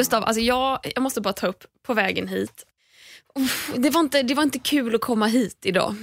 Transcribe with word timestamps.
Gustav, 0.00 0.24
alltså 0.24 0.40
jag, 0.40 0.78
jag 0.94 1.02
måste 1.02 1.20
bara 1.20 1.32
ta 1.32 1.46
upp 1.46 1.64
på 1.86 1.94
vägen 1.94 2.28
hit. 2.28 2.66
Uff, 3.34 3.70
det, 3.76 3.90
var 3.90 4.00
inte, 4.00 4.22
det 4.22 4.34
var 4.34 4.42
inte 4.42 4.58
kul 4.58 4.94
att 4.94 5.00
komma 5.00 5.26
hit 5.26 5.58
idag. 5.62 5.94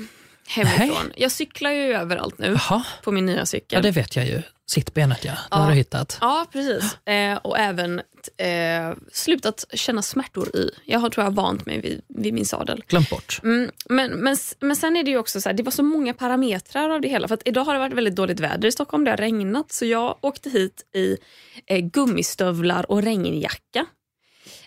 Hemifrån. 0.47 0.87
Nej. 1.07 1.13
Jag 1.15 1.31
cyklar 1.31 1.71
ju 1.71 1.93
överallt 1.93 2.37
nu 2.37 2.57
Jaha, 2.69 2.83
på 3.03 3.11
min 3.11 3.25
nya 3.25 3.37
ja, 3.37 3.45
cykel. 3.45 3.83
det 3.83 3.91
vet 3.91 4.15
jag 4.15 4.25
ju. 4.25 4.41
Sittbenet 4.71 5.25
ja, 5.25 5.31
det 5.31 5.37
Ja. 5.51 5.57
har 5.57 5.69
du 5.69 5.75
hittat. 5.75 6.17
Ja, 6.21 6.45
precis. 6.51 7.07
Eh, 7.07 7.37
och 7.37 7.57
även 7.57 7.99
eh, 8.37 8.97
slutat 9.11 9.65
känna 9.73 10.01
smärtor 10.01 10.55
i. 10.55 10.71
Jag 10.85 10.99
har 10.99 11.09
tror 11.09 11.23
jag 11.25 11.31
vant 11.31 11.65
mig 11.65 11.81
vid, 11.81 12.01
vid 12.07 12.33
min 12.33 12.45
sadel. 12.45 12.83
Glömt 12.87 13.09
bort. 13.09 13.39
Mm, 13.43 13.71
men, 13.89 14.11
men, 14.11 14.37
men 14.59 14.75
sen 14.75 14.97
är 14.97 15.03
det 15.03 15.11
ju 15.11 15.17
också 15.17 15.41
så 15.41 15.49
här, 15.49 15.53
det 15.53 15.63
var 15.63 15.71
så 15.71 15.83
många 15.83 16.13
parametrar 16.13 16.89
av 16.89 17.01
det 17.01 17.07
hela. 17.07 17.27
För 17.27 17.33
att 17.35 17.47
idag 17.47 17.63
har 17.63 17.73
det 17.73 17.79
varit 17.79 17.93
väldigt 17.93 18.15
dåligt 18.15 18.39
väder 18.39 18.67
i 18.67 18.71
Stockholm, 18.71 19.03
det 19.03 19.11
har 19.11 19.17
regnat. 19.17 19.71
Så 19.71 19.85
jag 19.85 20.17
åkte 20.21 20.49
hit 20.49 20.85
i 20.95 21.17
eh, 21.65 21.79
gummistövlar 21.79 22.91
och 22.91 23.01
regnjacka. 23.03 23.85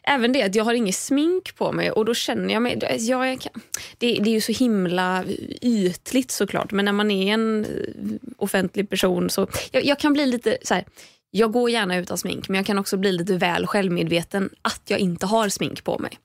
Även 0.02 0.32
det 0.32 0.42
att 0.42 0.54
jag 0.54 0.64
har 0.64 0.74
inget 0.74 0.94
smink 0.94 1.56
på 1.56 1.72
mig 1.72 1.90
och 1.90 2.04
då 2.04 2.14
känner 2.14 2.54
jag 2.54 2.62
mig... 2.62 2.78
Jag, 2.80 3.30
jag 3.30 3.40
kan, 3.40 3.52
det, 3.98 4.14
det 4.14 4.30
är 4.30 4.34
ju 4.34 4.40
så 4.40 4.52
himla 4.52 5.24
ytligt 5.62 6.30
såklart, 6.30 6.72
men 6.72 6.84
när 6.84 6.92
man 6.92 7.10
är 7.10 7.32
en 7.32 7.64
eh, 7.64 8.32
offentlig 8.36 8.90
person 8.90 9.30
så... 9.30 9.48
Jag, 9.72 9.84
jag 9.84 9.98
kan 9.98 10.12
bli 10.12 10.26
lite 10.26 10.58
så 10.62 10.74
här, 10.74 10.84
jag 11.30 11.52
går 11.52 11.70
gärna 11.70 11.96
utan 11.96 12.18
smink, 12.18 12.48
men 12.48 12.56
jag 12.56 12.66
kan 12.66 12.78
också 12.78 12.96
bli 12.96 13.12
lite 13.12 13.36
väl 13.36 13.66
självmedveten 13.66 14.50
att 14.62 14.82
jag 14.84 14.98
inte 14.98 15.26
har 15.26 15.48
smink 15.48 15.84
på 15.84 15.98
mig. 15.98 16.18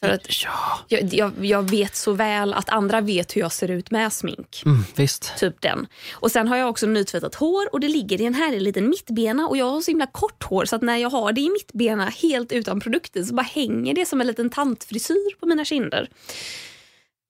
För 0.00 0.08
att 0.08 0.42
Ja, 0.44 0.78
jag, 0.88 1.14
jag, 1.14 1.44
jag 1.44 1.70
vet 1.70 1.96
så 1.96 2.12
väl 2.12 2.54
att 2.54 2.68
andra 2.68 3.00
vet 3.00 3.36
hur 3.36 3.40
jag 3.40 3.52
ser 3.52 3.70
ut 3.70 3.90
med 3.90 4.12
smink. 4.12 4.62
mm, 4.66 4.84
visst. 4.96 5.36
Typ 5.38 5.60
den. 5.60 5.86
Och 6.12 6.30
Sen 6.30 6.48
har 6.48 6.56
jag 6.56 6.68
också 6.70 6.86
nytvättat 6.86 7.34
hår 7.34 7.68
och 7.72 7.80
det 7.80 7.88
ligger 7.88 8.20
i 8.20 8.24
en 8.24 8.34
härlig 8.34 8.62
liten 8.62 8.88
mittbena 8.88 9.48
och 9.48 9.56
jag 9.56 9.70
har 9.70 9.80
så 9.80 9.90
himla 9.90 10.06
kort 10.06 10.42
hår 10.42 10.64
så 10.64 10.76
att 10.76 10.82
när 10.82 10.96
jag 10.96 11.10
har 11.10 11.32
det 11.32 11.40
i 11.40 11.50
mittbena 11.50 12.04
helt 12.06 12.52
utan 12.52 12.80
produkter 12.80 13.22
så 13.24 13.34
bara 13.34 13.42
hänger 13.42 13.94
det 13.94 14.06
som 14.06 14.20
en 14.20 14.26
liten 14.26 14.50
tantfrisyr 14.50 15.40
på 15.40 15.46
mina 15.46 15.64
kinder. 15.64 16.08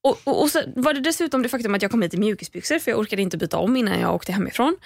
Och, 0.05 0.21
och, 0.25 0.43
och 0.43 0.51
så 0.51 0.63
var 0.77 0.95
det 0.95 1.01
dessutom 1.01 1.43
det 1.43 1.49
faktum 1.49 1.75
att 1.75 1.83
jag 1.83 1.91
kom 1.91 2.03
hit 2.03 2.15
i 2.15 2.17
mjukisbyxor 2.17 2.79
för 2.79 2.91
jag 2.91 3.01
orkade 3.01 3.23
inte 3.23 3.37
byta 3.37 3.59
om 3.59 3.77
innan 3.77 4.01
jag 4.01 4.15
åkte 4.15 4.33
hemifrån. 4.33 4.77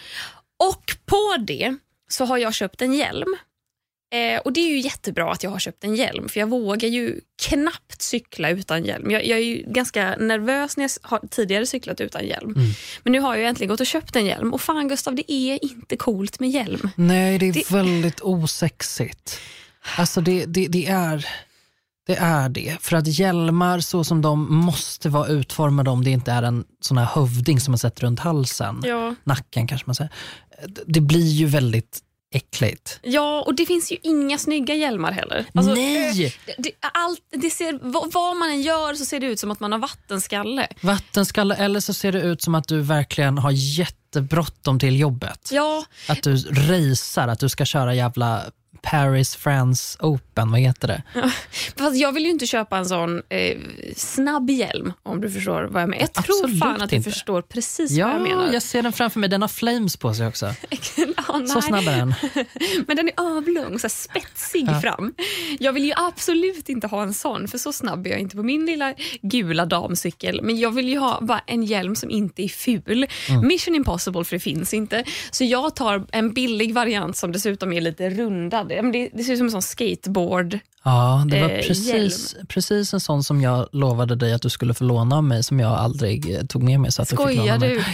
Och 0.73 0.97
på 1.07 1.37
det 1.47 1.77
så 2.09 2.25
har 2.25 2.39
jag 2.39 2.55
köpt 2.55 2.83
en 2.83 2.95
hjälm. 2.95 3.37
Eh, 4.11 4.41
och 4.41 4.53
Det 4.53 4.61
är 4.61 4.69
ju 4.69 4.79
jättebra 4.81 5.33
att 5.33 5.43
jag 5.43 5.51
har 5.51 5.59
köpt 5.59 5.85
en 5.85 5.95
hjälm 5.95 6.29
för 6.29 6.41
jag 6.41 6.47
vågar 6.47 6.89
ju 6.89 7.21
knappt 7.43 8.03
cykla 8.03 8.51
utan 8.51 8.85
hjälm. 8.85 9.11
Jag, 9.11 9.27
jag 9.27 9.39
är 9.39 9.43
ju 9.43 9.65
ganska 9.67 10.17
nervös 10.17 10.77
när 10.77 10.85
jag 10.85 10.91
har 11.03 11.21
tidigare 11.31 11.67
cyklat 11.67 12.01
utan 12.01 12.27
hjälm. 12.27 12.55
Men 13.03 13.13
nu 13.13 13.21
har 13.21 13.37
jag 13.37 13.49
äntligen 13.49 13.69
gått 13.69 13.81
och 13.81 13.87
köpt 13.87 14.17
en 14.17 14.27
hjälm 14.27 14.53
och 14.55 14.61
fan 14.61 14.89
Gustav, 14.89 15.15
det 15.15 15.33
är 15.33 15.65
inte 15.65 15.97
coolt 15.97 16.41
med 16.41 16.51
hjälm. 16.51 16.91
Nej, 16.97 17.39
det 17.39 17.47
är 17.49 17.53
Det- 17.53 17.71
väldigt 17.71 18.21
osexigt. 18.21 19.39
Alltså 19.99 20.21
det, 20.21 20.45
det, 20.45 20.67
det, 20.67 20.87
är, 20.87 21.27
det 22.07 22.17
är 22.17 22.49
det. 22.49 22.77
För 22.81 22.97
att 22.97 23.07
hjälmar 23.19 23.81
så 23.81 24.05
som 24.05 24.23
de 24.23 24.55
måste 24.55 25.09
vara 25.09 25.29
utformade 25.29 25.91
om 25.91 26.05
det 26.05 26.11
inte 26.11 26.33
är 26.33 26.43
en 26.43 26.65
sån 26.81 26.99
här 26.99 27.07
hövding 27.07 27.61
som 27.61 27.73
man 27.73 27.79
sätter 27.79 28.03
runt 28.03 28.21
halsen, 28.21 28.83
Ja. 28.85 29.15
nacken 29.25 29.67
kanske 29.67 29.87
man 29.87 29.95
säger. 29.95 30.13
Det 30.87 31.01
blir 31.01 31.31
ju 31.33 31.47
väldigt 31.47 32.01
äckligt. 32.35 33.01
Ja, 33.03 33.43
och 33.47 33.55
det 33.55 33.67
finns 33.67 33.93
ju 33.93 33.97
inga 34.03 34.39
snygga 34.39 34.75
hjälmar 34.75 35.13
heller. 35.13 35.47
Alltså, 35.55 35.75
Nej! 35.75 36.35
Det, 36.59 36.71
allt, 36.81 37.21
det 37.31 37.51
ser, 37.51 37.79
vad, 37.83 38.13
vad 38.13 38.37
man 38.37 38.51
än 38.51 38.63
gör 38.63 38.95
så 38.95 39.05
ser 39.05 39.21
det 39.21 39.27
ut 39.27 39.41
som 39.41 39.51
att 39.51 39.61
man 39.61 39.73
har 39.73 39.79
vattenskalle. 39.79 40.69
Vattenskalle 40.81 41.55
eller 41.55 41.81
så 41.81 41.95
ser 41.95 42.13
det 42.13 42.21
ut 42.21 42.43
som 42.43 42.55
att 42.55 42.69
du 42.69 42.81
verkligen 42.81 43.39
har 43.39 43.51
jättebråttom 43.51 44.79
till 44.79 45.01
jobbet. 45.01 45.49
Ja, 45.53 45.85
Att 46.09 46.23
du 46.23 46.37
racear, 46.37 47.29
att 47.29 47.41
du 47.41 47.49
ska 47.49 47.65
köra 47.65 47.95
jävla 47.95 48.45
Paris 48.83 49.37
France 49.37 49.99
Open, 50.01 50.51
vad 50.51 50.61
heter 50.61 50.89
det? 50.89 51.03
fast 51.77 51.97
jag 51.97 52.13
vill 52.13 52.25
ju 52.25 52.31
inte 52.31 52.47
köpa 52.47 52.77
en 52.79 52.87
sån 52.87 53.23
eh, 53.29 53.59
snabb 53.97 54.51
hjälm 54.51 54.93
om 55.03 55.21
du 55.21 55.31
förstår 55.31 55.63
vad 55.71 55.83
jag 55.83 55.89
menar. 55.89 56.01
Jag 56.03 56.13
tror 56.13 56.35
Absolut 56.45 56.61
fan 56.61 56.83
att 56.83 56.91
du 56.91 56.97
inte. 56.97 57.11
förstår 57.11 57.43
precis 57.43 57.91
vad 57.91 57.99
jag 57.99 58.15
Ja, 58.15 58.19
menar. 58.23 58.53
jag 58.53 58.63
ser 58.63 58.83
den 58.83 58.93
framför 58.93 59.21
mig. 59.21 59.29
Den 59.29 59.41
har 59.43 59.49
flames 59.49 59.97
på 59.97 60.15
sig 60.15 60.27
också. 60.27 60.55
Ja, 61.29 61.47
Så 61.47 61.63
snabb 61.63 61.89
är 61.89 61.97
den. 61.97 62.15
Men 62.87 62.97
den 62.97 63.09
är 63.09 63.15
avlång, 63.37 63.79
så 63.79 63.89
spetsig 63.89 64.65
Ja. 64.69 64.81
fram. 64.81 65.15
Jag 65.59 65.73
vill 65.73 65.85
ju 65.85 65.93
absolut 65.97 66.69
inte 66.69 66.87
ha 66.87 67.03
en 67.03 67.15
sån, 67.15 67.49
för 67.49 67.59
så 67.59 67.73
snabb 67.73 68.07
är 68.07 68.11
jag 68.11 68.21
inte 68.21 68.37
på 68.37 68.43
min 68.43 68.67
lilla 68.67 68.95
gula 69.23 69.67
damcykel. 69.67 70.41
Men 70.43 70.59
jag 70.59 70.71
vill 70.71 70.89
ju 70.89 70.99
ha 70.99 71.19
bara 71.21 71.41
en 71.47 71.63
hjälm 71.63 71.97
som 71.97 72.11
inte 72.11 72.43
är 72.43 72.49
ful. 72.49 73.07
Mm. 73.29 73.47
Mission 73.47 73.75
impossible, 73.75 74.25
för 74.25 74.37
det 74.37 74.41
finns 74.41 74.75
inte. 74.75 75.05
Så 75.31 75.45
jag 75.45 75.77
tar 75.77 76.07
en 76.13 76.33
billig 76.33 76.75
variant 76.75 77.17
som 77.17 77.33
dessutom 77.33 77.73
är 77.73 77.81
lite 77.81 78.11
rundad. 78.11 78.68
Ja, 78.75 78.83
men 78.83 78.93
Det, 78.93 79.11
det 79.13 79.25
ser 79.25 79.33
ut 79.33 79.39
som 79.39 79.47
en 79.47 79.51
sån 79.51 79.63
skateboard. 79.63 80.59
Ja, 80.85 81.25
det 81.31 81.41
var 81.43 81.49
Eh, 81.51 81.57
precis, 81.67 82.37
precis 82.49 82.95
en 82.95 83.01
sån 83.01 83.25
som 83.25 83.41
jag 83.41 83.69
lovade 83.73 84.15
dig 84.17 84.33
att 84.33 84.43
du 84.43 84.51
skulle 84.51 84.75
få 84.75 84.85
låna 84.85 85.17
av 85.17 85.25
mig 85.25 85.43
som 85.43 85.61
jag 85.61 85.73
aldrig 85.73 86.35
eh, 86.35 86.43
tog 86.47 86.63
med 86.63 86.81
mig. 86.81 86.93
Så 86.93 87.03
att 87.03 87.09
du 87.09 87.17
fick 87.17 87.21
Skojar 87.21 87.45
låna 87.45 87.59
mig. 87.59 87.69
du? 87.69 87.85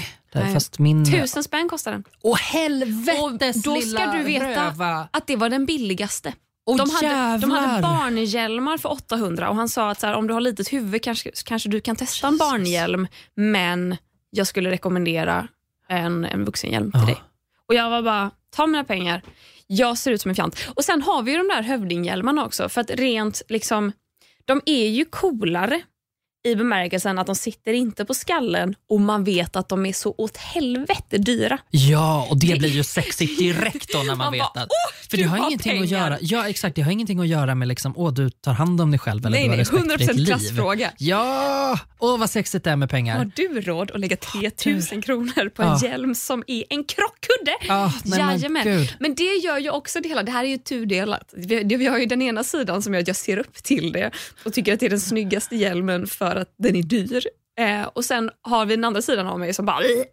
Det, 0.40 0.52
fast 0.52 0.78
min... 0.78 1.04
Tusen 1.12 1.44
spänn 1.44 1.68
kostar 1.68 1.92
den. 1.92 2.04
Åh 2.22 2.36
helvetes 2.38 3.56
Och 3.56 3.62
då 3.62 3.80
ska 3.80 4.12
du 4.12 4.22
veta 4.22 4.66
röva. 4.66 5.08
att 5.10 5.26
det 5.26 5.36
var 5.36 5.48
den 5.48 5.66
billigaste. 5.66 6.32
Åh, 6.66 6.76
de, 6.76 6.90
hade, 6.90 7.38
de 7.38 7.50
hade 7.50 7.82
barnhjälmar 7.82 8.78
för 8.78 8.92
800 8.92 9.48
och 9.50 9.56
han 9.56 9.68
sa 9.68 9.90
att 9.90 10.00
så 10.00 10.06
här, 10.06 10.14
om 10.14 10.26
du 10.26 10.34
har 10.34 10.40
litet 10.40 10.72
huvud 10.72 11.02
kanske, 11.02 11.30
kanske 11.44 11.68
du 11.68 11.80
kan 11.80 11.96
testa 11.96 12.28
en 12.28 12.36
barnhjälm 12.38 13.06
men 13.34 13.96
jag 14.30 14.46
skulle 14.46 14.70
rekommendera 14.70 15.48
en, 15.88 16.24
en 16.24 16.44
vuxenhjälm 16.44 16.92
till 16.92 17.00
Ja. 17.00 17.06
dig. 17.06 17.22
Och 17.68 17.74
jag 17.74 17.90
var 17.90 18.02
bara, 18.02 18.30
ta 18.56 18.66
mina 18.66 18.84
pengar. 18.84 19.22
Jag 19.66 19.98
ser 19.98 20.10
ut 20.10 20.20
som 20.20 20.28
en 20.28 20.34
fjant. 20.34 20.56
Och 20.74 20.84
sen 20.84 21.02
har 21.02 21.22
vi 21.22 21.32
ju 21.32 21.38
de 21.38 21.48
där 21.48 21.62
hövdinghjälmarna 21.62 22.44
också 22.44 22.68
för 22.68 22.80
att 22.80 22.90
rent 22.90 23.42
liksom, 23.48 23.92
de 24.44 24.60
är 24.66 24.88
ju 24.88 25.04
coolare 25.04 25.82
i 26.44 26.54
bemärkelsen 26.56 27.18
att 27.18 27.26
de 27.26 27.34
sitter 27.36 27.72
inte 27.72 28.04
på 28.04 28.14
skallen 28.14 28.74
och 28.90 29.00
man 29.00 29.24
vet 29.24 29.56
att 29.56 29.68
de 29.68 29.86
är 29.86 29.92
så 29.92 30.14
åt 30.18 30.36
helvete 30.36 31.18
dyra. 31.18 31.58
Ja, 31.70 32.26
och 32.30 32.36
det 32.38 32.58
blir 32.58 32.68
ju 32.68 32.84
sexigt 32.84 33.38
direkt 33.38 33.92
då 33.92 33.98
när 33.98 34.04
man, 34.06 34.18
Man 34.18 34.32
vet 34.32 34.40
bara, 34.40 34.60
att... 34.62 34.68
"Åh, 34.70 35.08
för 35.10 35.16
det 35.16 35.22
har 35.22 35.36
ingenting 35.38 35.72
att 35.72 35.88
pengar." 35.88 36.00
göra 36.04 36.18
Ja, 36.20 36.48
exakt. 36.48 36.76
Det 36.76 36.82
har 36.82 36.92
ingenting 36.92 37.20
att 37.20 37.28
göra 37.28 37.54
med 37.54 37.68
liksom, 37.68 37.92
åh, 37.96 38.12
du 38.12 38.30
tar 38.30 38.52
hand 38.52 38.80
om 38.80 38.90
dig 38.90 39.00
själv 39.00 39.26
eller 39.26 39.30
Nej, 39.38 39.42
du 39.44 39.48
har 39.50 39.56
nej, 39.56 39.60
respekt 39.60 39.82
för 39.88 39.98
ditt 39.98 40.08
100% 40.10 40.14
liv. 40.14 40.26
klassfråga. 40.26 40.90
Ja, 40.98 41.78
åh 41.98 42.18
vad 42.18 42.30
sexigt 42.30 42.64
det 42.64 42.70
är 42.70 42.76
med 42.76 42.90
pengar. 42.90 43.16
Har 43.18 43.30
du 43.36 43.60
råd 43.60 43.90
att 43.90 44.00
lägga 44.00 44.16
3000 44.16 45.02
kronor 45.02 45.48
på 45.48 45.62
en 45.62 45.68
Ja. 45.68 45.80
hjälm 45.82 46.14
som 46.14 46.44
är 46.46 46.64
en 46.70 46.84
krockkudde? 46.84 47.56
Ja, 47.68 47.92
nej, 48.04 48.18
men 48.20 48.30
Jajamän. 48.30 48.64
gud. 48.64 48.94
Men 49.00 49.14
det 49.14 49.24
gör 49.44 49.58
ju 49.58 49.70
också 49.70 50.00
det 50.00 50.08
hela. 50.08 50.22
Det 50.22 50.32
här 50.32 50.44
är 50.44 50.48
ju 50.48 50.58
tudelat. 50.58 51.30
Vi, 51.36 51.62
det- 51.64 51.76
vi 51.76 51.86
har 51.86 51.98
ju 51.98 52.06
den 52.06 52.22
ena 52.22 52.44
sidan 52.44 52.82
som 52.82 52.94
gör 52.94 53.00
att 53.00 53.06
jag 53.08 53.16
ser 53.16 53.36
upp 53.38 53.54
till 53.62 53.92
det 53.92 54.10
och 54.44 54.52
tycker 54.52 54.74
att 54.74 54.80
det 54.80 54.86
är 54.86 54.90
den 54.90 55.00
snyggaste 55.00 55.56
hjälmen 55.56 56.06
för 56.06 56.33
att 56.36 56.54
den 56.58 56.76
är 56.76 56.82
dyr. 56.82 57.26
Eh, 57.58 57.82
och 57.84 58.04
sen 58.04 58.30
har 58.42 58.66
vi 58.66 58.76
den 58.76 58.84
andra 58.84 59.02
sidan 59.02 59.26
av 59.26 59.38
mig 59.38 59.54
som 59.54 59.66
bara 59.66 59.84
"Ih, 59.84 60.04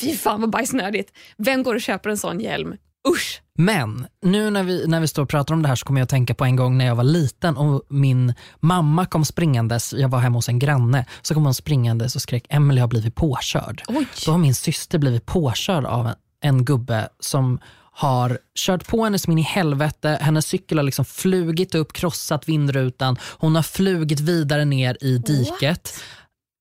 Fy 0.00 0.14
fan 0.16 0.40
vad 0.40 0.50
bajsnödigt. 0.50 1.12
Vem 1.38 1.62
går 1.62 1.74
och 1.74 1.80
köper 1.80 2.10
en 2.10 2.18
sån 2.18 2.40
hjälm? 2.40 2.76
Usch. 3.08 3.42
Men 3.54 4.06
nu 4.22 4.50
när 4.50 4.62
vi, 4.62 4.86
när 4.86 5.00
vi 5.00 5.08
står 5.08 5.22
och 5.22 5.28
pratar 5.28 5.54
om 5.54 5.62
det 5.62 5.68
här 5.68 5.74
så 5.76 5.86
kommer 5.86 6.00
jag 6.00 6.04
att 6.04 6.10
tänka 6.10 6.34
på 6.34 6.44
en 6.44 6.56
gång 6.56 6.78
när 6.78 6.86
jag 6.86 6.94
var 6.96 7.04
liten 7.04 7.56
och 7.56 7.82
min 7.88 8.34
mamma 8.60 9.06
kom 9.06 9.24
springandes, 9.24 9.92
jag 9.92 10.08
var 10.08 10.18
hemma 10.18 10.38
hos 10.38 10.48
en 10.48 10.58
granne, 10.58 11.06
så 11.22 11.34
kom 11.34 11.44
hon 11.44 11.54
springandes 11.54 12.16
och 12.16 12.22
skrek 12.22 12.46
Emelie 12.48 12.80
har 12.80 12.88
blivit 12.88 13.14
påkörd. 13.14 13.82
Oj. 13.88 14.06
Då 14.26 14.30
har 14.30 14.38
min 14.38 14.54
syster 14.54 14.98
blivit 14.98 15.26
påkörd 15.26 15.84
av 15.84 16.06
en, 16.06 16.14
en 16.40 16.64
gubbe 16.64 17.08
som 17.20 17.60
har 17.98 18.38
kört 18.54 18.86
på 18.86 19.04
henne 19.04 19.18
som 19.18 19.32
in 19.32 19.38
i 19.38 19.42
helvete, 19.42 20.18
hennes 20.20 20.46
cykel 20.46 20.78
har 20.78 20.82
liksom 20.82 21.04
flugit 21.04 21.74
upp, 21.74 21.92
krossat 21.92 22.48
vindrutan, 22.48 23.18
hon 23.22 23.56
har 23.56 23.62
flugit 23.62 24.20
vidare 24.20 24.64
ner 24.64 24.96
i 25.00 25.18
diket. 25.18 26.00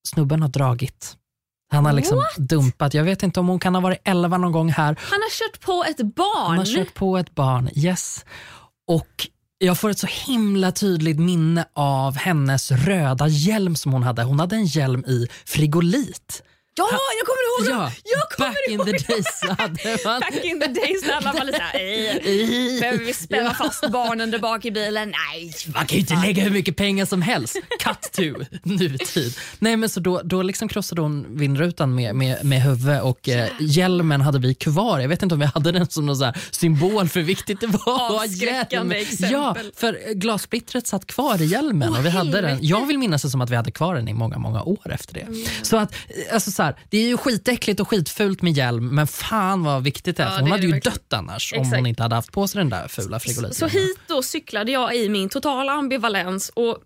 Snubben 0.08 0.42
har 0.42 0.50
dragit. 0.50 1.18
Han 1.72 1.86
har 1.86 1.94
liksom 1.94 2.24
dumpat, 2.38 2.94
jag 2.94 3.04
vet 3.04 3.24
inte 3.24 3.40
om 3.40 3.48
hon 3.48 3.60
kan 3.60 3.76
ha 3.76 3.82
varit 3.82 4.02
11 4.04 4.38
någon 4.38 4.52
gång 4.52 4.70
här 4.70 4.98
Han 5.02 5.22
har 5.22 5.30
kört 5.30 5.62
på 5.62 5.86
ett 5.90 6.16
barn. 6.16 6.48
han 6.48 6.58
har 6.58 6.66
kört 6.66 6.94
på 6.94 7.18
ett 7.18 7.36
barn, 7.36 7.70
yes. 7.76 8.26
Och 8.88 9.28
jag 9.58 9.78
får 9.80 9.90
ett 9.90 10.00
så 10.00 10.08
himla 10.08 10.72
tydligt 10.72 11.20
minne 11.20 11.66
av 11.74 12.16
hennes 12.16 12.72
röda 12.72 13.28
hjälm 13.28 13.76
som 13.76 13.94
hon 13.94 14.04
hade. 14.04 14.24
Hon 14.24 14.40
hade 14.40 14.56
en 14.56 14.66
hjälm 14.66 15.06
i 15.06 15.28
frigolit. 15.46 16.44
Ja, 16.78 16.90
jag 17.20 17.28
kommer 17.28 17.70
ihåg 17.72 17.80
Ja, 17.82 17.86
det. 17.86 18.12
Jag 18.16 18.30
kommer 18.30 18.50
back 18.50 18.58
in 18.70 18.74
ihåg 18.74 18.86
the 18.86 18.92
det. 18.92 19.08
days 19.08 19.60
hade 19.60 19.98
man... 20.06 20.20
Back 20.20 20.44
in 20.46 20.60
the 20.62 20.68
days 20.68 21.06
när 21.08 21.14
alla 21.14 21.34
var 21.34 21.46
lite 21.46 21.58
såhär, 21.58 21.76
"Eh, 21.76 22.80
behöver 22.82 23.06
vi 23.06 23.14
spänna 23.14 23.54
fast 23.54 23.90
barnen 23.92 24.32
där 24.32 24.40
bak 24.40 24.66
i 24.66 24.72
bilen? 24.72 25.14
Nej. 25.32 25.54
Man 25.74 25.86
kan 25.86 25.96
ju 25.96 26.00
inte 26.00 26.16
lägga 26.16 26.44
hur 26.44 26.50
mycket 26.52 26.76
pengar 26.76 27.06
som 27.06 27.22
helst. 27.22 27.56
Cut 27.80 28.12
to 28.12 28.22
nutid. 28.64 29.38
Nej, 29.60 29.78
men 29.78 29.90
så 29.90 30.00
då, 30.00 30.22
då 30.24 30.42
liksom 30.42 30.68
krossade 30.68 31.02
hon 31.02 31.38
vindrutan 31.38 31.96
med, 31.96 32.16
med, 32.16 32.46
med 32.46 32.62
huvudet 32.62 33.04
och 33.04 33.30
eh, 33.30 33.50
hjälmen 33.60 34.22
hade 34.22 34.40
vi 34.40 34.56
kvar. 34.56 35.00
Jag 35.00 35.10
vet 35.10 35.24
inte 35.24 35.36
om 35.36 35.40
vi 35.40 35.46
hade 35.46 35.72
den 35.72 35.88
som 35.90 36.06
någon 36.06 36.34
symbol 36.52 37.10
för 37.10 37.20
hur 37.20 37.28
viktigt 37.28 37.60
det 37.62 37.68
var 37.68 38.16
Avskräckande 38.24 38.96
hjälm. 38.98 39.08
exempel. 39.14 39.32
Ja, 39.32 39.56
för 39.76 40.14
glassplittret 40.14 40.88
satt 40.88 41.06
kvar 41.08 41.42
i 41.42 41.46
hjälmen 41.46 41.90
Åh, 41.92 42.00
och 42.00 42.06
vi 42.06 42.10
hade 42.10 42.42
den. 42.42 42.58
Jag 42.62 42.86
vill 42.86 42.98
minnas 43.00 43.22
det 43.22 43.30
som 43.30 43.42
att 43.42 43.50
vi 43.50 43.56
hade 43.56 43.72
kvar 43.72 43.96
den 43.96 44.08
i 44.08 44.14
många, 44.14 44.38
många 44.38 44.64
år 44.64 44.92
efter 44.94 45.14
det. 45.14 45.28
Så 45.62 45.78
att, 45.78 45.96
alltså 46.32 46.52
så 46.52 46.64
här, 46.64 46.67
här, 46.68 46.76
det 46.90 46.98
är 46.98 47.08
ju 47.08 47.18
skitäckligt 47.18 47.80
och 47.80 47.88
skitfult 47.88 48.42
med 48.42 48.54
hjälm 48.54 48.96
men 48.96 49.08
fan 49.08 49.64
vad 49.64 49.84
viktigt 49.84 50.18
det 50.18 50.24
är. 50.24 50.28
Ja, 50.28 50.34
för 50.34 50.42
hon 50.42 50.52
hade 50.52 50.66
ju 50.66 50.72
verkligen. 50.72 50.94
dött 50.94 51.14
annars 51.14 51.54
om 51.54 51.60
Exakt. 51.62 51.78
hon 51.78 51.86
inte 51.86 52.04
hade 52.04 52.16
haft 52.16 52.32
på 52.32 52.48
sig 52.48 52.60
den 52.60 52.70
där 52.70 52.88
fula 52.88 53.20
frigoliten. 53.20 53.56
Så 53.56 53.68
hit 53.68 54.00
då 54.08 54.24
cyklade 54.24 54.72
jag 54.72 54.96
i 54.96 55.10
min 55.10 55.30
totala 55.30 55.72
ambivalens 55.72 56.52
och 56.56 56.78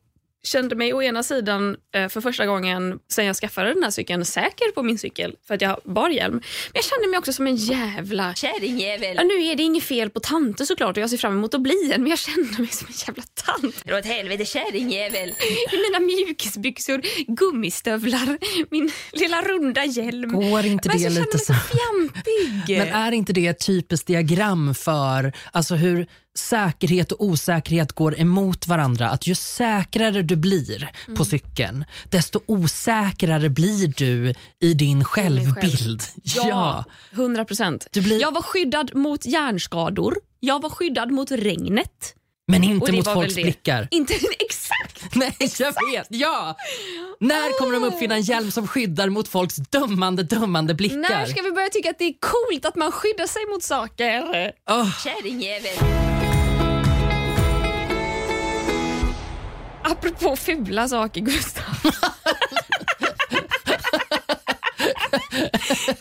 kände 0.44 0.76
mig 0.76 0.94
å 0.94 1.02
ena 1.02 1.24
sidan 1.24 1.78
eh, 1.96 2.10
för 2.10 2.22
första 2.22 2.46
gången 2.46 3.00
sen 3.12 3.26
jag 3.26 3.36
skaffade 3.36 3.74
den 3.74 3.84
här 3.84 3.92
cykeln 3.92 4.26
säker 4.26 4.72
på 4.72 4.84
min 4.84 4.98
cykel 4.98 5.36
för 5.48 5.54
att 5.56 5.62
jag 5.62 5.80
bar 5.86 6.10
hjälm. 6.10 6.34
Men 6.34 6.42
jag 6.74 6.84
kände 6.84 7.08
mig 7.08 7.18
också 7.18 7.34
som 7.34 7.48
en 7.48 7.56
jävla 7.56 8.34
Kärringjävel. 8.36 9.16
Ja, 9.16 9.24
nu 9.24 9.46
är 9.46 9.56
det 9.56 9.64
inget 9.64 9.84
fel 9.84 10.10
på 10.10 10.20
tanter 10.20 10.66
såklart 10.66 10.98
och 10.98 11.04
jag 11.04 11.10
ser 11.10 11.18
fram 11.18 11.34
emot 11.34 11.54
att 11.54 11.62
bli 11.62 11.92
en 11.94 12.02
men 12.02 12.10
jag 12.10 12.20
kände 12.20 12.58
mig 12.58 12.68
som 12.68 12.88
en 12.88 12.94
jävla 13.08 13.24
tant. 13.34 13.86
Dra 13.86 13.98
åt 13.98 14.06
helvete 14.06 14.46
kärringjävel. 14.46 15.30
I 15.30 15.78
mina 15.78 16.00
mjukisbyxor, 16.00 17.02
gummistövlar, 17.28 18.38
min 18.70 18.92
lilla 19.12 19.42
runda 19.42 19.86
hjälm. 19.86 20.32
Går 20.32 20.66
inte 20.66 20.90
Men 20.90 20.98
det 20.98 21.04
jag 21.04 21.10
lite 21.10 21.22
kände 21.22 21.38
mig 21.38 21.46
så 21.46 21.54
fjantig. 21.54 22.78
Men 22.78 22.88
är 22.88 23.12
inte 23.12 23.34
det 23.34 23.48
ett 23.48 23.66
typiskt 23.66 24.08
diagram 24.08 24.76
för 24.76 25.34
alltså 25.52 25.76
hur 25.76 26.08
säkerhet 26.38 27.12
och 27.12 27.26
osäkerhet 27.26 27.92
går 27.92 28.20
emot 28.20 28.68
varandra? 28.68 29.10
Att 29.10 29.28
ju 29.28 29.36
säkrare 29.36 30.22
du 30.22 30.36
blir 30.36 30.90
Mm. 31.08 31.18
på 31.18 31.26
cykeln, 31.26 31.86
desto 32.10 32.40
osäkrare 32.46 33.50
blir 33.50 33.88
du 33.98 34.34
i 34.60 34.74
din 34.74 35.04
självbild. 35.04 36.04
Ja, 36.24 36.84
100 37.12 37.46
procent. 37.46 37.88
Blir- 37.92 38.22
Jag 38.22 38.32
var 38.34 38.42
skyddad 38.42 38.96
mot 38.96 39.26
hjärnskador. 39.26 40.16
Jag 40.40 40.62
var 40.62 40.70
skyddad 40.70 41.12
mot 41.12 41.32
regnet. 41.32 42.16
Men 42.48 42.64
inte 42.64 42.92
mot 42.92 43.06
folks 43.14 43.36
blickar. 43.36 43.88
Inte 43.92 44.14
exakt. 44.40 45.16
Nej, 45.16 45.36
jag 45.60 45.74
vet. 45.92 46.08
Ja! 46.10 46.56
När 47.20 47.60
kommer 47.60 47.74
de 47.74 47.84
uppfinna 47.84 48.16
en 48.16 48.22
hjälm 48.22 48.52
som 48.52 48.68
skyddar 48.68 49.10
mot 49.10 49.28
folks 49.28 49.56
dömande, 49.56 50.24
dömande 50.24 50.74
blickar? 50.74 50.98
När 50.98 51.26
ska 51.26 51.42
vi 51.42 51.52
börja 51.52 51.70
tycka 51.70 51.90
att 51.90 52.00
det 52.00 52.06
är 52.06 52.14
coolt 52.20 52.66
att 52.66 52.76
man 52.76 52.92
skyddar 52.92 53.28
sig 53.28 53.42
mot 53.54 53.64
saker? 53.64 54.52
Åh, 54.70 54.90
Kärringjävel. 55.04 56.11
Apropå 59.92 60.36
fula 60.36 60.88
saker, 60.88 61.22
Gustav. 61.22 61.64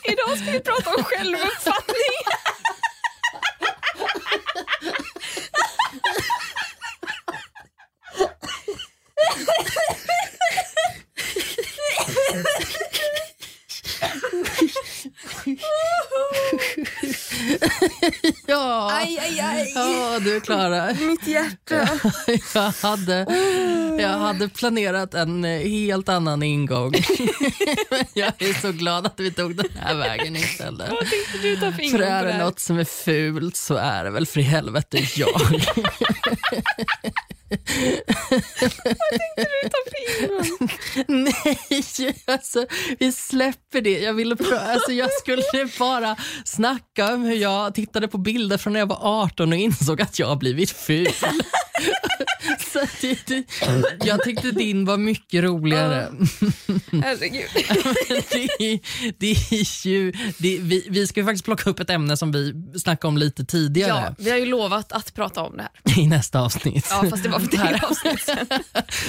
Idag 0.05 0.39
ska 0.39 0.51
vi 0.53 0.61
prata 0.61 0.91
om 0.95 1.05
självuppfattning 1.05 2.21
ja. 18.47 18.91
Aj, 18.93 19.19
aj, 19.19 19.41
aj. 19.41 19.73
Ja, 19.75 20.19
du 20.19 20.37
är 20.37 20.41
Klara. 20.41 20.95
Mitt 20.95 21.27
hjärta. 21.27 21.89
Jag 22.55 22.73
hade, 22.83 23.27
jag 23.99 24.19
hade 24.19 24.49
planerat 24.49 25.15
en 25.15 25.45
helt 25.45 26.09
annan 26.09 26.43
ingång. 26.43 26.93
Jag 28.15 28.43
är 28.43 28.61
så 28.61 28.73
glad 28.73 29.07
att 29.07 29.21
vi 29.21 29.31
tog 29.33 29.57
den 29.57 29.71
här 29.81 29.95
vägen 29.95 30.37
istället. 30.37 30.91
Vad 30.91 30.99
tänkte 30.99 31.39
du 31.43 31.57
ta 31.57 31.73
för 31.73 31.73
För 31.73 31.83
ingång 31.83 32.01
på 32.01 32.05
är 32.05 32.25
det 32.25 32.39
något 32.39 32.61
som 32.61 32.79
är 32.79 32.85
fult 32.85 33.57
så 33.57 33.75
är 33.75 34.05
det 34.05 34.11
väl 34.11 34.27
för 34.27 34.41
i 34.41 34.43
helvete 34.43 34.99
jag 35.17 35.41
tänkte 37.51 39.47
du 39.63 39.69
ta 39.69 39.79
för? 39.91 41.13
Nej, 41.13 41.59
alltså, 42.27 42.67
vi 42.99 43.13
släpper 43.13 43.81
det. 43.81 43.99
Jag, 43.99 44.15
ville 44.15 44.37
alltså, 44.73 44.93
jag 44.93 45.13
skulle 45.13 45.43
bara 45.79 46.17
snacka 46.45 47.15
om 47.15 47.23
hur 47.23 47.37
jag 47.37 47.75
tittade 47.75 48.09
på 48.09 48.19
bilder 48.19 48.59
från 48.59 48.73
när 48.73 48.81
jag 48.81 48.87
var 48.87 48.99
18 49.25 49.53
och 49.53 49.59
insåg 49.59 50.03
att 50.03 50.19
jag 50.19 50.27
har 50.27 50.37
blivit 50.37 50.71
ful. 50.71 51.09
Så 52.73 52.81
det, 53.01 53.27
det, 53.27 53.45
jag 54.07 54.23
tyckte 54.25 54.51
din 54.51 54.85
var 54.85 54.97
mycket 54.97 55.45
roligare. 55.45 56.09
Herregud. 56.93 57.49
det, 58.59 58.81
det 59.19 59.31
är 59.31 59.87
ju, 59.87 60.13
det, 60.39 60.59
vi, 60.59 60.87
vi 60.91 61.07
ska 61.07 61.21
ju 61.21 61.27
faktiskt 61.27 61.45
plocka 61.45 61.71
upp 61.71 61.81
ett 61.81 61.91
ämne 61.91 62.17
som 62.17 62.33
vi 62.33 62.55
snackade 62.81 63.09
om 63.09 63.19
lite 63.19 63.43
Ja, 63.43 63.47
tidigare 63.47 64.15
vi 64.19 64.31
har 64.31 64.39
ju 64.39 64.47
lovat 64.47 64.93
att 64.93 65.15
prata 65.15 65.41
om 65.43 65.57
det 65.57 65.63
här. 65.85 65.99
i 66.03 66.07
nästa 66.07 66.41
avsnitt. 66.41 66.87
Ja, 66.91 67.05
fast 67.11 67.23
det 67.23 67.29
var 67.29 67.39
för 67.39 67.47
tre 67.47 67.81
avsnitt 67.83 68.21
sen. 68.21 68.47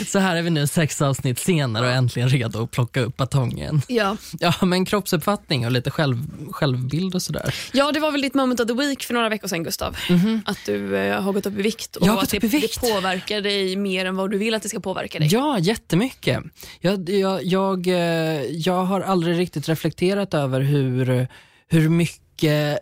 Så 0.08 0.20
här 0.20 0.36
är 0.36 0.42
vi 0.42 0.50
nu 0.50 0.68
sex 0.68 1.02
avsnitt 1.02 1.40
senare 1.40 1.86
och 1.86 1.92
äntligen 1.92 2.30
redo 2.30 2.64
att 2.64 2.72
plocka 2.72 3.02
upp 3.02 3.18
batongen. 3.18 3.82
Ja. 3.88 4.18
Ja, 4.40 4.54
men 4.62 4.86
kroppsuppfattning 4.86 5.66
och 5.66 5.72
lite 5.72 5.92
själv, 5.92 6.18
självbild 6.52 7.16
och 7.16 7.22
sådär. 7.22 7.56
ja, 7.72 7.92
det 7.92 8.00
var 8.00 8.12
väl 8.12 8.22
ditt 8.22 8.34
moment 8.34 8.60
of 8.60 8.68
the 8.68 8.74
week 8.74 9.04
för 9.04 9.14
några 9.14 9.30
veckor 9.30 9.48
sedan, 9.48 9.64
Gustav. 9.64 9.98
Att 10.46 10.58
du 10.66 10.98
eh, 10.98 11.22
har 11.22 11.34
gått 11.34 11.46
upp 11.46 11.60
i 11.60 11.62
vikt 11.62 11.96
och 11.96 12.08
Jag 12.08 12.12
har 12.14 12.22
gått 12.22 12.34
upp 12.34 12.44
i 12.44 12.48
vikt. 12.48 12.61
Det 12.62 12.80
påverkar 12.80 13.42
dig 13.42 13.76
mer 13.76 14.06
än 14.06 14.16
vad 14.16 14.32
du 14.32 14.38
vill 14.38 14.54
att 14.54 14.64
det 14.64 14.70
ska 14.70 14.80
påverka 14.80 15.20
dig. 15.20 15.28
Ja, 15.32 15.60
jättemycket. 15.60 16.44
Jag, 16.80 17.10
jag, 17.10 17.44
jag, 17.44 17.88
eh, 17.88 18.44
jag 18.46 18.86
har 18.86 19.02
aldrig 19.02 19.40
riktigt 19.40 19.70
reflekterat 19.70 20.34
över 20.34 20.62
hur, 20.62 21.28
hur 21.68 21.90
mycket 21.90 22.22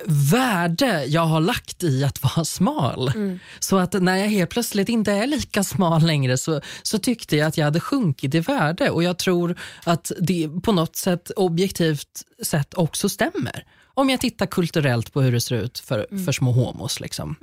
värde 0.05 1.05
jag 1.05 1.21
har 1.21 1.41
lagt 1.41 1.83
i 1.83 2.03
att 2.03 2.23
vara 2.23 2.45
smal. 2.45 3.11
Så 3.59 3.77
att 3.77 3.93
när 3.93 4.17
jag 4.17 4.27
helt 4.27 4.49
plötsligt 4.49 4.89
inte 4.89 5.11
är 5.11 5.27
lika 5.27 5.63
smal 5.63 6.05
längre 6.05 6.37
så, 6.37 6.61
så 6.83 6.99
tyckte 6.99 7.37
jag 7.37 7.47
att 7.47 7.57
jag 7.57 7.65
hade 7.65 7.79
sjunkit 7.79 8.35
i 8.35 8.39
värde 8.39 8.89
och 8.89 9.03
jag 9.03 9.17
tror 9.17 9.59
att 9.83 10.11
det 10.19 10.49
på 10.63 10.71
något 10.71 10.95
sätt 10.95 11.31
objektivt 11.35 12.21
sett 12.43 12.73
också 12.73 13.09
stämmer. 13.09 13.65
Om 13.93 14.09
jag 14.09 14.21
tittar 14.21 14.45
kulturellt 14.45 15.13
på 15.13 15.21
hur 15.21 15.31
det 15.31 15.41
ser 15.41 15.55
ut 15.55 15.79
för, 15.79 16.25
för 16.25 16.31
små 16.31 16.51
homos. 16.51 16.99
Liksom. 16.99 17.35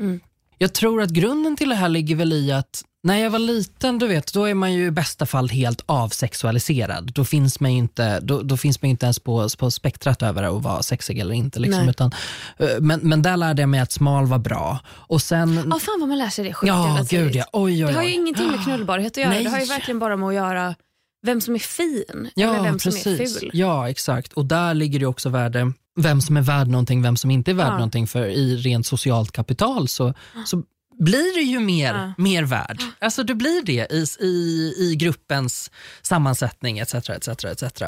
Jag 0.58 0.73
tror 0.75 1.03
att 1.03 1.11
grunden 1.11 1.56
till 1.56 1.69
det 1.69 1.75
här 1.75 1.88
ligger 1.88 2.17
väl 2.17 2.32
i 2.32 2.53
att 2.53 2.82
när 3.03 3.17
jag 3.19 3.31
var 3.31 3.38
liten, 3.38 3.99
du 3.99 4.06
vet, 4.08 4.32
då 4.32 4.44
är 4.44 4.55
man 4.55 4.73
ju 4.73 4.87
i 4.87 4.91
bästa 4.91 5.26
fall 5.26 5.49
helt 5.49 5.82
avsexualiserad. 5.87 7.12
Då 7.14 7.25
finns 7.25 7.61
man 7.61 7.73
ju 7.73 7.79
inte, 7.79 8.20
då, 8.20 8.43
då 8.43 8.56
finns 8.56 8.82
man 8.82 8.91
inte 8.91 9.06
ens 9.06 9.19
på, 9.19 9.49
på 9.58 9.70
spektrat 9.70 10.23
över 10.23 10.43
att 10.56 10.62
vara 10.62 10.82
sexig 10.82 11.19
eller 11.19 11.35
inte. 11.35 11.61
Liksom, 11.61 11.88
utan, 11.88 12.12
eh, 12.58 12.69
men, 12.81 13.00
men 13.03 13.23
där 13.23 13.37
lärde 13.37 13.62
jag 13.62 13.69
mig 13.69 13.81
att 13.81 13.93
smal 13.93 14.26
var 14.26 14.38
bra. 14.38 14.79
Och 14.88 15.23
sen, 15.23 15.55
Ja, 15.55 15.79
fan 15.79 16.00
vad 16.00 16.08
man 16.08 16.19
lär 16.19 16.29
sig 16.29 16.44
det 16.44 16.55
sjukt 16.55 16.69
ja 16.69 16.96
gud 17.01 17.08
tidigt. 17.08 17.34
ja, 17.36 17.44
oj 17.53 17.84
oj 17.84 17.93
Det 17.93 17.96
har 17.98 18.03
ju 18.03 18.08
oj. 18.08 18.15
ingenting 18.15 18.51
med 18.51 18.65
knullbarhet 18.65 19.13
att 19.13 19.17
göra. 19.17 19.29
Nej. 19.31 19.44
Det 19.44 19.51
har 19.51 19.58
ju 19.60 19.67
verkligen 19.67 19.98
bara 19.98 20.17
med 20.17 20.29
att 20.29 20.34
göra 20.34 20.75
vem 21.27 21.41
som 21.41 21.55
är 21.55 21.58
fin 21.58 22.05
eller 22.10 22.31
Ja, 22.34 22.63
vem 22.63 22.79
som 22.79 22.89
är 22.89 22.93
precis. 23.05 23.41
ful. 23.41 23.51
Ja, 23.53 23.89
exakt. 23.91 24.32
Och 24.32 24.44
där 24.46 24.75
ligger 24.75 25.01
det 25.01 25.06
också 25.06 25.29
värde, 25.29 25.72
vem 25.96 26.20
som 26.20 26.36
är 26.36 26.43
värd 26.43 26.69
någonting, 26.69 27.03
vem 27.03 27.17
som 27.17 27.31
inte 27.31 27.50
är 27.50 27.55
värd 27.55 27.67
Ja. 27.67 27.72
någonting. 27.72 28.06
För 28.06 28.26
i 28.26 28.56
rent 28.56 28.86
socialt 28.86 29.32
kapital 29.32 29.88
så, 29.88 30.15
så 30.46 30.62
blir 30.98 31.34
det 31.34 31.43
ju 31.43 31.60
mer, 31.60 31.94
Ja. 31.94 32.12
mer 32.19 32.43
värd. 32.43 32.82
Alltså 32.98 33.22
du 33.22 33.34
blir 33.34 33.62
det 33.62 33.93
i, 33.93 34.05
i, 34.26 34.74
i 34.79 34.96
gruppens 34.96 35.70
sammansättning 36.03 36.79
etc. 36.79 36.94
etc, 36.94 37.29
etc. 37.44 37.82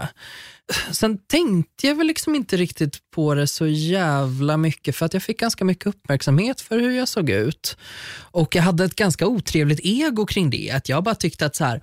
Sen 0.91 1.19
tänkte 1.19 1.87
jag 1.87 1.95
väl 1.95 2.07
liksom 2.07 2.35
inte 2.35 2.57
riktigt 2.57 3.11
på 3.15 3.35
det 3.35 3.47
så 3.47 3.67
jävla 3.67 4.57
mycket 4.57 4.97
för 4.97 5.07
att 5.07 5.15
jag 5.15 5.23
fick 5.23 5.41
ganska 5.41 5.65
mycket 5.65 5.87
uppmärksamhet 5.87 6.61
för 6.61 6.79
hur 6.79 6.91
jag 6.91 7.09
såg 7.09 7.31
ut. 7.31 7.77
Och 8.19 8.55
jag 8.55 8.63
hade 8.63 8.85
ett 8.85 8.95
ganska 8.95 9.27
otrevligt 9.27 9.81
ego 9.83 10.27
kring 10.27 10.51
det. 10.51 10.71
Att 10.71 10.89
jag 10.89 11.05
bara 11.05 11.15
tyckte 11.15 11.47
att 11.47 11.57
så 11.57 11.65
här, 11.65 11.83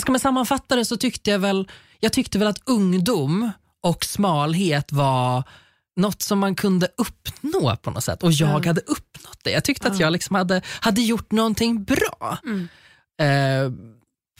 ska 0.00 0.12
man 0.12 0.20
sammanfatta 0.20 0.76
det 0.76 0.84
så 0.84 0.96
tyckte 0.96 1.30
jag 1.30 1.38
väl, 1.38 1.68
jag 2.00 2.12
tyckte 2.12 2.38
väl 2.38 2.48
att 2.48 2.62
ungdom 2.64 3.50
och 3.84 4.04
smalhet 4.04 4.92
var 4.92 5.42
något 5.96 6.22
som 6.22 6.38
man 6.38 6.54
kunde 6.54 6.88
uppnå 6.96 7.76
på 7.76 7.90
något 7.90 8.04
sätt. 8.04 8.22
Och 8.22 8.32
jag 8.32 8.64
Ja. 8.64 8.68
hade 8.68 8.80
uppnått 8.80 9.38
det. 9.44 9.50
Jag 9.50 9.64
tyckte 9.64 9.88
att 9.88 10.00
jag 10.00 10.12
liksom 10.12 10.36
hade, 10.36 10.62
hade 10.80 11.00
gjort 11.02 11.32
någonting 11.32 11.84
bra. 11.84 12.38
Mm. 12.44 12.68
Eh, 13.20 13.72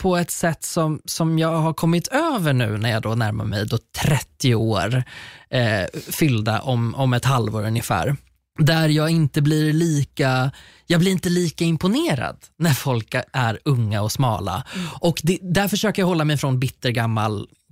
på 0.00 0.16
ett 0.16 0.30
sätt 0.30 0.64
som, 0.64 1.00
som 1.04 1.38
jag 1.38 1.56
har 1.56 1.72
kommit 1.74 2.08
över 2.08 2.52
nu 2.52 2.78
när 2.78 2.90
jag 2.90 3.02
då 3.02 3.14
närmar 3.14 3.44
mig 3.44 3.66
då 3.66 3.78
30 4.02 4.54
år 4.54 5.04
eh, 5.50 5.84
fyllda 6.10 6.60
om, 6.60 6.94
om 6.94 7.12
ett 7.12 7.24
halvår 7.24 7.64
ungefär. 7.66 8.16
Där 8.58 8.88
jag 8.88 9.10
inte 9.10 9.42
blir 9.42 9.72
lika 9.72 10.50
jag 10.86 11.00
blir 11.00 11.12
inte 11.12 11.28
lika 11.28 11.64
imponerad 11.64 12.36
när 12.58 12.72
folk 12.72 13.14
är 13.32 13.58
unga 13.64 14.02
och 14.02 14.12
smala. 14.12 14.64
Och 15.00 15.20
det, 15.22 15.38
där 15.42 15.68
försöker 15.68 16.02
jag 16.02 16.06
hålla 16.06 16.24
mig 16.24 16.36
från 16.36 16.58
bitter 16.60 16.90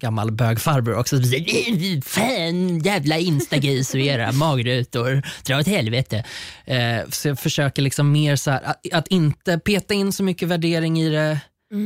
gammal, 0.02 0.32
bögfarbror 0.32 0.99
också. 0.99 1.16
Fan 2.04 2.78
jävla 2.78 3.18
instagris 3.18 3.94
och 3.94 4.00
era 4.00 4.32
magrutor, 4.32 5.23
dra 5.47 5.59
åt 5.59 5.66
helvete. 5.66 6.25
Eh, 6.64 7.09
så 7.11 7.28
jag 7.28 7.38
försöker 7.38 7.82
liksom 7.82 8.12
mer 8.12 8.37
så 8.37 8.50
här, 8.50 8.75
att, 8.92 9.09
inte 9.09 9.59
peta 9.59 9.94
in 9.94 10.12
så 10.12 10.23
mycket 10.25 10.49
värdering 10.49 11.00
i 11.00 11.11
det, 11.11 11.40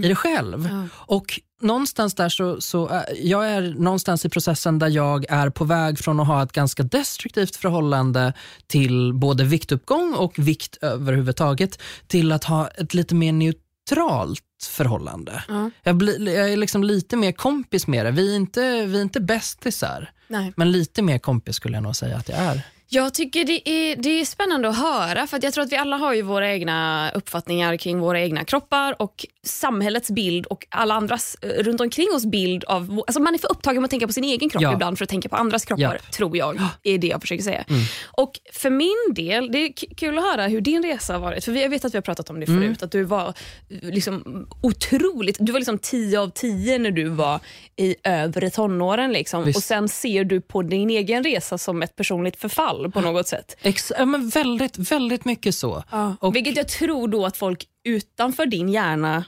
i 0.05 0.09
det 0.09 0.15
själv. 0.15 0.69
Ja. 0.71 0.89
Och 0.97 1.41
någonstans 1.61 2.15
där 2.15 2.29
så, 2.29 2.61
så 2.61 2.89
äh, 2.89 3.03
jag 3.17 3.51
är 3.51 3.63
någonstans 3.63 4.25
i 4.25 4.29
processen 4.29 4.79
där 4.79 4.89
jag 4.89 5.27
är 5.29 5.51
på 5.51 5.65
väg 5.65 5.99
från 5.99 6.21
att 6.21 6.27
ha 6.27 6.43
ett 6.43 6.53
ganska 6.53 6.83
destruktivt 6.83 7.57
förhållande 7.57 8.33
till 8.67 9.13
både 9.15 9.45
viktuppgång 9.45 10.15
och 10.15 10.39
vikt 10.39 10.77
överhuvudtaget 10.81 11.83
till 12.07 12.33
att 12.33 12.45
ha 12.45 12.69
ett 12.69 12.95
lite 12.95 13.15
mer 13.15 13.33
neutralt 13.33 14.43
förhållande. 14.65 15.45
Ja. 15.49 15.71
Jag, 15.83 15.97
blir, 15.97 16.29
jag 16.29 16.53
är 16.53 16.57
liksom 16.57 16.85
lite 16.85 17.17
mer 17.17 17.33
kompis 17.33 17.87
med 17.87 18.07
det. 18.07 18.11
Vi 18.11 18.33
är 18.33 18.37
inte, 18.37 18.87
vi 18.87 18.99
är 18.99 19.03
inte 19.03 19.21
bästisar, 19.21 20.11
Nej. 20.29 20.53
men 20.57 20.73
lite 20.73 21.03
mer 21.03 21.19
kompis 21.19 21.57
skulle 21.57 21.77
jag 21.77 21.83
nog 21.83 21.97
säga 21.97 22.17
att 22.17 22.29
jag 22.29 22.39
är. 22.39 22.63
Jag 22.89 23.15
tycker 23.15 23.45
det 23.45 23.69
är, 23.71 23.97
det 23.97 24.21
är 24.21 24.25
spännande 24.25 24.69
att 24.69 24.79
höra 24.79 25.27
för 25.27 25.37
att 25.37 25.43
jag 25.43 25.53
tror 25.55 25.65
att 25.65 25.73
vi 25.73 25.77
alla 25.77 25.97
har 25.97 26.15
ju 26.15 26.23
våra 26.23 26.53
egna 26.53 27.11
uppfattningar 27.15 27.77
kring 27.77 27.99
våra 28.01 28.21
egna 28.21 28.45
kroppar 28.45 29.03
och 29.03 29.27
samhällets 29.45 30.11
bild 30.11 30.47
och 30.47 30.67
alla 30.71 30.95
andras 30.95 31.37
eh, 31.43 31.49
runt 31.49 31.81
omkring 31.81 32.09
oss 32.15 32.27
bild 32.27 32.65
av... 32.65 33.03
Alltså 33.07 33.21
man 33.23 33.35
är 33.35 33.39
för 33.39 33.51
upptagen 33.51 33.77
med 33.83 33.85
att 33.85 33.91
tänka 33.91 34.07
på 34.07 34.13
sin 34.13 34.25
egen 34.25 34.49
kropp 34.51 34.63
Ja. 34.63 34.73
ibland 34.73 34.99
för 34.99 35.05
att 35.05 35.09
tänka 35.09 35.29
på 35.29 35.37
andras 35.37 35.65
kroppar, 35.65 35.83
Ja. 35.83 35.89
Mm. 35.91 36.01
tror 36.13 36.37
jag. 36.37 36.61
är 36.83 36.99
det 36.99 37.07
jag 37.07 37.21
försöker 37.21 37.43
säga. 37.45 37.65
Och 38.05 38.33
för 38.53 38.71
min 38.71 39.15
del, 39.15 39.53
det 39.53 39.59
är 39.59 39.73
kul 39.97 40.19
att 40.19 40.25
höra 40.25 40.47
hur 40.47 40.61
din 40.61 40.83
resa 40.83 41.13
har 41.13 41.21
varit. 41.21 41.45
För 41.45 41.53
vi- 41.53 41.63
jag 41.63 41.69
vet 41.71 41.85
att 41.85 41.95
vi 41.95 41.97
har 41.99 42.03
pratat 42.03 42.31
om 42.31 42.41
det 42.41 42.49
Mm. 42.49 42.63
förut, 42.63 42.83
att 42.83 42.91
du 42.93 43.03
var 43.05 43.29
eh, 43.29 43.35
liksom 43.83 44.47
otroligt... 44.63 45.37
Du 45.41 45.53
var 45.53 45.61
liksom 45.61 45.79
10 45.79 46.21
av 46.21 46.29
10 46.35 46.79
när 46.79 46.91
du 46.91 47.09
var 47.09 47.41
i 47.77 47.97
övre 48.05 48.51
tonåren. 48.51 49.13
Liksom. 49.13 49.45
Visst. 49.45 49.57
Och 49.57 49.63
sen 49.63 49.89
ser 49.89 50.25
du 50.25 50.41
på 50.41 50.63
din 50.63 50.91
egen 50.91 51.25
resa 51.25 51.59
som 51.59 51.83
ett 51.83 51.97
personligt 51.97 52.37
förfall 52.37 52.76
på 52.91 53.01
något 53.01 53.29
sätt. 53.29 53.57
Ex- 53.63 53.93
ja, 53.99 54.05
men 54.05 54.29
väldigt, 54.29 54.79
väldigt 54.79 55.25
mycket 55.25 55.55
så. 55.55 55.85
Och, 56.21 56.37
Vilket 56.37 56.57
jag 56.57 56.69
tror 56.69 57.09
då 57.09 57.27
att 57.27 57.37
folk 57.37 57.65
utanför 57.85 58.47
din 58.47 58.69
hjärna 58.69 59.25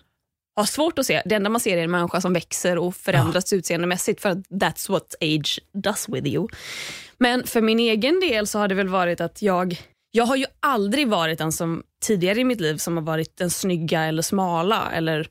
har 0.56 0.64
svårt 0.64 0.98
att 0.98 1.06
se. 1.06 1.22
Det 1.24 1.34
enda 1.34 1.50
man 1.50 1.60
ser 1.60 1.78
är 1.78 1.84
en 1.84 1.90
människa 1.90 2.20
som 2.20 2.32
växer 2.32 2.78
och 2.78 2.96
förändras 2.96 3.52
utseendemässigt 3.52 4.20
för 4.20 4.28
att 4.28 4.38
that's 4.38 4.90
what 4.90 5.14
age 5.20 5.60
does 5.72 6.08
with 6.08 6.26
you. 6.26 6.48
Men 7.18 7.46
för 7.46 7.60
min 7.60 7.80
egen 7.80 8.20
del 8.20 8.46
så 8.46 8.58
har 8.58 8.68
det 8.68 8.74
väl 8.74 8.88
varit 8.88 9.20
att 9.20 9.42
jag 9.42 9.80
jag 10.10 10.24
har 10.24 10.36
ju 10.36 10.46
aldrig 10.60 11.08
varit 11.08 11.38
den 11.38 11.52
som 11.52 11.82
tidigare 12.02 12.40
i 12.40 12.44
mitt 12.44 12.60
liv 12.60 12.76
som 12.76 12.96
har 12.96 13.04
varit 13.04 13.36
den 13.36 13.50
snygga 13.50 14.04
eller 14.04 14.22
smala 14.22 14.90
eller 14.92 15.28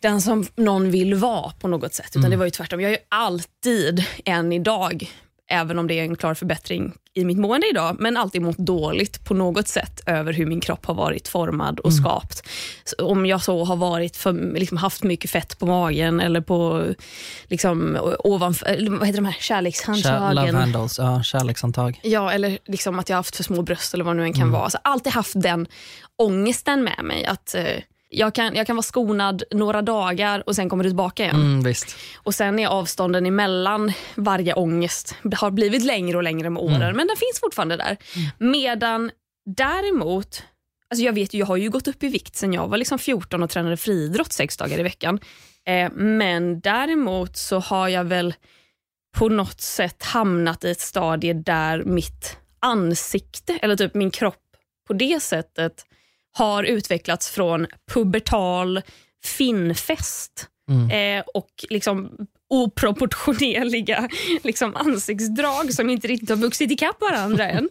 den 0.00 0.20
som 0.20 0.46
någon 0.56 0.90
vill 0.90 1.14
vara 1.14 1.50
på 1.50 1.68
något 1.68 1.94
sätt. 1.94 2.16
Utan 2.16 2.30
det 2.30 2.36
var 2.36 2.44
ju 2.44 2.50
tvärtom. 2.50 2.80
Jag 2.80 2.92
är 2.92 2.96
ju 2.96 3.04
alltid, 3.08 4.04
än 4.24 4.52
idag, 4.52 5.10
även 5.50 5.78
om 5.78 5.86
det 5.86 5.94
är 5.94 6.02
en 6.02 6.16
klar 6.16 6.34
förbättring 6.34 6.92
i 7.14 7.24
mitt 7.24 7.38
mående 7.38 7.68
idag, 7.70 7.96
men 7.98 8.16
alltid 8.16 8.42
mått 8.42 8.58
dåligt 8.58 9.24
på 9.24 9.34
något 9.34 9.68
sätt 9.68 10.00
över 10.06 10.32
hur 10.32 10.46
min 10.46 10.60
kropp 10.60 10.86
har 10.86 10.94
varit 10.94 11.28
formad 11.28 11.80
och 11.80 11.94
skapt. 11.94 12.48
Så 12.84 13.06
om 13.06 13.26
jag 13.26 13.42
så 13.42 13.64
har 13.64 13.76
varit 13.76 14.16
för, 14.16 14.32
liksom 14.58 14.76
haft 14.76 15.02
mycket 15.02 15.30
fett 15.30 15.58
på 15.58 15.66
magen 15.66 16.20
eller 16.20 16.40
på 16.40 16.86
liksom, 17.44 17.98
ovanför, 18.18 18.98
vad 18.98 19.06
heter 19.06 19.18
de 19.18 19.24
här, 19.24 19.32
kär, 19.32 19.40
kärlekshandslagen. 19.40 20.34
love 20.34 20.52
handles, 20.52 20.98
ja, 20.98 21.22
kärlekshandtag. 21.22 22.00
Ja, 22.02 22.32
eller 22.32 22.58
liksom 22.66 22.98
att 22.98 23.08
jag 23.08 23.16
har 23.16 23.18
haft 23.18 23.36
för 23.36 23.44
små 23.44 23.62
bröst 23.62 23.94
eller 23.94 24.04
vad 24.04 24.16
det 24.16 24.20
nu 24.20 24.26
än 24.26 24.32
kan 24.32 24.50
vara. 24.50 24.62
Alltså, 24.62 24.78
alltid 24.84 25.12
haft 25.12 25.42
den 25.42 25.66
ångesten 26.18 26.84
med 26.84 27.04
mig. 27.04 27.24
Att 27.24 27.54
eh, 27.54 27.64
jag, 28.12 28.34
kan, 28.34 28.54
jag 28.54 28.66
kan 28.66 28.76
vara 28.76 28.82
skonad 28.82 29.42
några 29.50 29.82
dagar 29.82 30.42
och 30.46 30.56
sen 30.56 30.68
kommer 30.68 30.84
det 30.84 30.90
tillbaka 30.90 31.22
igen. 31.22 31.36
Mm, 31.36 31.62
visst. 31.62 31.96
Och 32.16 32.34
Sen 32.34 32.58
är 32.58 32.66
avstånden 32.66 33.26
emellan 33.26 33.92
varje 34.14 34.54
ångest 34.54 35.16
har 35.36 35.50
blivit 35.50 35.84
längre 35.84 36.16
och 36.16 36.22
längre 36.22 36.50
med 36.50 36.62
åren, 36.62 36.96
men 36.96 37.06
den 37.06 37.16
finns 37.16 37.40
fortfarande 37.40 37.76
där. 37.76 37.96
Medan 38.38 39.10
däremot, 39.56 40.42
alltså 40.90 41.04
jag 41.04 41.12
vet 41.12 41.34
ju, 41.34 41.38
jag 41.38 41.46
har 41.46 41.56
ju 41.56 41.70
gått 41.70 41.88
upp 41.88 42.02
i 42.02 42.08
vikt 42.08 42.36
sen 42.36 42.52
jag 42.52 42.68
var 42.68 42.76
liksom 42.76 42.98
14 42.98 43.42
och 43.42 43.50
tränade 43.50 43.76
friidrott 43.76 44.32
sex 44.32 44.56
dagar 44.56 44.80
i 44.80 44.82
veckan. 44.82 45.20
Eh, 45.66 45.92
men 45.92 46.60
däremot 46.60 47.36
så 47.36 47.58
har 47.58 47.88
jag 47.88 48.04
väl 48.04 48.34
på 49.18 49.28
något 49.28 49.60
sätt 49.60 50.02
hamnat 50.02 50.64
i 50.64 50.70
ett 50.70 50.80
stadie 50.80 51.32
där 51.32 51.82
mitt 51.84 52.36
ansikte, 52.60 53.58
eller 53.62 53.76
typ 53.76 53.94
min 53.94 54.10
kropp 54.10 54.36
på 54.86 54.92
det 54.92 55.22
sättet 55.22 55.84
har 56.32 56.64
utvecklats 56.64 57.30
från 57.30 57.66
pubertal 57.92 58.82
finfest 59.24 60.48
eh, 60.92 61.24
och 61.34 61.50
liksom 61.70 62.26
oproportionerliga 62.52 64.08
liksom 64.42 64.76
ansiktsdrag 64.76 65.74
som 65.74 65.90
inte 65.90 66.08
riktigt 66.08 66.28
har 66.28 66.36
vuxit 66.36 66.70
ikapp 66.70 67.00
varandra 67.00 67.48
än. 67.48 67.68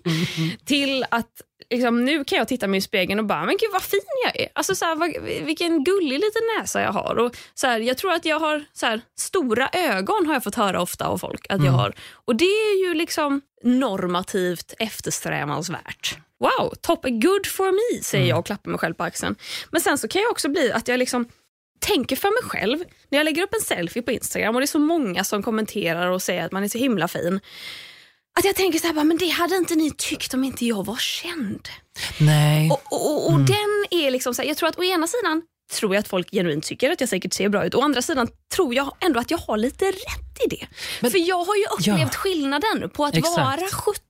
till 0.65 1.05
att 1.11 1.41
liksom, 1.69 2.05
nu 2.05 2.23
kan 2.23 2.37
jag 2.37 2.47
titta 2.47 2.67
mig 2.67 2.77
i 2.77 2.81
spegeln 2.81 3.19
och 3.19 3.25
bara, 3.25 3.45
men 3.45 3.57
gud 3.59 3.69
vad 3.73 3.81
fin 3.81 3.99
jag 4.25 4.41
är. 4.41 4.47
Alltså, 4.55 4.75
så 4.75 4.85
här, 4.85 4.95
vad, 4.95 5.09
vilken 5.45 5.83
gullig 5.83 6.19
liten 6.19 6.41
näsa 6.59 6.81
jag 6.81 6.91
har. 6.91 7.15
Och, 7.15 7.35
så 7.53 7.67
här, 7.67 7.79
jag 7.79 7.97
tror 7.97 8.11
att 8.11 8.25
jag 8.25 8.39
har 8.39 8.63
så 8.73 8.85
här, 8.85 9.01
stora 9.19 9.69
ögon 9.73 10.25
har 10.25 10.33
jag 10.33 10.43
fått 10.43 10.55
höra 10.55 10.81
ofta 10.81 11.05
av 11.05 11.17
folk 11.17 11.45
att 11.49 11.63
jag 11.63 11.71
har. 11.71 11.93
Och 12.25 12.35
det 12.35 12.45
är 12.45 12.87
ju 12.87 12.93
liksom 12.93 13.41
normativt 13.63 14.73
eftersträvansvärt. 14.79 16.17
Wow, 16.39 16.73
top 16.81 17.03
good 17.03 17.47
for 17.47 17.71
me 17.71 18.03
säger 18.03 18.29
jag 18.29 18.39
och 18.39 18.45
klappar 18.45 18.71
mig 18.71 18.79
själv 18.79 18.93
på 18.93 19.03
axeln. 19.03 19.35
Men 19.71 19.81
sen 19.81 19.97
så 19.97 20.07
kan 20.07 20.21
jag 20.21 20.31
också 20.31 20.49
bli 20.49 20.71
att 20.71 20.87
jag 20.87 20.99
liksom 20.99 21.25
tänker 21.81 22.15
för 22.15 22.27
mig 22.43 22.49
själv 22.49 22.79
när 23.09 23.19
jag 23.19 23.25
lägger 23.25 23.43
upp 23.43 23.53
en 23.53 23.61
selfie 23.61 24.01
på 24.01 24.11
Instagram 24.11 24.55
och 24.55 24.61
det 24.61 24.65
är 24.65 24.67
så 24.67 24.79
många 24.79 25.23
som 25.23 25.43
kommenterar 25.43 26.07
och 26.07 26.21
säger 26.21 26.45
att 26.45 26.51
man 26.51 26.63
är 26.63 26.67
så 26.67 26.77
himla 26.77 27.07
fin. 27.07 27.39
Att 28.39 28.45
jag 28.45 28.55
tänker 28.55 28.79
så 28.79 28.87
här, 28.87 28.93
bara, 28.93 29.03
men 29.03 29.17
det 29.17 29.27
hade 29.29 29.55
inte 29.55 29.75
ni 29.75 29.91
tyckt 29.97 30.33
om 30.33 30.43
inte 30.43 30.65
jag 30.65 30.85
var 30.85 30.97
känd. 30.97 31.67
Nej. 32.19 32.69
Och, 32.71 32.93
och, 32.93 33.31
och 33.33 33.39
den 33.39 33.85
är 33.91 34.11
liksom 34.11 34.33
så 34.33 34.41
här, 34.41 34.49
jag 34.49 34.57
tror 34.57 34.69
att 34.69 34.79
å 34.79 34.83
ena 34.83 35.07
sidan 35.07 35.41
tror 35.79 35.95
jag 35.95 35.99
att 35.99 36.07
folk 36.07 36.31
genuint 36.31 36.63
tycker 36.63 36.91
att 36.91 36.99
jag 36.99 37.09
säkert 37.09 37.33
ser 37.33 37.49
bra 37.49 37.65
ut. 37.65 37.75
Å 37.75 37.81
andra 37.81 38.01
sidan 38.01 38.27
tror 38.55 38.75
jag 38.75 38.95
ändå 39.01 39.19
att 39.19 39.31
jag 39.31 39.37
har 39.37 39.57
lite 39.57 39.85
rätt 39.85 40.37
i 40.45 40.47
det. 40.49 40.67
För 41.09 41.27
jag 41.27 41.43
har 41.43 41.55
ju 41.55 41.63
upplevt 41.65 41.99
Ja. 42.13 42.17
skillnaden 42.19 42.89
på 42.89 43.05
att 43.05 43.15
Exakt. 43.17 43.37
vara 43.37 43.67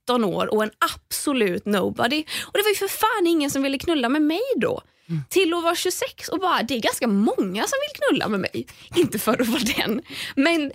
17 0.08 0.24
år 0.25 0.54
och 0.54 0.63
en 0.63 0.72
absolut 0.96 1.66
nobody. 1.66 2.24
Och 2.46 2.54
Det 2.54 2.62
var 2.63 2.70
ju 2.70 2.75
för 2.75 2.88
fan 2.88 3.28
ingen 3.28 3.51
som 3.51 3.62
ville 3.63 3.78
knulla 3.78 4.10
med 4.10 4.22
mig 4.22 4.42
då. 4.56 4.82
Till 5.30 5.53
att 5.53 5.63
vara 5.63 5.75
26 5.75 6.27
och 6.30 6.39
bara, 6.39 6.63
det 6.63 6.75
är 6.75 6.80
ganska 6.80 7.08
många 7.08 7.63
som 7.68 7.77
vill 7.84 8.01
knulla 8.01 8.27
med 8.27 8.39
mig. 8.39 8.68
Inte 8.96 9.20
för 9.20 9.41
att 9.41 9.48
vara 9.48 9.62
den, 9.77 10.01
men 10.36 10.72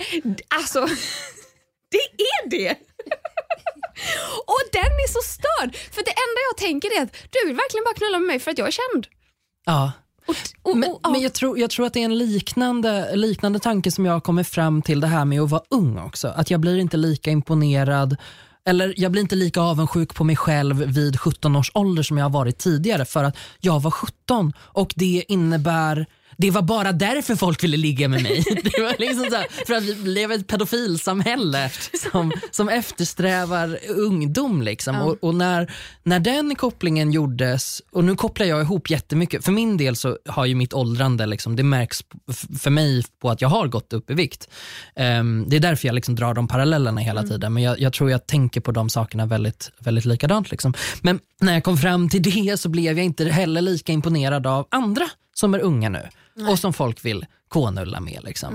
alltså 0.48 0.80
det 1.90 2.24
är 2.24 2.50
det. 2.50 2.70
och 4.46 4.62
den 4.72 4.92
är 5.04 5.08
så 5.12 5.20
störd. 5.22 5.76
För 5.94 6.02
det 6.04 6.10
enda 6.24 6.40
jag 6.50 6.56
tänker 6.56 6.98
är 6.98 7.02
att 7.02 7.12
du 7.30 7.46
vill 7.46 7.56
verkligen 7.56 7.84
bara 7.84 7.94
knulla 7.94 8.18
med 8.18 8.26
mig 8.26 8.38
för 8.40 8.50
att 8.50 8.58
jag 8.58 8.66
är 8.68 8.72
känd. 8.72 9.06
Ja. 9.64 9.92
Och, 10.26 10.36
och, 10.62 10.76
Men, 10.76 10.90
och, 10.90 11.10
men 11.10 11.20
jag, 11.20 11.32
tror, 11.32 11.58
jag 11.58 11.70
tror 11.70 11.86
att 11.86 11.92
det 11.92 12.00
är 12.00 12.04
en 12.04 12.18
liknande, 12.18 13.16
liknande 13.16 13.58
tanke 13.58 13.90
som 13.90 14.06
jag 14.06 14.12
har 14.12 14.20
kommit 14.20 14.48
fram 14.48 14.82
till 14.82 15.00
det 15.00 15.06
här 15.06 15.24
med 15.24 15.40
att 15.40 15.50
vara 15.50 15.62
ung 15.70 15.98
också. 15.98 16.28
Att 16.28 16.50
jag 16.50 16.60
blir 16.60 16.78
inte 16.78 16.96
lika 16.96 17.30
imponerad 17.30 18.16
eller 18.66 18.94
jag 18.96 19.12
blir 19.12 19.22
inte 19.22 19.36
lika 19.36 19.60
avundsjuk 19.60 20.14
på 20.14 20.24
mig 20.24 20.36
själv 20.36 20.76
vid 20.76 21.20
17 21.20 21.56
års 21.56 21.70
ålder 21.74 22.02
som 22.02 22.18
jag 22.18 22.24
har 22.24 22.30
varit 22.30 22.58
tidigare 22.58 23.04
för 23.04 23.24
att 23.24 23.36
jag 23.60 23.80
var 23.82 23.90
17 23.90 24.52
och 24.58 24.92
det 24.96 25.24
innebär 25.28 26.06
det 26.38 26.50
var 26.50 26.62
bara 26.62 26.92
därför 26.92 27.36
folk 27.36 27.64
ville 27.64 27.76
ligga 27.76 28.08
med 28.08 28.22
mig. 28.22 28.44
Det 28.76 28.82
var 28.82 28.94
liksom 28.98 29.26
så 29.30 29.36
här, 29.36 29.46
för 29.66 29.74
att 29.74 29.82
vi 29.82 29.94
lever 29.94 30.36
i 30.36 30.40
ett 30.40 30.46
pedofilsamhälle 30.46 31.70
som, 32.12 32.32
som 32.50 32.68
eftersträvar 32.68 33.78
ungdom. 33.88 34.62
Liksom. 34.62 35.00
Och, 35.00 35.16
och 35.20 35.34
när, 35.34 35.72
när 36.02 36.20
den 36.20 36.54
kopplingen 36.54 37.12
gjordes, 37.12 37.82
och 37.92 38.04
nu 38.04 38.14
kopplar 38.16 38.46
jag 38.46 38.60
ihop 38.60 38.90
jättemycket. 38.90 39.44
För 39.44 39.52
min 39.52 39.76
del 39.76 39.96
så 39.96 40.18
har 40.28 40.46
ju 40.46 40.54
mitt 40.54 40.74
åldrande, 40.74 41.26
liksom, 41.26 41.56
det 41.56 41.62
märks 41.62 42.04
för 42.58 42.70
mig 42.70 43.04
på 43.22 43.30
att 43.30 43.40
jag 43.40 43.48
har 43.48 43.66
gått 43.66 43.92
upp 43.92 44.10
i 44.10 44.14
vikt. 44.14 44.48
Ehm, 44.96 45.44
det 45.48 45.56
är 45.56 45.60
därför 45.60 45.88
jag 45.88 45.94
liksom 45.94 46.14
drar 46.14 46.34
de 46.34 46.48
parallellerna 46.48 47.00
hela 47.00 47.22
tiden. 47.22 47.54
Men 47.54 47.62
jag, 47.62 47.80
jag 47.80 47.92
tror 47.92 48.10
jag 48.10 48.26
tänker 48.26 48.60
på 48.60 48.72
de 48.72 48.90
sakerna 48.90 49.26
väldigt, 49.26 49.70
väldigt 49.78 50.04
likadant. 50.04 50.50
Liksom. 50.50 50.74
Men 51.00 51.20
när 51.40 51.52
jag 51.52 51.64
kom 51.64 51.76
fram 51.76 52.08
till 52.08 52.22
det 52.22 52.60
så 52.60 52.68
blev 52.68 52.98
jag 52.98 53.04
inte 53.04 53.24
heller 53.24 53.60
lika 53.60 53.92
imponerad 53.92 54.46
av 54.46 54.66
andra 54.70 55.08
som 55.34 55.54
är 55.54 55.58
unga 55.58 55.88
nu 55.88 56.08
och 56.50 56.58
som 56.58 56.72
folk 56.72 57.04
vill 57.04 57.26
konulla 57.48 58.00
med. 58.00 58.20
Liksom. 58.24 58.54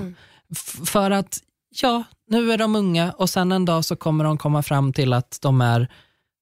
F- 0.52 0.80
för 0.86 1.12
att 1.12 1.40
ja, 1.82 2.04
nu 2.28 2.52
är 2.52 2.58
de 2.58 2.76
unga 2.76 3.12
och 3.12 3.30
sen 3.30 3.52
en 3.52 3.66
dag 3.66 3.86
så 3.86 3.96
kommer 3.96 4.24
de 4.24 4.38
komma 4.38 4.64
fram 4.64 4.94
till 4.94 5.14
att 5.14 5.38
de 5.42 5.62
är 5.62 5.88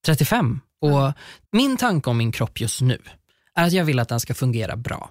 35. 0.06 0.60
Och 0.82 1.14
Min 1.52 1.78
tanke 1.78 2.10
om 2.10 2.18
min 2.18 2.32
kropp 2.32 2.60
just 2.62 2.82
nu 2.82 3.02
är 3.56 3.68
att 3.68 3.74
jag 3.74 3.86
vill 3.86 4.00
att 4.00 4.10
den 4.10 4.20
ska 4.20 4.34
fungera 4.34 4.76
bra. 4.76 5.10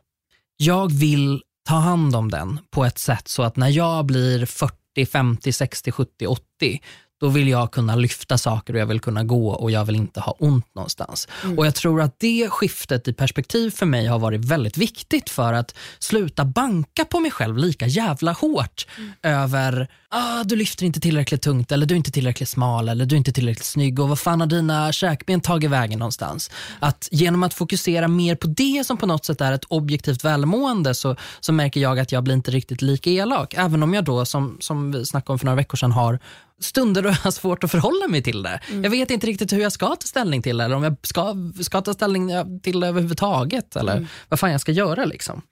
Jag 0.57 0.93
vill 0.93 1.43
ta 1.69 1.75
hand 1.75 2.17
om 2.17 2.31
den 2.31 2.59
på 2.71 2.85
ett 2.85 2.99
sätt 2.99 3.29
så 3.29 3.43
att 3.43 3.57
när 3.57 3.69
jag 3.69 4.07
blir 4.07 4.47
40, 4.47 5.07
50, 5.07 5.53
60, 5.53 5.93
70, 5.93 6.27
80 6.27 6.81
då 7.21 7.29
vill 7.29 7.49
jag 7.49 7.71
kunna 7.71 7.97
lyfta 7.97 8.39
saker 8.39 8.75
och 8.75 8.81
jag 8.81 8.87
vill 8.87 9.01
kunna 9.01 9.25
gå 9.25 9.51
och 9.51 9.71
jag 9.71 9.85
vill 9.85 9.97
inte 9.97 10.21
ha 10.21 10.37
ont 10.39 10.75
någonstans. 10.75 11.29
Och 11.57 11.67
Jag 11.67 11.75
tror 11.75 12.03
att 12.03 12.15
det 12.19 12.49
skiftet 12.51 13.09
i 13.09 13.13
perspektiv 13.13 13.71
för 13.71 13.87
mig 13.87 14.07
har 14.07 14.19
varit 14.19 14.45
väldigt 14.45 14.79
viktigt 14.79 15.31
för 15.31 15.53
att 15.53 15.75
sluta 15.99 16.45
banka 16.45 17.05
på 17.05 17.21
mig 17.21 17.31
själv 17.31 17.59
lika 17.59 17.87
jävla 17.87 18.33
hårt 18.33 18.87
över 19.23 19.89
ah, 20.11 20.45
du 20.45 20.57
lyfter 20.57 20.87
inte 20.87 21.01
tillräckligt 21.01 21.43
tungt 21.43 21.73
eller 21.73 21.87
du 21.87 21.95
är 21.95 21.97
inte 21.97 22.11
tillräckligt 22.11 22.49
smal 22.49 22.89
eller 22.89 23.07
du 23.07 23.15
är 23.15 23.19
inte 23.19 23.33
tillräckligt 23.33 23.67
snygg 23.67 24.01
och 24.01 24.09
vad 24.09 24.19
fan 24.19 24.41
har 24.41 24.47
dina 24.47 24.93
käkben 24.93 25.41
tagit 25.41 25.71
vägen 25.71 25.99
någonstans? 25.99 26.51
Att 26.81 27.09
genom 27.11 27.43
att 27.43 27.55
fokusera 27.55 28.09
mer 28.09 28.35
på 28.35 28.47
det 28.47 28.87
som 28.87 28.97
på 28.97 29.07
något 29.07 29.25
sätt 29.25 29.41
är 29.41 29.53
ett 29.53 29.65
objektivt 29.65 30.25
välmående 30.25 30.95
så, 30.95 31.17
så 31.41 31.53
märker 31.53 31.81
jag 31.81 31.99
att 31.99 32.13
jag 32.13 32.25
blir 32.25 32.35
inte 32.35 32.51
riktigt 32.51 32.83
lika 32.83 33.11
elak. 33.11 33.55
Även 33.57 33.83
om 33.83 33.95
jag 33.95 34.05
då, 34.05 34.25
som, 34.25 34.57
som 34.61 34.93
vi 34.93 35.07
snackade 35.07 35.33
om 35.33 35.39
för 35.39 35.47
några 35.47 35.57
veckor 35.57 35.77
sedan, 35.77 35.93
har 35.93 36.19
stunder 36.61 37.03
då 37.03 37.09
jag 37.09 37.15
har 37.15 37.31
svårt 37.31 37.65
att 37.65 37.71
förhålla 37.71 38.09
mig 38.09 38.23
till 38.23 38.43
det. 38.43 38.61
Jag 38.83 38.91
vet 38.91 39.11
inte 39.11 39.27
riktigt 39.27 39.53
hur 39.53 39.61
jag 39.61 39.73
ska 39.73 39.87
ta 39.87 40.07
ställning 40.07 40.43
till 40.43 40.57
det 40.57 40.65
eller 40.65 40.77
om 40.77 40.83
jag 40.83 40.97
ska, 41.03 41.35
ska 41.61 41.81
ta 41.81 41.95
ställning 41.95 42.31
till 42.61 42.81
det 42.81 42.87
överhuvudtaget 42.87 43.77
eller 43.77 44.07
vad 44.29 44.41
fan 44.41 44.53
jag 44.53 44.61
ska 44.61 44.73
göra. 44.73 45.05
liksom. 45.05 45.43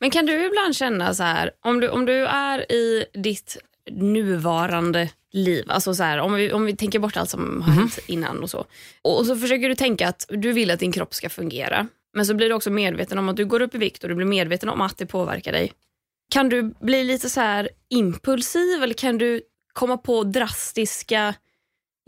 Men 0.00 0.10
kan 0.10 0.26
du 0.26 0.46
ibland 0.46 0.76
känna 0.76 1.14
så 1.14 1.22
här, 1.22 1.50
om 1.64 1.80
du, 1.80 1.88
om 1.88 2.06
du 2.06 2.26
är 2.26 2.72
i 2.72 3.04
ditt 3.14 3.56
nuvarande 3.90 5.10
liv, 5.32 5.64
alltså 5.68 5.94
så 5.94 6.02
här, 6.02 6.18
om, 6.18 6.34
vi, 6.34 6.52
om 6.52 6.64
vi 6.64 6.76
tänker 6.76 6.98
bort 6.98 7.16
allt 7.16 7.30
som 7.30 7.62
har 7.62 7.72
hänt 7.72 7.98
innan 8.06 8.42
och 8.42 8.50
så. 8.50 8.64
Och, 9.02 9.18
och 9.18 9.26
så 9.26 9.36
försöker 9.36 9.68
du 9.68 9.74
tänka 9.74 10.08
att 10.08 10.26
du 10.28 10.52
vill 10.52 10.70
att 10.70 10.80
din 10.80 10.92
kropp 10.92 11.14
ska 11.14 11.28
fungera. 11.28 11.88
Men 12.14 12.26
så 12.26 12.34
blir 12.34 12.48
du 12.48 12.54
också 12.54 12.70
medveten 12.70 13.18
om 13.18 13.28
att 13.28 13.36
du 13.36 13.44
går 13.44 13.62
upp 13.62 13.74
i 13.74 13.78
vikt 13.78 14.02
och 14.02 14.08
du 14.08 14.14
blir 14.14 14.26
medveten 14.26 14.68
om 14.68 14.80
att 14.80 14.98
det 14.98 15.06
påverkar 15.06 15.52
dig. 15.52 15.72
Kan 16.30 16.48
du 16.48 16.74
bli 16.80 17.04
lite 17.04 17.30
så 17.30 17.40
här 17.40 17.68
impulsiv 17.88 18.82
eller 18.82 18.94
kan 18.94 19.18
du 19.18 19.40
komma 19.72 19.96
på 19.96 20.24
drastiska 20.24 21.34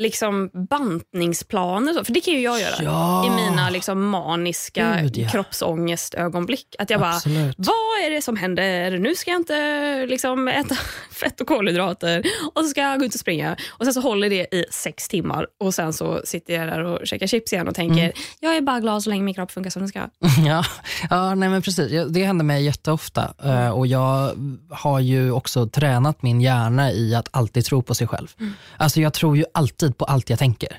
liksom 0.02 0.50
bantningsplaner? 0.70 2.04
För 2.04 2.12
det 2.12 2.20
kan 2.20 2.34
ju 2.34 2.40
jag 2.40 2.60
göra 2.60 2.74
Ja. 2.82 3.26
i 3.26 3.30
mina 3.30 3.70
liksom 3.70 4.04
maniska 4.10 4.98
Gud, 5.02 5.16
ja. 5.16 5.28
kroppsångestögonblick. 5.28 6.66
Att 6.78 6.90
jag 6.90 7.00
bara, 7.00 7.14
Absolut. 7.14 7.54
vad 7.58 8.04
är 8.06 8.10
det 8.10 8.22
som 8.22 8.36
händer? 8.36 8.98
Nu 8.98 9.14
ska 9.14 9.30
jag 9.30 9.40
inte 9.40 10.06
liksom 10.06 10.48
äta 10.48 10.74
fett 11.12 11.40
och 11.40 11.46
kolhydrater 11.46 12.22
och 12.54 12.62
så 12.62 12.68
ska 12.68 12.80
jag 12.80 12.98
gå 12.98 13.04
ut 13.04 13.14
och 13.14 13.20
springa. 13.20 13.56
Och 13.70 13.84
Sen 13.84 13.94
så 13.94 14.00
håller 14.00 14.30
det 14.30 14.54
i 14.54 14.64
sex 14.70 15.08
timmar 15.08 15.46
och 15.60 15.74
sen 15.74 15.92
så 15.92 16.20
sitter 16.24 16.54
jag 16.54 16.68
där 16.68 16.84
och 16.84 17.06
käkar 17.06 17.26
chips 17.26 17.52
igen 17.52 17.68
och 17.68 17.74
tänker, 17.74 17.92
Mm. 18.02 18.12
jag 18.40 18.56
är 18.56 18.60
bara 18.60 18.80
glad 18.80 19.02
så 19.02 19.10
länge 19.10 19.22
min 19.22 19.34
kropp 19.34 19.50
funkar 19.50 19.70
som 19.70 19.82
den 19.82 19.88
ska. 19.88 20.00
Ja, 20.46 20.64
ja 21.10 21.34
nej 21.34 21.48
men 21.48 21.62
precis. 21.62 22.06
Det 22.08 22.24
händer 22.24 22.44
mig 22.44 22.64
jätteofta 22.64 23.34
Eh, 23.44 23.68
och 23.70 23.86
jag 23.86 24.30
har 24.70 25.00
ju 25.00 25.30
också 25.32 25.66
tränat 25.68 26.22
min 26.22 26.40
hjärna 26.40 26.92
i 26.92 27.14
att 27.14 27.28
alltid 27.30 27.64
tro 27.64 27.82
på 27.82 27.94
sig 27.94 28.06
själv. 28.06 28.28
Alltså 28.76 29.00
jag 29.00 29.12
tror 29.12 29.36
ju 29.36 29.44
alltid 29.54 29.91
på 29.92 30.04
allt 30.04 30.30
jag 30.30 30.38
tänker. 30.38 30.78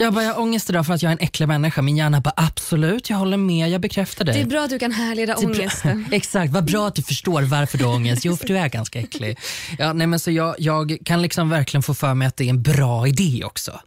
Jag 0.00 0.14
bara, 0.14 0.24
jag 0.24 0.34
har 0.34 0.40
ångest 0.42 0.70
idag 0.70 0.86
för 0.86 0.94
att 0.94 1.02
jag 1.02 1.10
är 1.10 1.16
en 1.16 1.22
äcklig 1.22 1.48
människa. 1.48 1.82
Min 1.82 1.96
hjärna 1.96 2.20
bara, 2.20 2.34
absolut, 2.36 3.10
jag 3.10 3.16
håller 3.16 3.36
med, 3.36 3.70
jag 3.70 3.80
bekräftar 3.80 4.24
dig. 4.24 4.34
Det 4.34 4.40
är 4.40 4.46
bra 4.46 4.64
att 4.64 4.70
du 4.70 4.78
kan 4.78 4.92
härleda 4.92 5.36
ångesten. 5.36 6.06
Exakt, 6.12 6.52
vad 6.52 6.64
bra 6.64 6.88
att 6.88 6.94
du 6.94 7.02
förstår 7.02 7.42
varför 7.42 7.78
du 7.78 7.84
har 7.84 7.94
ångest. 7.94 8.24
Jo, 8.24 8.36
för 8.36 8.46
du 8.46 8.58
är 8.58 8.68
ganska 8.68 9.00
äcklig. 9.00 9.38
Ja, 9.78 9.92
nej, 9.92 10.06
men 10.06 10.18
så 10.18 10.30
jag, 10.30 10.54
jag 10.58 10.98
kan 11.04 11.22
liksom 11.22 11.50
verkligen 11.50 11.82
få 11.82 11.94
för 11.94 12.14
mig 12.14 12.28
att 12.28 12.36
det 12.36 12.44
är 12.44 12.50
en 12.50 12.62
bra 12.62 13.08
idé 13.08 13.42
också. 13.44 13.80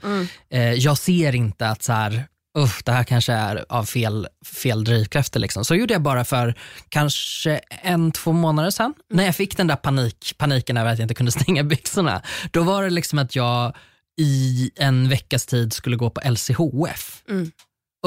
Eh, 0.50 0.74
jag 0.74 0.98
ser 0.98 1.36
inte 1.36 1.68
att 1.68 1.84
så 1.84 1.94
här, 1.94 2.26
Uff, 2.58 2.84
det 2.84 2.92
här 2.92 3.04
kanske 3.04 3.34
är 3.34 3.66
av 3.70 3.86
fel, 3.86 4.28
fel 4.46 4.84
drivkrafter. 4.84 5.40
Liksom. 5.40 5.66
Så 5.66 5.76
gjorde 5.76 5.94
jag 5.94 6.02
bara 6.02 6.26
för 6.26 6.56
kanske 6.90 7.62
en, 7.70 8.12
två 8.12 8.32
månader 8.32 8.70
sedan. 8.70 8.94
När 9.10 9.26
jag 9.26 9.36
fick 9.36 9.58
den 9.58 9.68
där 9.68 9.76
panik, 9.76 10.34
paniken 10.38 10.78
över 10.78 10.92
att 10.92 11.00
jag 11.00 11.04
inte 11.04 11.14
kunde 11.14 11.32
stänga 11.42 11.64
byxorna. 11.64 12.22
Då 12.52 12.64
var 12.64 12.84
det 12.84 12.90
liksom 12.90 13.20
att 13.20 13.36
jag 13.36 13.76
i 14.18 14.72
en 14.76 15.10
veckas 15.10 15.46
tid 15.46 15.74
skulle 15.74 15.96
gå 15.96 16.10
på 16.10 16.22
LCHF. 16.30 17.24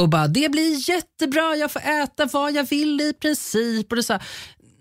Och 0.01 0.09
bara, 0.09 0.29
det 0.29 0.49
blir 0.49 0.91
jättebra, 0.91 1.57
jag 1.57 1.71
får 1.71 1.81
äta 1.81 2.27
vad 2.27 2.53
jag 2.53 2.65
vill 2.65 3.01
i 3.01 3.13
princip. 3.13 3.93
Och 3.93 3.97
det 3.97 4.03
så 4.03 4.13
här, 4.13 4.23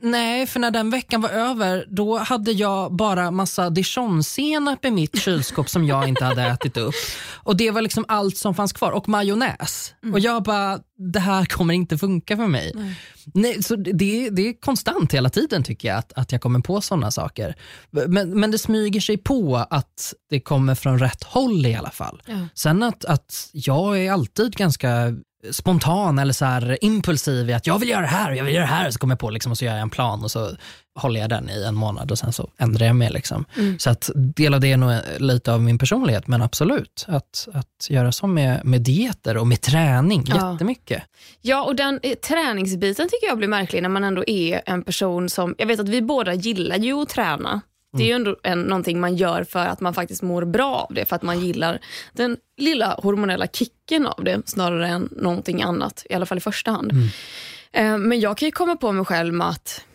nej, 0.04 0.48
för 0.48 0.60
när 0.60 0.72
den 0.72 0.90
veckan 0.90 1.22
var 1.22 1.30
över, 1.30 1.86
då 1.90 2.18
hade 2.18 2.52
jag 2.52 2.96
bara 2.96 3.32
massa 3.32 3.70
dijonsenap 3.70 4.86
i 4.86 4.92
mitt 4.92 5.20
kylskåp 5.20 5.70
som 5.70 5.86
jag 5.86 6.08
inte 6.08 6.26
hade 6.26 6.44
ätit 6.44 6.78
upp. 6.78 6.96
Och 7.34 7.58
det 7.58 7.72
var 7.72 7.82
liksom 7.82 8.06
allt 8.08 8.38
som 8.38 8.56
fanns 8.56 8.74
kvar. 8.74 8.92
Och 8.92 9.10
majonnäs. 9.10 9.94
Och 10.14 10.20
jag 10.20 10.44
bara, 10.44 10.80
det 11.14 11.20
här 11.20 11.46
kommer 11.46 11.74
inte 11.74 11.98
funka 11.98 12.38
för 12.38 12.48
mig. 12.48 12.74
Nej. 13.34 13.64
så 13.64 13.76
det, 13.76 14.30
det 14.30 14.48
är 14.48 14.62
konstant 14.62 15.14
hela 15.14 15.30
tiden 15.30 15.64
tycker 15.64 15.88
jag, 15.88 15.98
att, 15.98 16.14
att 16.14 16.32
jag 16.32 16.42
kommer 16.42 16.60
på 16.60 16.82
sådana 16.82 17.12
saker. 17.12 17.56
Men, 17.92 18.40
men 18.40 18.52
det 18.52 18.58
smyger 18.58 19.02
sig 19.02 19.18
på 19.18 19.66
att 19.70 20.14
det 20.30 20.40
kommer 20.40 20.76
från 20.76 21.00
rätt 21.00 21.24
håll 21.24 21.66
i 21.66 21.76
alla 21.76 21.92
fall. 21.92 22.22
Ja. 22.26 22.48
Sen 22.54 22.84
att, 22.84 23.06
att 23.06 23.50
jag 23.54 24.00
är 24.00 24.12
alltid 24.12 24.56
ganska 24.56 25.16
spontan 25.52 26.20
eller 26.20 26.34
så 26.34 26.46
här 26.46 26.78
impulsiv 26.82 27.50
i 27.50 27.54
att 27.54 27.68
jag 27.68 27.80
vill 27.80 27.90
göra 27.90 28.02
det 28.02 28.08
här 28.08 28.32
och 28.32 28.38
jag 28.38 28.44
vill 28.44 28.54
göra 28.56 28.66
det 28.66 28.72
här. 28.72 28.92
Så 28.92 29.00
kommer 29.00 29.12
jag 29.12 29.20
på 29.20 29.30
liksom, 29.30 29.52
och 29.52 29.58
så 29.58 29.66
gör 29.66 29.72
jag 29.74 29.82
en 29.82 29.90
plan 29.90 30.24
och 30.24 30.32
så 30.32 30.50
håller 31.00 31.20
jag 31.20 31.30
den 31.30 31.50
i 31.50 31.64
en 31.64 31.76
månad 31.76 32.12
och 32.12 32.18
sen 32.20 32.34
så 32.34 32.50
ändrar 32.58 32.86
jag 32.86 32.96
mig. 32.96 33.10
Liksom. 33.12 33.46
Så 33.78 33.90
att 33.90 34.10
del 34.16 34.54
av 34.54 34.60
det 34.60 34.72
är 34.72 34.78
nog 34.78 34.92
lite 35.18 35.54
av 35.54 35.62
min 35.62 35.78
personlighet, 35.78 36.28
men 36.28 36.42
absolut. 36.42 37.06
Att, 37.08 37.48
att 37.54 37.88
göra 37.90 38.12
så 38.12 38.28
med, 38.28 38.66
med 38.66 38.82
dieter 38.82 39.38
och 39.38 39.48
med 39.48 39.62
träning, 39.62 40.24
Ja. 40.28 40.52
jättemycket. 40.54 41.04
Ja, 41.42 41.64
och 41.64 41.76
den 41.76 42.00
eh, 42.04 42.14
träningsbiten 42.14 43.10
tycker 43.10 43.28
jag 43.28 43.38
blir 43.38 43.48
märklig 43.48 43.82
när 43.82 43.90
man 43.90 44.04
ändå 44.04 44.24
är 44.28 44.62
en 44.66 44.84
person 44.84 45.30
som, 45.30 45.56
jag 45.58 45.68
vet 45.68 45.80
att 45.80 45.90
vi 45.90 46.02
båda 46.02 46.34
gillar 46.34 46.78
ju 46.78 46.94
att 47.02 47.10
träna. 47.10 47.62
Det 47.98 48.04
är 48.04 48.08
ju 48.08 48.14
ändå 48.14 48.38
en, 48.44 48.62
någonting 48.62 49.00
man 49.00 49.16
gör 49.16 49.44
för 49.44 49.66
att 49.66 49.80
man 49.82 49.94
faktiskt 49.94 50.22
mår 50.22 50.46
bra 50.46 50.76
av 50.90 50.94
det, 50.94 51.06
för 51.06 51.16
att 51.16 51.22
man 51.22 51.40
gillar 51.40 51.80
den 52.14 52.38
lilla 52.58 52.96
hormonella 53.04 53.48
kicken 53.48 54.08
av 54.08 54.24
det 54.24 54.42
snarare 54.46 54.88
än 54.88 55.10
någonting 55.12 55.62
annat, 55.62 56.06
i 56.10 56.14
alla 56.14 56.26
fall 56.26 56.38
i 56.38 56.42
första 56.42 56.72
hand. 56.72 56.92
Eh, 57.72 57.98
Men 57.98 58.20
jag 58.20 58.38
kan 58.38 58.46
ju 58.48 58.52
komma 58.52 58.76
på 58.76 58.92
mig 58.92 59.06
själv 59.06 59.34
med 59.34 59.50
att 59.50 59.86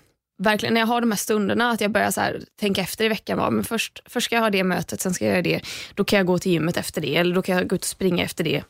verkligen 0.43 0.75
när 0.75 0.81
jag 0.81 0.87
har 0.87 1.01
de 1.01 1.11
här 1.11 1.19
stunderna, 1.19 1.71
att 1.71 1.81
jag 1.81 1.91
börjar 1.91 2.11
så 2.11 2.21
här, 2.21 2.41
tänka 2.61 2.81
efter 2.81 3.05
i 3.05 3.09
veckan. 3.09 3.39
Bara, 3.39 3.51
men 3.51 3.65
först, 3.65 4.03
först 4.07 4.25
ska 4.25 4.35
jag 4.35 4.43
ha 4.43 4.51
det 4.51 4.65
mötet, 4.65 5.01
sen 5.01 5.15
ska 5.15 5.25
jag 5.25 5.33
göra 5.33 5.43
det. 5.43 5.61
Då 5.95 6.05
kan 6.05 6.17
jag 6.17 6.27
gå 6.27 6.39
till 6.39 6.53
gymmet 6.53 6.77
efter 6.77 7.01
det, 7.01 7.17
eller 7.17 7.35
då 7.35 7.43
kan 7.43 7.57
jag 7.57 7.69
gå 7.69 7.77
ut 7.77 7.83
och 7.83 7.87
springa 7.89 8.25
efter 8.25 8.45
det. 8.45 8.63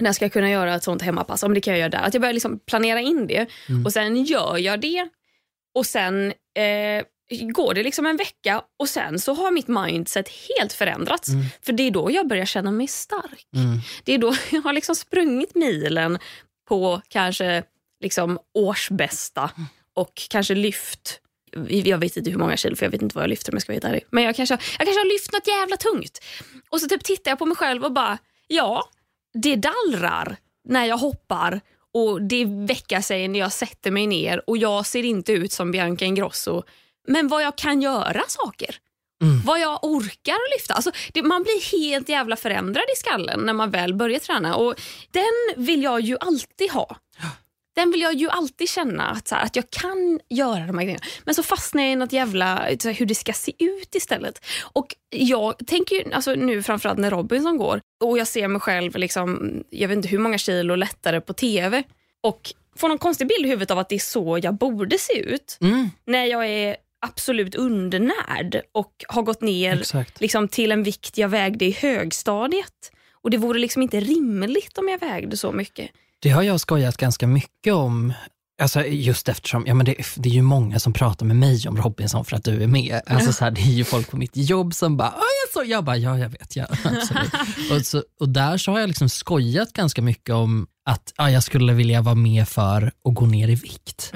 När 0.00 0.12
ska 0.12 0.24
jag 0.24 0.32
kunna 0.32 0.50
göra 0.50 0.74
ett 0.74 0.84
sånt 0.84 1.02
hemmapass? 1.02 1.42
Om 1.42 1.54
det 1.54 1.60
kan 1.60 1.72
jag 1.72 1.78
göra 1.80 1.88
där. 1.88 2.02
Att 2.02 2.14
jag 2.14 2.20
börjar 2.20 2.32
liksom 2.34 2.58
planera 2.66 3.00
in 3.00 3.26
det 3.26 3.46
och 3.84 3.92
sen 3.92 4.24
gör 4.24 4.56
jag 4.58 4.80
det. 4.80 5.08
Och 5.74 5.86
sen 5.86 6.26
eh, 6.56 7.04
går 7.30 7.74
det 7.74 7.82
liksom 7.82 8.06
en 8.06 8.16
vecka 8.16 8.62
och 8.78 8.88
sen 8.88 9.18
så 9.18 9.34
har 9.34 9.50
mitt 9.50 9.68
mindset 9.68 10.28
helt 10.28 10.72
förändrats. 10.72 11.28
För 11.62 11.72
det 11.72 11.82
är 11.82 11.90
då 11.90 12.10
jag 12.10 12.28
börjar 12.28 12.44
känna 12.44 12.70
mig 12.70 12.86
stark. 12.86 13.46
Det 14.04 14.12
är 14.12 14.18
då 14.18 14.34
jag 14.50 14.62
har 14.62 14.72
liksom 14.72 14.96
sprungit 14.96 15.54
milen 15.54 16.18
på 16.68 17.02
kanske 17.08 17.62
liksom 18.00 18.38
årsbästa 18.54 19.50
och 19.94 20.12
kanske 20.30 20.54
lyft 20.54 21.20
jag 21.68 21.98
vet 21.98 22.16
inte 22.16 22.30
hur 22.30 22.38
många 22.38 22.56
kilo, 22.56 22.76
för 22.76 22.86
jag 22.86 22.90
vet 22.90 23.02
inte 23.02 23.14
vad 23.14 23.22
jag 23.22 23.28
lyfter 23.28 23.52
om 23.52 23.56
jag 23.56 23.62
ska 23.62 23.72
vara 23.72 23.92
helt. 23.92 24.04
Men 24.10 24.24
jag 24.24 24.36
kanske, 24.36 24.54
jag 24.54 24.86
kanske 24.86 25.00
har 25.00 25.12
lyft 25.12 25.32
något 25.32 25.46
jävla 25.46 25.76
tungt. 25.76 26.24
Och 26.70 26.80
så 26.80 26.88
typ 26.88 27.04
tittar 27.04 27.30
jag 27.30 27.38
på 27.38 27.46
mig 27.46 27.56
själv 27.56 27.84
och 27.84 27.92
bara, 27.92 28.18
ja, 28.46 28.88
det 29.42 29.56
dallrar 29.56 30.36
när 30.64 30.84
jag 30.84 30.96
hoppar 30.96 31.60
och 31.94 32.22
det 32.22 32.44
väcker 32.44 33.00
sig 33.00 33.28
när 33.28 33.38
jag 33.38 33.52
sätter 33.52 33.90
mig 33.90 34.06
ner 34.06 34.50
och 34.50 34.58
jag 34.58 34.86
ser 34.86 35.02
inte 35.02 35.32
ut 35.32 35.52
som 35.52 35.70
Bianca 35.70 36.04
Ingrosso. 36.04 36.62
Men 37.06 37.28
vad 37.28 37.42
jag 37.42 37.56
kan 37.56 37.82
göra 37.82 38.22
saker. 38.28 38.76
Vad 39.44 39.60
jag 39.60 39.78
orkar 39.84 40.56
lyfta. 40.58 40.74
Alltså, 40.74 40.90
det, 41.12 41.22
man 41.22 41.42
blir 41.42 41.80
helt 41.80 42.08
jävla 42.08 42.36
förändrad 42.36 42.84
i 42.94 42.96
skallen 42.96 43.40
när 43.40 43.52
man 43.52 43.70
väl 43.70 43.94
börjar 43.94 44.18
träna. 44.18 44.56
Och 44.56 44.74
Den 45.10 45.64
vill 45.64 45.82
jag 45.82 46.00
ju 46.00 46.16
alltid 46.20 46.70
ha. 46.70 46.96
Den 47.76 47.90
vill 47.90 48.00
jag 48.00 48.14
ju 48.14 48.28
alltid 48.30 48.68
känna 48.68 49.10
att, 49.10 49.28
så 49.28 49.34
här, 49.34 49.42
att 49.44 49.56
jag 49.56 49.70
kan 49.70 50.20
göra 50.28 50.66
de 50.66 50.78
här 50.78 50.84
grejerna. 50.84 51.04
Men 51.24 51.34
så 51.34 51.42
fastnar 51.42 51.82
jag 51.82 51.92
i 51.92 51.96
något 51.96 52.12
jävla 52.12 52.44
här, 52.44 52.92
hur 52.92 53.06
det 53.06 53.14
ska 53.14 53.32
se 53.32 53.52
ut 53.58 53.94
istället. 53.94 54.44
Och 54.62 54.86
jag 55.10 55.66
tänker 55.66 55.96
ju, 55.96 56.12
alltså 56.12 56.34
nu 56.34 56.62
framförallt 56.62 56.98
när 56.98 57.10
Robinson 57.10 57.56
går 57.56 57.80
och 58.04 58.18
jag 58.18 58.26
ser 58.28 58.48
mig 58.48 58.60
själv, 58.60 58.96
liksom, 58.96 59.52
jag 59.70 59.88
vet 59.88 59.96
inte 59.96 60.08
hur 60.08 60.18
många 60.18 60.38
kilo 60.38 60.74
lättare 60.74 61.20
på 61.20 61.32
TV 61.32 61.82
och 62.22 62.52
får 62.76 62.88
någon 62.88 62.98
konstig 62.98 63.26
bild 63.28 63.46
i 63.46 63.48
huvudet 63.48 63.70
av 63.70 63.78
att 63.78 63.88
det 63.88 63.94
är 63.94 63.98
så 63.98 64.38
jag 64.42 64.54
borde 64.54 64.98
se 64.98 65.18
ut 65.18 65.58
Mm, 65.60 65.90
när 66.06 66.24
jag 66.24 66.48
är 66.48 66.76
absolut 67.06 67.54
undernärd 67.54 68.60
och 68.74 68.92
har 69.08 69.22
gått 69.22 69.40
ner 69.40 69.80
exakt. 69.80 70.20
liksom, 70.20 70.48
till 70.48 70.72
en 70.72 70.82
vikt 70.82 71.18
jag 71.18 71.28
vägde 71.28 71.64
i 71.64 71.70
högstadiet. 71.72 72.92
Och 73.22 73.30
Det 73.30 73.36
vore 73.38 73.58
liksom 73.58 73.82
inte 73.82 74.00
rimligt 74.00 74.78
om 74.78 74.88
jag 74.88 74.98
vägde 75.00 75.36
så 75.36 75.52
mycket. 75.52 75.90
Det 76.20 76.30
har 76.30 76.42
jag 76.42 76.60
skojat 76.60 76.96
ganska 76.96 77.26
mycket 77.26 77.72
om. 77.74 78.12
Alltså 78.62 78.84
just 78.86 79.28
eftersom 79.28 79.64
ja, 79.66 79.74
men 79.74 79.86
det, 79.86 79.94
det 80.16 80.28
är 80.28 80.32
ju 80.32 80.42
många 80.42 80.78
som 80.78 80.92
pratar 80.92 81.26
med 81.26 81.36
mig 81.36 81.68
om 81.68 81.76
Robinson 81.76 82.24
för 82.24 82.36
att 82.36 82.44
du 82.44 82.62
är 82.62 82.66
med. 82.66 83.00
Alltså 83.06 83.32
så 83.32 83.44
här, 83.44 83.50
det 83.50 83.60
är 83.60 83.72
ju 83.72 83.84
folk 83.84 84.10
på 84.10 84.16
mitt 84.16 84.36
jobb 84.36 84.74
som 84.74 84.96
bara, 84.96 85.08
"Ah, 85.08 85.22
jag, 85.44 85.52
så, 85.64 85.70
jag 85.70 85.84
bara, 85.84 85.96
ja 85.96 86.18
jag 86.18 86.28
vet, 86.28 86.56
ja, 86.56 86.66
absolut. 86.84 87.32
och, 87.72 87.86
så, 87.86 88.02
och 88.20 88.28
där 88.28 88.56
så 88.58 88.72
har 88.72 88.80
jag 88.80 88.88
liksom 88.88 89.08
skojat 89.08 89.72
ganska 89.72 90.02
mycket 90.02 90.34
om 90.34 90.66
att 90.84 91.12
ja, 91.16 91.30
jag 91.30 91.42
skulle 91.42 91.72
vilja 91.72 92.02
vara 92.02 92.14
med 92.14 92.48
för 92.48 92.82
att 93.04 93.14
gå 93.14 93.26
ner 93.26 93.48
i 93.48 93.54
vikt. 93.54 94.12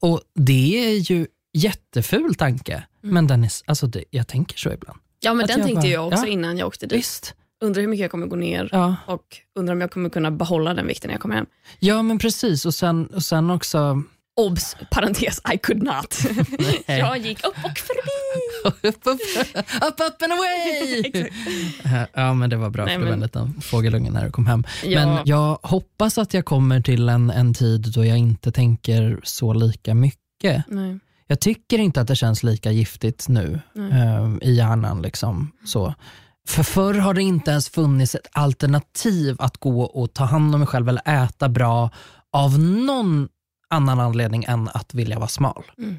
Och 0.00 0.20
det 0.34 0.86
är 0.88 1.12
ju 1.12 1.26
jätteful 1.52 2.34
tanke, 2.34 2.82
men 3.00 3.26
den 3.26 3.44
är, 3.44 3.50
alltså 3.66 3.86
det, 3.86 4.04
jag 4.10 4.26
tänker 4.28 4.58
så 4.58 4.72
ibland. 4.72 4.98
Ja, 5.20 5.34
men 5.34 5.44
Att 5.44 5.48
den 5.48 5.58
jag 5.58 5.66
tänkte 5.66 5.80
bara- 5.80 5.92
jag 5.92 6.06
också 6.08 6.26
ja. 6.26 6.32
innan 6.32 6.58
jag 6.58 6.68
åkte 6.68 6.86
dit. 6.86 6.98
Visst. 6.98 7.34
Undrar 7.62 7.80
hur 7.80 7.88
mycket 7.88 8.02
jag 8.02 8.10
kommer 8.10 8.26
gå 8.26 8.36
ner 8.36 8.68
Ja. 8.72 8.96
och 9.06 9.24
undrar 9.58 9.74
om 9.74 9.80
jag 9.80 9.90
kommer 9.90 10.10
kunna 10.10 10.30
behålla 10.30 10.74
den 10.74 10.86
vikten 10.86 11.08
när 11.08 11.14
jag 11.14 11.20
kommer 11.22 11.34
hem. 11.34 11.46
ja, 11.78 12.02
men 12.02 12.18
precis. 12.18 12.66
Och 12.66 12.74
sen, 12.74 13.06
och 13.06 13.22
sen 13.22 13.50
också 13.50 14.02
Obs! 14.36 14.76
Parentes, 14.90 15.40
I 15.54 15.58
could 15.58 15.82
not. 15.82 16.18
Jag 16.86 17.18
gick 17.18 17.44
upp 17.46 17.54
och 17.64 17.78
förbi. 17.78 18.62
upp, 18.88 19.06
upp, 19.06 19.20
up, 19.82 20.00
up 20.00 20.22
and 20.22 20.32
away! 20.32 21.30
ja, 22.12 22.34
men 22.34 22.50
det 22.50 22.56
var 22.56 22.70
bra 22.70 22.84
Nej, 22.84 22.98
för 22.98 23.04
men- 23.04 23.20
liten 23.20 23.60
fågelunge 23.60 24.10
när 24.10 24.24
du 24.24 24.30
kom 24.30 24.46
hem. 24.46 24.64
Ja. 24.84 25.06
Men 25.06 25.18
jag 25.26 25.58
hoppas 25.62 26.18
att 26.18 26.34
jag 26.34 26.44
kommer 26.44 26.80
till 26.80 27.08
en, 27.08 27.30
en 27.30 27.54
tid 27.54 27.92
då 27.94 28.04
jag 28.04 28.18
inte 28.18 28.52
tänker 28.52 29.20
så 29.22 29.52
lika 29.52 29.94
mycket. 29.94 30.64
Nej. 30.68 30.98
Jag 31.30 31.40
tycker 31.40 31.78
inte 31.78 32.00
att 32.00 32.08
det 32.08 32.16
känns 32.16 32.42
lika 32.42 32.70
giftigt 32.70 33.28
nu 33.28 33.60
eh, 33.76 34.48
i 34.48 34.54
hjärnan. 34.54 35.02
Liksom, 35.02 35.52
så. 35.64 35.94
För 36.48 36.62
förr 36.62 36.94
har 36.94 37.14
det 37.14 37.22
inte 37.22 37.50
ens 37.50 37.68
funnits 37.68 38.14
ett 38.14 38.26
alternativ 38.32 39.36
att 39.38 39.56
gå 39.56 39.82
och 39.82 40.12
ta 40.12 40.24
hand 40.24 40.54
om 40.54 40.60
mig 40.60 40.66
själv 40.66 40.88
eller 40.88 41.24
äta 41.24 41.48
bra 41.48 41.90
av 42.32 42.58
någon 42.58 43.28
annan 43.68 44.00
anledning 44.00 44.44
än 44.44 44.68
att 44.74 44.94
vilja 44.94 45.18
vara 45.18 45.28
smal. 45.28 45.64
Mm. 45.78 45.96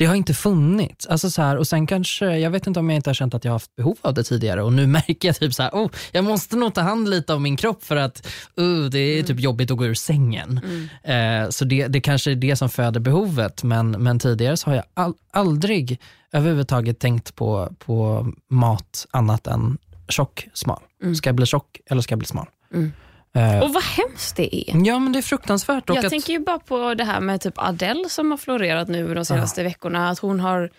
Det 0.00 0.06
har 0.06 0.14
inte 0.14 0.34
funnits. 0.34 1.06
Alltså 1.06 1.30
så 1.30 1.42
här, 1.42 1.56
och 1.56 1.66
sen 1.66 1.86
kanske, 1.86 2.38
jag 2.38 2.50
vet 2.50 2.66
inte 2.66 2.80
om 2.80 2.90
jag 2.90 2.96
inte 2.96 3.10
har 3.10 3.14
känt 3.14 3.34
att 3.34 3.44
jag 3.44 3.52
har 3.52 3.54
haft 3.54 3.76
behov 3.76 3.96
av 4.00 4.14
det 4.14 4.22
tidigare 4.22 4.62
och 4.62 4.72
nu 4.72 4.86
märker 4.96 5.28
jag 5.28 5.36
typ 5.36 5.54
så 5.54 5.62
här, 5.62 5.70
oh, 5.70 5.90
jag 6.12 6.24
måste 6.24 6.56
nog 6.56 6.74
ta 6.74 6.80
hand 6.80 7.08
lite 7.08 7.34
om 7.34 7.42
min 7.42 7.56
kropp 7.56 7.84
för 7.84 7.96
att 7.96 8.26
uh, 8.60 8.84
det 8.84 8.98
är 8.98 9.22
typ 9.22 9.40
jobbigt 9.40 9.70
att 9.70 9.76
gå 9.76 9.86
ur 9.86 9.94
sängen. 9.94 10.60
Eh, 11.02 11.48
så 11.48 11.64
det, 11.64 11.86
det 11.86 12.00
kanske 12.00 12.30
är 12.30 12.34
det 12.34 12.56
som 12.56 12.68
föder 12.68 13.00
behovet 13.00 13.62
men, 13.62 13.90
men 13.90 14.18
tidigare 14.18 14.56
så 14.56 14.70
har 14.70 14.74
jag 14.74 14.84
all, 14.94 15.14
aldrig 15.30 16.00
överhuvudtaget 16.32 16.98
tänkt 16.98 17.34
på, 17.34 17.72
på 17.78 18.26
mat 18.48 19.06
annat 19.10 19.46
än 19.46 19.78
tjock, 20.08 20.48
smal. 20.52 20.82
Ska 21.16 21.28
jag 21.28 21.36
bli 21.36 21.46
tjock 21.46 21.80
eller 21.86 22.02
ska 22.02 22.12
jag 22.12 22.18
bli 22.18 22.28
smal? 22.28 22.46
Mm. 22.74 22.92
Eh, 23.34 23.60
Och 23.62 23.72
vad 23.74 23.82
hemskt 23.82 24.36
det 24.36 24.56
är. 24.70 24.86
ja 24.86 24.98
men 24.98 25.12
det 25.12 25.18
är 25.18 25.22
fruktansvärt. 25.22 25.90
Och 25.90 25.96
Jag 25.96 26.04
att, 26.04 26.10
tänker 26.10 26.32
ju 26.32 26.38
bara 26.38 26.58
på 26.58 26.94
det 26.94 27.04
här 27.04 27.20
med 27.20 27.40
typ 27.40 27.54
Adele 27.56 28.08
som 28.08 28.30
har 28.30 28.38
florerat 28.38 28.88
nu 28.88 29.14
de 29.14 29.24
senaste 29.24 29.62
veckorna. 29.62 30.08
Att 30.10 30.18
hon 30.18 30.40
har 30.40 30.70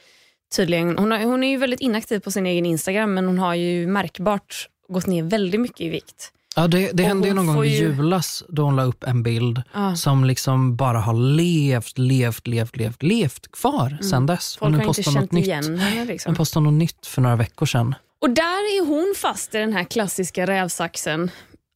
tydligen, 0.55 0.97
hon, 0.97 1.11
har, 1.11 1.19
hon 1.19 1.43
är 1.43 1.49
ju 1.49 1.57
väldigt 1.57 1.79
inaktiv 1.79 2.19
på 2.19 2.31
sin 2.31 2.45
egen 2.45 2.65
Instagram 2.65 3.13
men 3.13 3.25
hon 3.27 3.39
har 3.39 3.53
ju 3.55 3.87
märkbart 3.87 4.67
gått 4.89 5.07
ner 5.07 5.23
väldigt 5.23 5.61
mycket 5.61 5.81
i 5.81 5.89
vikt. 5.89 6.31
Ja, 6.55 6.67
det 6.67 6.91
det 6.93 7.03
Och 7.03 7.07
hände 7.09 7.27
ju 7.27 7.33
hon 7.35 7.45
någon 7.45 7.55
gång 7.55 7.65
i 7.65 7.69
ju- 7.79 7.85
julas 7.95 8.43
då 8.49 8.61
hon 8.63 8.75
la 8.75 8.83
upp 8.83 9.03
en 9.03 9.23
bild 9.23 9.61
Ja. 9.73 9.95
som 9.95 10.25
liksom 10.25 10.75
bara 10.75 10.99
har 10.99 11.13
levt, 11.13 11.97
levt, 11.97 12.47
levt, 12.47 12.77
levt, 12.77 13.03
levt 13.03 13.51
kvar 13.51 13.97
sen 14.09 14.25
dess. 14.25 14.57
Mm. 14.57 14.59
Folk 14.59 14.71
nu 14.71 14.77
har 14.77 14.83
inte 14.83 14.87
postar 14.87 15.11
hon 15.11 15.13
känt 15.21 15.31
något 15.31 15.31
nytt. 15.31 15.45
igen 15.47 15.79
henne. 15.79 15.97
Hon 15.99 16.07
Liksom. 16.07 16.35
postade 16.35 16.63
något 16.63 16.73
nytt 16.73 17.07
för 17.07 17.21
några 17.21 17.35
veckor 17.35 17.65
sedan. 17.65 17.95
Och 18.21 18.29
där 18.29 18.43
är 18.77 18.85
hon 18.85 19.13
fast 19.17 19.55
i 19.55 19.57
den 19.57 19.73
här 19.73 19.83
klassiska 19.83 20.47
rävsaxen. 20.47 21.31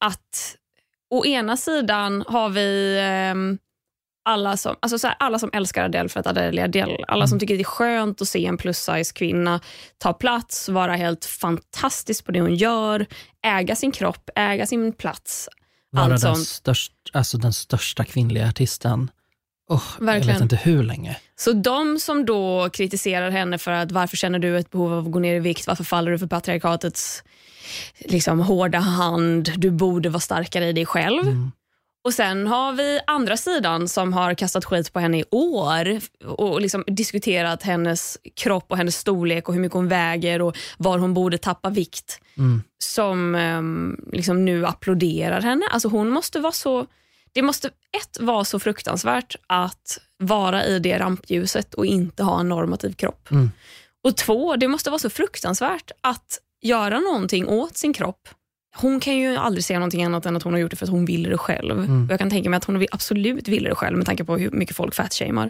Att 0.05 0.55
å 1.17 1.25
ena 1.25 1.57
sidan 1.57 2.23
har 2.27 2.49
vi 2.49 2.99
ehm, 3.01 3.57
alla, 4.25 4.57
som, 4.57 4.75
alltså 4.79 4.99
så 4.99 5.07
här, 5.07 5.15
alla 5.19 5.39
som 5.39 5.49
älskar 5.53 5.83
Adele 5.83 6.09
för 6.09 6.19
att 6.19 6.27
Adele 6.27 6.61
är 6.61 6.65
Adele. 6.65 6.97
Alla 7.07 7.27
som 7.27 7.39
tycker 7.39 7.55
det 7.55 7.61
är 7.61 7.63
skönt 7.63 8.21
att 8.21 8.27
se 8.27 8.45
en 8.45 8.57
plus 8.57 8.77
size 8.77 9.13
kvinna 9.13 9.59
ta 9.97 10.13
plats, 10.13 10.69
vara 10.69 10.95
helt 10.95 11.25
fantastisk 11.25 12.25
på 12.25 12.31
det 12.31 12.41
hon 12.41 12.55
gör, 12.55 13.05
äga 13.45 13.75
sin 13.75 13.91
kropp, 13.91 14.29
äga 14.35 14.65
sin 14.65 14.93
plats. 14.93 15.49
Vara 15.91 16.13
Allt 16.13 16.21
den, 16.21 16.35
störst, 16.35 16.93
alltså 17.13 17.37
den 17.37 17.53
största 17.53 18.03
kvinnliga 18.03 18.47
artisten. 18.47 19.11
Oh, 19.69 19.83
jag 19.99 20.05
Verkligen. 20.05 20.35
vet 20.35 20.41
inte 20.41 20.55
hur 20.55 20.83
länge. 20.83 21.17
Så 21.35 21.51
de 21.51 21.99
som 21.99 22.25
då 22.25 22.69
kritiserar 22.69 23.29
henne 23.29 23.57
för 23.57 23.71
att 23.71 23.91
varför 23.91 24.17
känner 24.17 24.39
du 24.39 24.57
ett 24.57 24.71
behov 24.71 24.93
av 24.93 25.05
att 25.05 25.11
gå 25.11 25.19
ner 25.19 25.35
i 25.35 25.39
vikt, 25.39 25.67
varför 25.67 25.83
faller 25.83 26.11
du 26.11 26.19
för 26.19 26.27
patriarkatets 26.27 27.23
liksom, 27.99 28.39
hårda 28.39 28.79
hand, 28.79 29.51
du 29.57 29.71
borde 29.71 30.09
vara 30.09 30.19
starkare 30.19 30.67
i 30.67 30.73
dig 30.73 30.85
själv. 30.85 31.21
Mm. 31.21 31.51
Och 32.05 32.13
Sen 32.13 32.47
har 32.47 32.73
vi 32.73 32.99
andra 33.07 33.37
sidan 33.37 33.87
som 33.87 34.13
har 34.13 34.33
kastat 34.33 34.65
skit 34.65 34.93
på 34.93 34.99
henne 34.99 35.19
i 35.19 35.23
år 35.31 35.99
och 36.25 36.61
liksom 36.61 36.83
diskuterat 36.87 37.63
hennes 37.63 38.17
kropp 38.35 38.65
och 38.67 38.77
hennes 38.77 38.97
storlek 38.97 39.47
och 39.47 39.53
hur 39.53 39.61
mycket 39.61 39.73
hon 39.73 39.87
väger 39.87 40.41
och 40.41 40.57
var 40.77 40.97
hon 40.97 41.13
borde 41.13 41.37
tappa 41.37 41.69
vikt. 41.69 42.19
Mm. 42.37 42.63
Som 42.77 43.35
ehm, 43.35 43.99
liksom 44.11 44.45
nu 44.45 44.65
applåderar 44.65 45.41
henne. 45.41 45.65
Alltså 45.71 45.87
hon 45.87 46.09
måste 46.09 46.39
vara 46.39 46.53
så... 46.53 46.85
Det 47.33 47.41
måste 47.41 47.67
ett 47.67 48.17
vara 48.19 48.45
så 48.45 48.59
fruktansvärt 48.59 49.35
att 49.47 49.99
vara 50.17 50.65
i 50.65 50.79
det 50.79 50.99
rampljuset 50.99 51.73
och 51.73 51.85
inte 51.85 52.23
ha 52.23 52.39
en 52.39 52.49
normativ 52.49 52.93
kropp. 52.93 53.31
Mm. 53.31 53.51
Och 54.03 54.17
två, 54.17 54.55
det 54.55 54.67
måste 54.67 54.89
vara 54.89 54.99
så 54.99 55.09
fruktansvärt 55.09 55.91
att 56.01 56.39
göra 56.61 56.99
någonting 56.99 57.47
åt 57.47 57.77
sin 57.77 57.93
kropp. 57.93 58.29
Hon 58.77 58.99
kan 58.99 59.17
ju 59.17 59.35
aldrig 59.35 59.65
säga 59.65 59.79
någonting 59.79 60.03
annat 60.03 60.25
än 60.25 60.35
att 60.35 60.43
hon 60.43 60.53
har 60.53 60.59
gjort 60.59 60.71
det 60.71 60.77
för 60.77 60.85
att 60.85 60.91
hon 60.91 61.05
ville 61.05 61.29
det 61.29 61.37
själv. 61.37 61.71
Mm. 61.79 62.07
Jag 62.09 62.19
kan 62.19 62.29
tänka 62.29 62.49
mig 62.49 62.57
att 62.57 62.63
hon 62.65 62.85
absolut 62.91 63.47
ville 63.47 63.69
det 63.69 63.75
själv 63.75 63.97
med 63.97 64.05
tanke 64.05 64.23
på 64.23 64.37
hur 64.37 64.51
mycket 64.51 64.75
folk 64.75 64.95
fatshamear. 64.95 65.49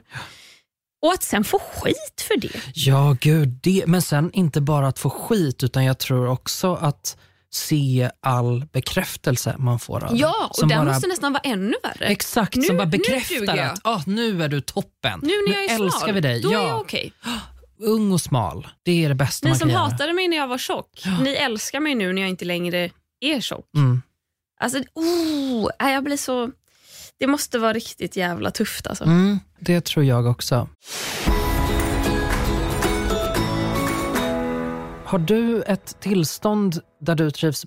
Och 1.05 1.13
att 1.13 1.23
sen 1.23 1.43
få 1.43 1.59
skit 1.59 2.21
för 2.27 2.37
det. 2.37 2.49
Ja, 2.73 3.15
gud. 3.21 3.49
Det, 3.63 3.83
men 3.87 4.01
sen 4.01 4.31
inte 4.33 4.61
bara 4.61 4.87
att 4.87 4.99
få 4.99 5.09
skit, 5.09 5.63
utan 5.63 5.85
jag 5.85 5.97
tror 5.99 6.27
också 6.27 6.73
att 6.75 7.17
se 7.51 8.09
all 8.21 8.65
bekräftelse 8.71 9.55
man 9.59 9.79
får 9.79 10.03
av. 10.03 10.17
Ja, 10.17 10.47
och 10.49 10.55
Som 10.55 10.69
den 10.69 10.77
bara- 10.85 10.93
måste 10.93 11.07
nästan 11.07 11.33
vara 11.33 11.41
ännu 11.43 11.75
värre. 11.83 12.05
Exakt, 12.05 12.55
Nu- 12.55 12.63
som 12.63 12.77
bara 12.77 12.83
nu 12.85 12.89
bekräftar 12.91 13.57
att 13.57 13.79
ah, 13.83 14.01
nu 14.05 14.43
är 14.43 14.47
du 14.49 14.61
toppen. 14.61 15.19
Nu 15.23 15.33
när 15.47 15.53
jag 15.53 15.63
är 15.65 15.75
älskar 15.83 15.99
smal, 15.99 16.13
vi 16.13 16.21
dig. 16.21 16.41
då 16.41 16.51
ja, 16.53 16.61
är 16.63 16.67
jag 16.67 16.79
okej. 16.81 17.13
Ung 17.79 18.11
och 18.11 18.21
smal, 18.21 18.67
det 18.83 19.05
är 19.05 19.09
det 19.09 19.15
bästa 19.15 19.49
Ni 19.49 19.55
som 19.55 19.69
göra. 19.69 19.79
hatade 19.79 20.13
mig 20.13 20.27
när 20.27 20.37
jag 20.37 20.47
var 20.47 20.57
tjock, 20.57 21.03
ni 21.21 21.29
älskar 21.29 21.79
mig 21.79 21.95
nu 21.95 22.13
när 22.13 22.21
jag 22.21 22.29
inte 22.29 22.45
längre 22.45 22.89
är 23.19 23.41
tjock. 23.41 23.69
Mm. 23.75 24.01
Alltså, 24.59 24.79
oh, 24.93 25.69
jag 25.79 26.03
blir 26.03 26.17
så... 26.17 26.51
Det 27.19 27.27
måste 27.27 27.59
vara 27.59 27.73
riktigt 27.73 28.15
jävla 28.15 28.51
tufft 28.51 28.87
alltså. 28.87 29.03
Mm, 29.03 29.39
det 29.59 29.85
tror 29.85 30.05
jag 30.05 30.25
också. 30.25 30.67
Har 35.05 35.19
du 35.19 35.61
ett 35.61 36.01
tillstånd 36.01 36.79
där 37.01 37.15
du 37.15 37.31
trivs 37.31 37.65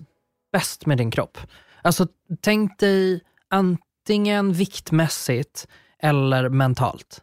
bäst 0.51 0.85
med 0.85 0.97
din 0.97 1.11
kropp? 1.11 1.37
Alltså 1.81 2.07
tänk 2.41 2.79
dig 2.79 3.21
antingen 3.49 4.53
viktmässigt 4.53 5.67
eller 6.03 6.49
mentalt. 6.49 7.21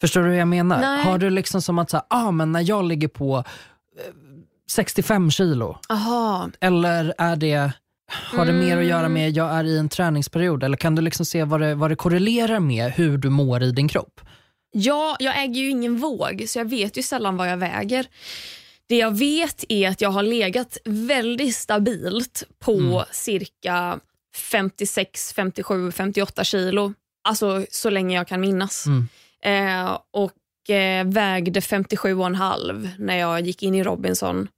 Förstår 0.00 0.20
du 0.22 0.28
hur 0.28 0.36
jag 0.38 0.48
menar? 0.48 0.80
Nej. 0.80 1.04
Har 1.04 1.18
du 1.18 1.30
liksom 1.30 1.62
som 1.62 1.78
att, 1.78 1.90
så 1.90 1.96
här, 1.96 2.06
ah, 2.10 2.30
men 2.30 2.52
när 2.52 2.68
jag 2.68 2.84
ligger 2.84 3.08
på 3.08 3.36
eh, 3.36 4.14
65 4.70 5.30
kilo, 5.30 5.78
Aha. 5.88 6.50
eller 6.60 7.14
är 7.18 7.36
det, 7.36 7.72
har 8.12 8.46
det 8.46 8.52
mer 8.52 8.76
att 8.78 8.84
göra 8.84 8.98
Mm. 9.00 9.12
med 9.12 9.30
jag 9.30 9.50
är 9.54 9.64
i 9.64 9.78
en 9.78 9.88
träningsperiod? 9.88 10.62
Eller 10.64 10.76
kan 10.76 10.94
du 10.94 11.02
liksom 11.02 11.26
se 11.26 11.44
vad 11.44 11.60
det, 11.60 11.74
vad 11.74 11.90
det 11.90 11.96
korrelerar 11.96 12.60
med 12.60 12.92
hur 12.92 13.18
du 13.18 13.28
mår 13.30 13.62
i 13.62 13.70
din 13.72 13.88
kropp? 13.88 14.20
Ja, 14.72 15.16
jag 15.18 15.42
äger 15.42 15.60
ju 15.60 15.70
ingen 15.70 15.98
våg, 15.98 16.44
så 16.48 16.58
jag 16.58 16.70
vet 16.70 16.96
ju 16.98 17.02
sällan 17.02 17.36
vad 17.36 17.50
jag 17.50 17.56
väger. 17.56 18.06
Det 18.88 18.96
jag 18.96 19.18
vet 19.18 19.64
är 19.68 19.88
att 19.88 20.00
jag 20.00 20.10
har 20.10 20.22
legat 20.22 20.78
väldigt 20.84 21.56
stabilt 21.56 22.42
på 22.58 22.72
Mm. 22.72 23.04
cirka 23.12 23.98
56, 24.36 25.32
57, 25.32 25.92
58 25.92 26.44
kilo. 26.44 26.92
Alltså 27.28 27.66
så 27.70 27.90
länge 27.90 28.16
jag 28.16 28.28
kan 28.28 28.40
minnas. 28.40 28.86
Mm. 28.86 29.08
Eh, 29.46 29.98
och 30.12 30.70
eh, 30.74 31.04
vägde 31.06 31.60
57,5 31.60 32.88
när 32.98 33.16
jag 33.16 33.40
gick 33.40 33.62
in 33.62 33.74
i 33.74 33.82
Robinson. 33.84 34.48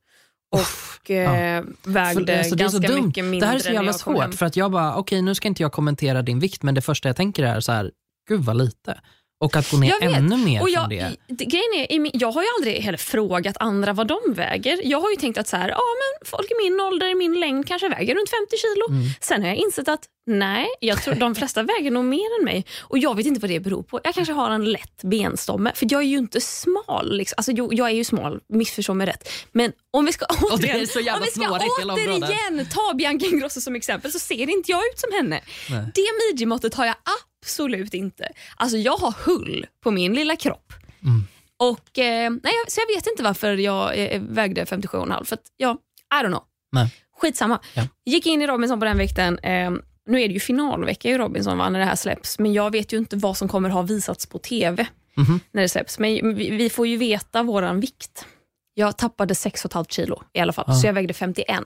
Och 0.57 1.11
eh, 1.11 1.65
vägde 1.85 2.27
För- 2.33 2.39
alltså, 2.39 2.57
ganska 2.57 3.03
mycket 3.03 3.25
mindre 3.25 3.41
Det 3.41 3.47
här 3.51 3.55
är 3.55 3.59
så 3.59 3.73
jävla 3.73 3.91
hem. 3.91 3.99
svårt 3.99 4.35
för 4.35 4.47
att 4.47 4.57
jag 4.57 4.71
bara, 4.71 4.97
okej 4.97 5.23
nu 5.23 5.35
ska 5.35 5.49
inte 5.49 5.63
jag 5.63 5.73
kommentera 5.73 6.23
din 6.23 6.39
vikt 6.41 6.63
men 6.63 6.75
det 6.75 6.81
första 6.81 7.09
jag 7.09 7.17
tänker 7.17 7.43
är 7.43 7.61
så 7.61 7.73
här, 7.73 7.91
gud 8.29 8.41
vad 8.45 8.57
lite. 8.57 9.01
Och 9.45 9.57
att 9.57 9.71
gå 9.71 9.77
ner 9.77 9.93
ännu 10.03 10.37
mer 10.37 10.61
Och 10.63 10.69
från 10.69 10.73
jag, 10.73 10.91
det. 10.91 11.17
det- 11.29 11.45
Grejen 11.45 12.05
är, 12.07 12.11
jag 12.23 12.33
har 12.33 12.43
ju 12.43 12.49
aldrig 12.59 12.83
heller 12.83 12.99
frågat 12.99 13.57
andra 13.61 13.93
vad 13.93 14.07
de 14.07 14.19
väger. 14.35 14.81
Jag 14.85 15.01
har 15.01 15.11
ju 15.11 15.17
tänkt 15.17 15.39
att 15.39 15.49
så 15.49 15.57
här, 15.57 15.69
ja, 15.69 15.77
men 16.01 16.29
folk 16.29 16.51
i 16.51 16.55
min 16.71 16.81
ålder, 16.81 17.07
i 17.11 17.15
min 17.15 17.41
längd 17.41 17.67
kanske 17.69 17.89
väger 17.89 18.15
runt 18.15 18.31
50 18.31 18.57
kilo. 18.57 18.99
Mm. 19.01 19.11
Sen 19.21 19.43
har 19.43 19.49
jag 19.49 19.57
insett 19.57 19.89
att 19.89 20.01
nej, 20.29 20.69
jag 20.81 21.03
tror 21.03 21.15
de 21.15 21.35
flesta 21.35 21.63
väger 21.63 21.91
nog 21.91 22.05
mer 22.05 22.39
än 22.39 22.45
mig. 22.45 22.65
Och 22.81 22.99
Jag 22.99 23.17
vet 23.17 23.27
inte 23.27 23.41
vad 23.41 23.51
det 23.51 23.61
beror 23.61 23.83
på. 23.83 24.01
Jag 24.05 24.15
kanske 24.15 24.33
har 24.33 24.51
en 24.51 24.65
lätt 24.65 25.03
benstomme. 25.03 25.73
För 25.75 25.87
jag 25.91 26.03
är 26.03 26.07
ju 26.07 26.19
inte 26.19 26.41
smal. 26.41 27.17
Liksom. 27.17 27.35
Alltså, 27.37 27.53
jo, 27.53 27.73
jag 27.73 27.91
är 27.91 27.95
ju 27.95 28.05
smal, 28.05 28.41
missförstå 28.49 28.95
mig 28.95 29.07
rätt. 29.07 29.29
Men 29.53 29.73
om 29.91 30.05
vi 30.05 30.13
ska 30.13 30.27
återigen, 30.27 30.77
om 31.15 31.21
vi 31.23 31.31
ska 31.31 31.59
återigen 31.85 32.67
ta 32.71 32.95
Bianca 32.95 33.27
Ingrosso 33.27 33.61
som 33.61 33.77
exempel 33.77 34.13
så 34.13 34.19
ser 34.19 34.51
inte 34.51 34.71
jag 34.71 34.81
ut 34.81 34.99
som 34.99 35.13
henne. 35.13 35.41
Nej. 35.71 35.85
Det 35.95 36.07
midjemåttet 36.31 36.75
har 36.75 36.87
jag 36.87 36.97
absolut 37.43 37.95
inte. 37.95 38.29
Alltså 38.57 38.77
jag 38.77 38.97
har 38.97 39.15
hull 39.25 39.67
på 39.83 39.91
min 39.91 40.15
lilla 40.15 40.37
kropp. 40.37 40.73
Mm. 41.03 41.25
Och, 41.57 41.99
eh, 41.99 42.31
nej, 42.43 42.53
så 42.69 42.81
jag 42.81 42.97
vet 42.97 43.07
inte 43.07 43.23
varför 43.23 43.57
jag 43.57 43.99
eh, 43.99 44.23
vägde 44.23 44.65
57,5. 44.65 45.25
För 45.25 45.35
att, 45.35 45.43
ja, 45.57 45.77
I 46.15 46.25
don't 46.25 46.29
know. 46.29 46.43
Nej. 46.73 46.91
Skitsamma. 47.21 47.61
Ja. 47.75 47.83
Gick 48.05 48.27
in 48.27 48.43
i 48.43 48.47
Robinson 48.47 48.79
på 48.79 48.85
den 48.85 48.99
vikten. 48.99 49.39
Eh, 49.39 49.71
nu 50.09 50.23
är 50.23 50.29
det 50.29 50.35
ju 50.35 50.41
finalvecka 50.41 51.09
i 51.09 51.19
Robinson 51.19 51.59
när 51.59 51.79
det 51.79 51.85
här 51.85 51.97
släpps. 51.97 52.39
Men 52.39 52.53
jag 52.53 52.71
vet 52.71 52.93
ju 52.93 52.97
inte 52.99 53.17
vad 53.17 53.37
som 53.37 53.49
kommer 53.49 53.69
ha 53.71 53.83
visats 53.83 54.27
på 54.27 54.39
TV 54.39 54.87
Mhm. 55.17 55.41
när 55.53 55.63
det 55.63 55.69
släpps. 55.69 55.99
Men 55.99 56.35
vi, 56.37 56.51
vi 56.51 56.71
får 56.71 56.87
ju 56.87 56.97
veta 56.97 57.43
våran 57.43 57.81
vikt. 57.81 58.27
Jag 58.75 58.99
tappade 58.99 59.35
6,5 59.35 59.85
kilo 59.89 60.23
i 60.33 60.41
alla 60.41 60.53
fall, 60.53 60.65
Ja. 60.69 60.75
så 60.75 60.87
jag 60.87 60.93
vägde 60.93 61.15
51. 61.15 61.61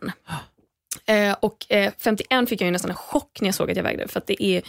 Eh, 1.07 1.37
och 1.41 1.67
eh, 1.73 1.93
51 1.99 2.49
fick 2.49 2.61
jag 2.61 2.67
ju 2.67 2.71
nästan 2.71 2.91
en 2.91 2.97
chock 2.97 3.41
när 3.41 3.49
jag 3.49 3.55
såg 3.55 3.71
att 3.71 3.77
jag 3.77 3.85
vägde 3.85 4.09
för 4.09 4.19
att 4.21 4.27
det 4.27 4.45
är 4.45 4.63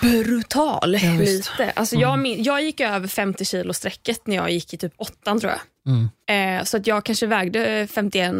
brutal 0.00 0.94
Ja, 1.02 1.12
lite. 1.20 1.70
Alltså 1.70 1.96
jag, 1.96 2.18
min, 2.18 2.42
jag 2.42 2.62
gick 2.62 2.80
över 2.80 3.08
50 3.08 3.44
kilo 3.44 3.72
strecket 3.74 4.26
när 4.26 4.36
jag 4.36 4.50
gick 4.50 4.74
i 4.74 4.76
typ 4.76 4.92
åttan 4.96 5.40
tror 5.40 5.52
jag. 5.52 5.60
Mm. 5.94 6.58
Eh, 6.60 6.64
så 6.64 6.76
att 6.76 6.86
jag 6.86 7.04
kanske 7.04 7.26
vägde 7.26 7.86
51 7.90 8.34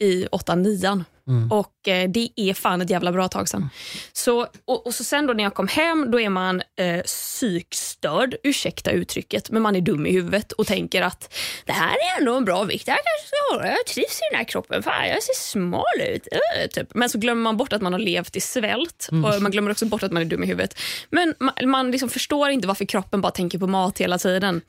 i 0.00 0.26
åttan, 0.26 0.62
nian. 0.62 1.04
Och 1.50 1.88
eh, 1.88 2.10
det 2.10 2.28
är 2.36 2.54
fan 2.54 2.80
ett 2.80 2.90
jävla 2.90 3.12
bra 3.12 3.28
tag 3.28 3.48
sedan. 3.48 3.70
Så, 4.12 4.46
och, 4.64 4.86
och 4.86 4.94
så 4.94 5.04
sen 5.04 5.26
då 5.26 5.32
när 5.32 5.44
jag 5.44 5.54
kom 5.54 5.68
hem, 5.68 6.10
då 6.10 6.20
är 6.20 6.28
man 6.28 6.62
eh, 6.76 7.02
psykstörd, 7.02 8.36
ursäkta 8.42 8.90
uttrycket, 8.90 9.50
men 9.50 9.62
man 9.62 9.76
är 9.76 9.80
dum 9.80 10.06
i 10.06 10.12
huvudet 10.12 10.52
och 10.52 10.66
tänker 10.66 11.02
att 11.02 11.34
det 11.64 11.72
här 11.72 11.92
är 11.92 12.18
ändå 12.18 12.36
en 12.36 12.44
bra 12.44 12.64
vikt, 12.64 12.88
här 12.88 12.94
kanske 12.96 13.26
ska 13.28 13.54
hålla, 13.54 13.70
jag 13.70 13.86
trivs 13.86 14.18
i 14.18 14.22
den 14.30 14.38
här 14.38 14.44
kroppen, 14.44 14.82
fan 14.82 15.08
jag 15.08 15.22
ser 15.22 15.34
smal 15.34 15.82
ut. 16.14 16.28
eh, 16.32 16.66
typ. 16.68 16.94
Men 16.94 17.10
så 17.10 17.18
glömmer 17.18 17.42
man 17.42 17.56
bort 17.56 17.72
att 17.72 17.82
man 17.82 17.92
har 17.92 18.00
levt 18.00 18.36
i 18.36 18.40
svält. 18.40 19.08
Och 19.12 19.42
man 19.42 19.50
glömmer 19.50 19.70
också 19.70 19.86
bort 19.86 20.02
att 20.02 20.12
man 20.12 20.22
är 20.22 20.26
dum 20.26 20.44
i 20.44 20.46
huvudet. 20.46 20.78
Men 21.10 21.34
man, 21.40 21.70
man 21.70 21.90
liksom 21.90 22.08
förstår 22.08 22.50
inte 22.50 22.68
varför 22.68 22.84
kroppen 22.84 23.20
bara 23.20 23.32
tänker 23.32 23.58
på 23.58 23.66
mat 23.66 23.98
hela 23.98 24.18
tiden 24.18 24.60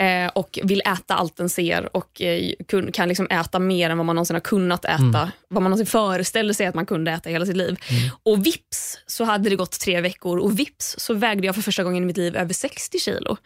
eh, 0.00 0.30
och 0.34 0.58
vill 0.62 0.82
äta 0.84 1.14
allt 1.14 1.36
den 1.36 1.48
ser 1.48 1.96
och 1.96 2.22
eh, 2.22 2.52
kun, 2.68 2.92
kan 2.92 3.08
liksom 3.08 3.26
äta 3.30 3.58
mer 3.58 3.90
än 3.90 3.98
vad 3.98 4.06
man 4.06 4.16
någonsin 4.16 4.36
har 4.36 4.40
kunnat 4.40 4.84
äta. 4.84 5.32
Vad 5.48 5.62
man 5.62 5.70
någonsin 5.70 5.86
föreställde 5.86 6.54
sig 6.54 6.66
att 6.66 6.74
man 6.74 6.86
kunde 6.86 7.10
äta 7.10 7.30
hela 7.30 7.46
sitt 7.46 7.56
liv. 7.56 7.76
Och 8.22 8.46
vips 8.46 8.98
så 9.06 9.24
hade 9.24 9.50
det 9.50 9.56
gått 9.56 9.80
tre 9.80 10.00
veckor 10.00 10.38
och 10.38 10.58
vips 10.58 10.94
så 10.98 11.14
vägde 11.14 11.46
jag 11.46 11.54
för 11.54 11.62
första 11.62 11.84
gången 11.84 12.02
i 12.02 12.06
mitt 12.06 12.16
liv 12.16 12.36
över 12.36 12.54
60 12.54 12.98
kilo. 12.98 13.36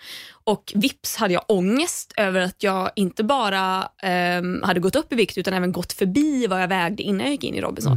Och 0.45 0.73
vips 0.75 1.17
hade 1.17 1.35
jag 1.35 1.45
ångest 1.49 2.13
över 2.17 2.41
att 2.41 2.63
jag 2.63 2.91
inte 2.97 3.25
bara 3.25 3.89
ehm, 4.03 4.63
hade 4.63 4.81
gått 4.81 4.97
upp 4.97 5.13
i 5.13 5.17
vikt 5.17 5.39
utan 5.39 5.55
även 5.55 5.73
gått 5.73 5.93
förbi 5.93 6.47
vad 6.47 6.63
jag 6.63 6.69
vägde 6.69 7.03
innan 7.03 7.21
jag 7.21 7.31
gick 7.31 7.45
in 7.45 7.55
i 7.55 7.61
Robinson. 7.61 7.97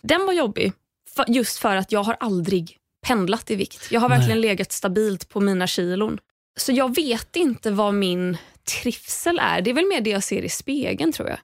Den 0.00 0.26
var 0.26 0.32
jobbig, 0.32 0.72
för, 1.16 1.24
just 1.28 1.58
för 1.58 1.76
att 1.76 1.92
jag 1.92 2.02
har 2.02 2.16
aldrig 2.20 2.76
pendlat 3.06 3.50
i 3.50 3.54
vikt. 3.54 3.86
Jag 3.90 4.00
har 4.00 4.08
verkligen 4.08 4.40
legat 4.40 4.72
stabilt 4.72 5.28
på 5.28 5.40
mina 5.40 5.66
kilon. 5.66 6.18
Så 6.58 6.72
jag 6.72 6.94
vet 6.94 7.36
inte 7.36 7.70
vad 7.70 7.94
min 7.94 8.36
trivsel 8.82 9.38
är. 9.42 9.60
Det 9.60 9.70
är 9.70 9.74
väl 9.74 9.86
mer 9.86 10.00
det 10.00 10.10
jag 10.10 10.22
ser 10.22 10.42
i 10.42 10.48
spegeln 10.48 11.12
tror 11.12 11.28
jag. 11.28 11.38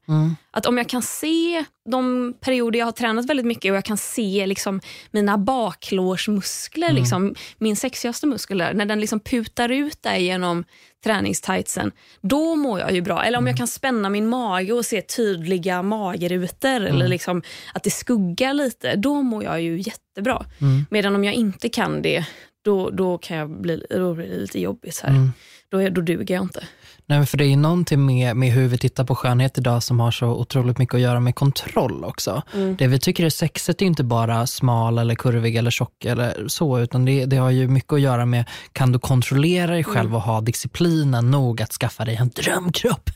Att 0.50 0.66
om 0.66 0.78
jag 0.78 0.88
kan 0.88 1.02
se 1.02 1.64
de 1.90 2.34
perioder 2.40 2.78
jag 2.78 2.86
har 2.86 2.92
tränat 2.92 3.26
väldigt 3.26 3.46
mycket 3.46 3.70
och 3.70 3.76
jag 3.76 3.84
kan 3.84 3.96
se 3.96 4.46
liksom 4.46 4.80
mina 5.10 5.38
baklårsmuskler, 5.38 6.92
liksom, 6.92 7.34
min 7.58 7.76
sexigaste 7.76 8.26
muskel 8.26 8.58
där, 8.58 8.74
när 8.74 8.84
den 8.84 9.00
liksom 9.00 9.20
putar 9.20 9.68
ut 9.68 10.02
där 10.02 10.16
genom 10.16 10.64
träningstightsen, 11.04 11.92
då 12.20 12.56
mår 12.56 12.80
jag 12.80 12.92
ju 12.92 13.00
bra. 13.00 13.24
Eller 13.24 13.38
om 13.38 13.46
jag 13.46 13.56
kan 13.56 13.66
spänna 13.66 14.08
min 14.08 14.28
mage 14.28 14.72
och 14.72 14.86
se 14.86 15.02
tydliga 15.02 15.82
magrutor 15.82 16.80
eller 16.80 17.08
liksom 17.08 17.42
att 17.74 17.82
det 17.82 17.90
skuggar 17.90 18.54
lite, 18.54 18.96
då 18.96 19.22
mår 19.22 19.44
jag 19.44 19.62
ju 19.62 19.78
jättebra. 19.78 20.46
Medan 20.90 21.14
om 21.14 21.24
jag 21.24 21.34
inte 21.34 21.68
kan 21.68 22.02
det, 22.02 22.26
då, 22.64 22.90
då 22.90 23.18
kan 23.18 23.36
jag 23.36 23.60
bli, 23.60 23.82
då 23.90 24.14
blir 24.14 24.28
det 24.28 24.36
lite 24.36 24.60
jobbigt. 24.60 25.00
Här. 25.04 25.30
Då, 25.70 25.82
är- 25.82 25.90
då 25.90 26.00
duger 26.00 26.34
jag 26.34 26.42
inte. 26.44 26.64
Nej, 27.06 27.26
för 27.26 27.38
det 27.38 27.44
är 27.44 27.56
någonting 27.56 28.06
med, 28.06 28.36
med 28.36 28.52
hur 28.52 28.68
vi 28.68 28.78
tittar 28.78 29.04
på 29.04 29.14
skönhet 29.14 29.58
idag 29.58 29.82
som 29.82 30.00
har 30.00 30.10
så 30.10 30.26
otroligt 30.26 30.78
mycket 30.78 30.94
att 30.94 31.00
göra 31.00 31.20
med 31.20 31.34
kontroll 31.34 32.04
också. 32.04 32.42
Det 32.78 32.86
vi 32.86 32.98
tycker 32.98 33.24
är 33.24 33.30
sexigt 33.30 33.82
är 33.82 33.86
inte 33.86 34.04
bara 34.04 34.46
smal 34.46 34.98
eller 34.98 35.14
kurvig 35.14 35.56
eller 35.56 35.70
tjock 35.70 36.04
eller 36.04 36.48
så, 36.48 36.78
utan 36.80 37.04
det, 37.04 37.24
det 37.26 37.36
har 37.36 37.50
ju 37.50 37.68
mycket 37.68 37.92
att 37.92 38.00
göra 38.00 38.26
med, 38.26 38.44
kan 38.72 38.92
du 38.92 38.98
kontrollera 38.98 39.70
dig 39.70 39.84
själv 39.84 40.14
och 40.14 40.22
ha 40.22 40.40
disciplinen 40.40 41.30
nog 41.30 41.62
att 41.62 41.72
skaffa 41.72 42.04
dig 42.04 42.16
en 42.16 42.28
drömkropp? 42.28 43.10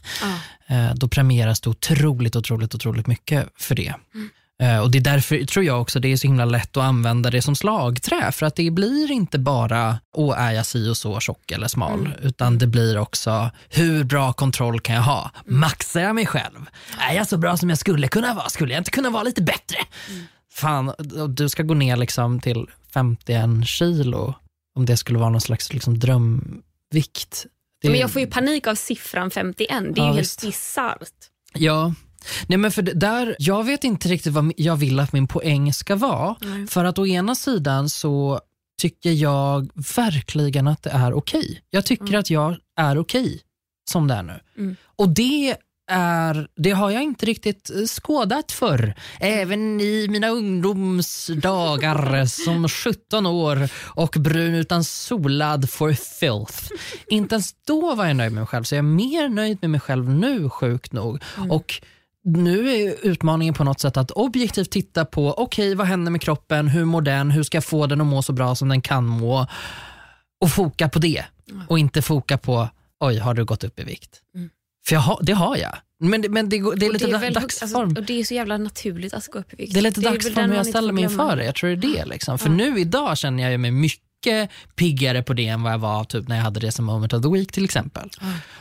Eh, 0.66 0.94
då 0.94 1.08
premieras 1.08 1.60
det 1.60 1.70
otroligt, 1.70 2.36
otroligt, 2.36 2.74
otroligt 2.74 3.06
mycket 3.06 3.48
för 3.56 3.74
det. 3.74 3.88
Eh, 3.88 3.94
Och 4.82 4.90
Det 4.90 4.98
är 4.98 5.02
därför 5.02 5.44
tror 5.44 5.64
jag 5.64 5.80
också 5.80 6.00
det 6.00 6.12
är 6.12 6.16
så 6.16 6.26
himla 6.26 6.44
lätt 6.44 6.76
att 6.76 6.84
använda 6.84 7.30
det 7.30 7.42
som 7.42 7.56
slagträ. 7.56 8.32
För 8.32 8.46
att 8.46 8.56
det 8.56 8.70
blir 8.70 9.10
inte 9.12 9.38
bara, 9.38 9.98
åh 10.16 10.40
är 10.40 10.52
jag 10.52 10.66
si 10.66 10.88
och 10.88 10.96
så 10.96 11.20
tjock 11.20 11.50
eller 11.50 11.68
smal. 11.68 12.08
Utan 12.22 12.58
det 12.58 12.66
blir 12.66 12.98
också, 12.98 13.50
hur 13.68 14.04
bra 14.04 14.32
kontroll 14.32 14.80
kan 14.80 14.94
jag 14.94 15.02
ha? 15.02 15.30
Maxar 15.46 16.00
jag 16.00 16.14
mig 16.14 16.26
själv? 16.26 16.66
Är 16.98 17.14
jag 17.14 17.28
så 17.28 17.36
bra 17.38 17.56
som 17.56 17.68
jag 17.68 17.78
skulle 17.78 18.08
kunna 18.08 18.34
vara? 18.34 18.48
Skulle 18.48 18.72
jag 18.74 18.80
inte 18.80 18.90
kunna 18.90 19.10
vara 19.10 19.22
lite 19.22 19.42
bättre? 19.42 19.78
Fan, 20.52 20.88
och 21.20 21.30
du 21.30 21.48
ska 21.48 21.62
gå 21.62 21.74
ner 21.74 21.96
liksom 21.96 22.40
till 22.40 22.66
51 22.94 23.66
kilo. 23.66 24.34
Om 24.76 24.86
det 24.86 24.96
skulle 24.96 25.18
vara 25.18 25.30
någon 25.30 25.40
slags 25.40 25.72
liksom 25.72 25.98
drömvikt. 25.98 27.46
Det, 27.82 27.90
Men 27.90 28.00
jag 28.00 28.10
får 28.10 28.20
ju 28.20 28.26
panik 28.26 28.66
av 28.66 28.74
siffran 28.74 29.30
51. 29.30 29.68
Det 29.94 30.00
är 30.00 30.04
Ja, 30.04 30.12
ju 30.12 30.18
visst. 30.20 30.42
helt 30.42 30.54
bisarrt. 30.54 31.12
Ja. 31.52 31.94
Nej, 32.46 32.58
men 32.58 32.70
för 32.70 32.82
där, 32.82 33.36
jag 33.38 33.64
vet 33.64 33.84
inte 33.84 34.08
riktigt 34.08 34.32
vad 34.32 34.52
jag 34.56 34.76
vill 34.76 35.00
att 35.00 35.12
min 35.12 35.28
poäng 35.28 35.72
ska 35.72 35.96
vara. 35.96 36.36
För 36.68 36.84
att 36.84 36.98
å 36.98 37.06
ena 37.06 37.34
sidan 37.34 37.88
så 37.88 38.40
tycker 38.80 39.10
jag 39.10 39.70
verkligen 39.96 40.68
att 40.68 40.82
det 40.82 40.90
är 40.90 41.12
okej. 41.12 41.60
Jag 41.70 41.84
tycker 41.84 42.18
att 42.18 42.30
jag 42.30 42.56
är 42.76 42.98
okej 42.98 43.40
som 43.90 44.08
det 44.08 44.14
är 44.14 44.22
nu. 44.22 44.40
Och 44.96 45.08
det 45.08 45.56
är, 45.90 46.48
det 46.56 46.70
har 46.70 46.90
jag 46.90 47.02
inte 47.02 47.26
riktigt 47.26 47.70
eh, 47.70 47.86
skådat 47.86 48.52
för. 48.52 48.94
Även 49.20 49.80
i 49.80 50.06
mina 50.08 50.28
ungdomsdagar 50.28 52.26
som 52.44 52.68
17 52.68 53.26
år 53.26 53.68
och 53.76 54.16
brun 54.18 54.54
utan 54.54 54.84
solad 54.84 55.70
for 55.70 55.92
filth. 55.92 56.72
Inte 57.06 57.34
ens 57.34 57.54
då 57.66 57.94
var 57.94 58.06
jag 58.06 58.16
nöjd 58.16 58.32
med 58.32 58.40
mig 58.40 58.46
själv, 58.46 58.64
så 58.64 58.74
jag 58.74 58.78
är 58.78 58.82
mer 58.82 59.28
nöjd 59.28 59.58
med 59.60 59.70
mig 59.70 59.80
själv 59.80 60.10
nu, 60.10 60.50
sjukt 60.50 60.92
nog. 60.92 61.22
Och 61.50 61.82
nu 62.36 62.70
är 62.70 62.96
utmaningen 63.02 63.54
på 63.54 63.64
något 63.64 63.80
sätt 63.80 63.96
att 63.96 64.10
objektivt 64.10 64.70
titta 64.70 65.04
på, 65.04 65.34
okej 65.38 65.74
vad 65.74 65.86
händer 65.86 66.10
med 66.12 66.20
kroppen, 66.22 66.68
hur 66.68 66.84
mår 66.84 67.02
den, 67.02 67.30
hur 67.30 67.42
ska 67.42 67.56
jag 67.56 67.64
få 67.64 67.86
den 67.86 68.00
att 68.00 68.06
må 68.06 68.22
så 68.22 68.32
bra 68.32 68.54
som 68.54 68.68
den 68.68 68.80
kan 68.82 69.06
må? 69.06 69.46
Och 70.40 70.50
foka 70.50 70.88
på 70.88 70.98
det. 70.98 71.24
Och 71.68 71.78
inte 71.78 72.02
foka 72.02 72.38
på, 72.38 72.68
oj 73.00 73.18
har 73.18 73.34
du 73.34 73.44
gått 73.44 73.64
upp 73.64 73.80
i 73.80 73.84
vikt? 73.84 74.20
För 74.88 74.94
jag 74.94 75.00
har, 75.00 75.18
det 75.22 75.32
har 75.32 75.56
jag. 75.56 75.76
Men, 76.00 76.22
det- 76.22 76.28
men 76.28 76.48
det, 76.48 76.56
det 76.76 76.86
är 76.86 76.92
lite 76.92 77.06
det 77.06 77.12
da- 77.12 77.18
väl- 77.18 77.32
dagsform. 77.34 77.82
Alltså, 77.82 78.00
och 78.00 78.06
det 78.06 78.20
är 78.20 78.24
så 78.24 78.34
jävla 78.34 78.56
naturligt 78.58 79.14
att 79.14 79.26
gå 79.26 79.38
upp 79.38 79.52
i 79.52 79.56
vikt. 79.56 79.74
Det 79.74 79.80
är 79.80 79.82
lite 79.82 80.00
väl 80.00 80.12
dagsform 80.12 80.34
den 80.34 80.50
hur 80.50 80.56
jag 80.56 80.66
ställer 80.66 80.92
mig 80.92 81.04
inför 81.04 81.36
det. 81.36 81.44
Jag 81.44 81.54
tror 81.54 81.70
det 81.76 81.86
är 81.88 81.92
det. 81.92 82.04
Liksom. 82.04 82.38
För 82.38 82.50
nu 82.50 82.80
idag 82.80 83.18
känner 83.18 83.50
jag 83.50 83.60
mig 83.60 83.70
mycket 83.70 84.50
piggare 84.76 85.22
på 85.22 85.32
det 85.34 85.46
än 85.46 85.62
vad 85.62 85.72
jag 85.72 85.78
var 85.78 86.04
typ 86.04 86.28
när 86.28 86.36
jag 86.36 86.42
hade 86.42 86.60
det 86.60 86.72
som 86.72 86.84
moment 86.84 87.12
of 87.12 87.22
the 87.22 87.28
week 87.28 87.52
till 87.52 87.64
exempel. 87.64 88.10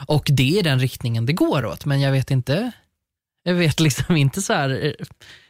Och 0.05 0.27
det 0.31 0.59
är 0.59 0.63
den 0.63 0.79
riktningen 0.79 1.25
det 1.25 1.33
går 1.33 1.65
åt. 1.65 1.85
Men 1.85 2.01
jag 2.01 2.11
vet 2.11 2.31
inte, 2.31 2.71
jag 3.47 3.53
vet 3.53 3.79
liksom 3.79 4.15
inte 4.15 4.41
så 4.41 4.53
här, 4.53 4.85
eh, 4.85 5.05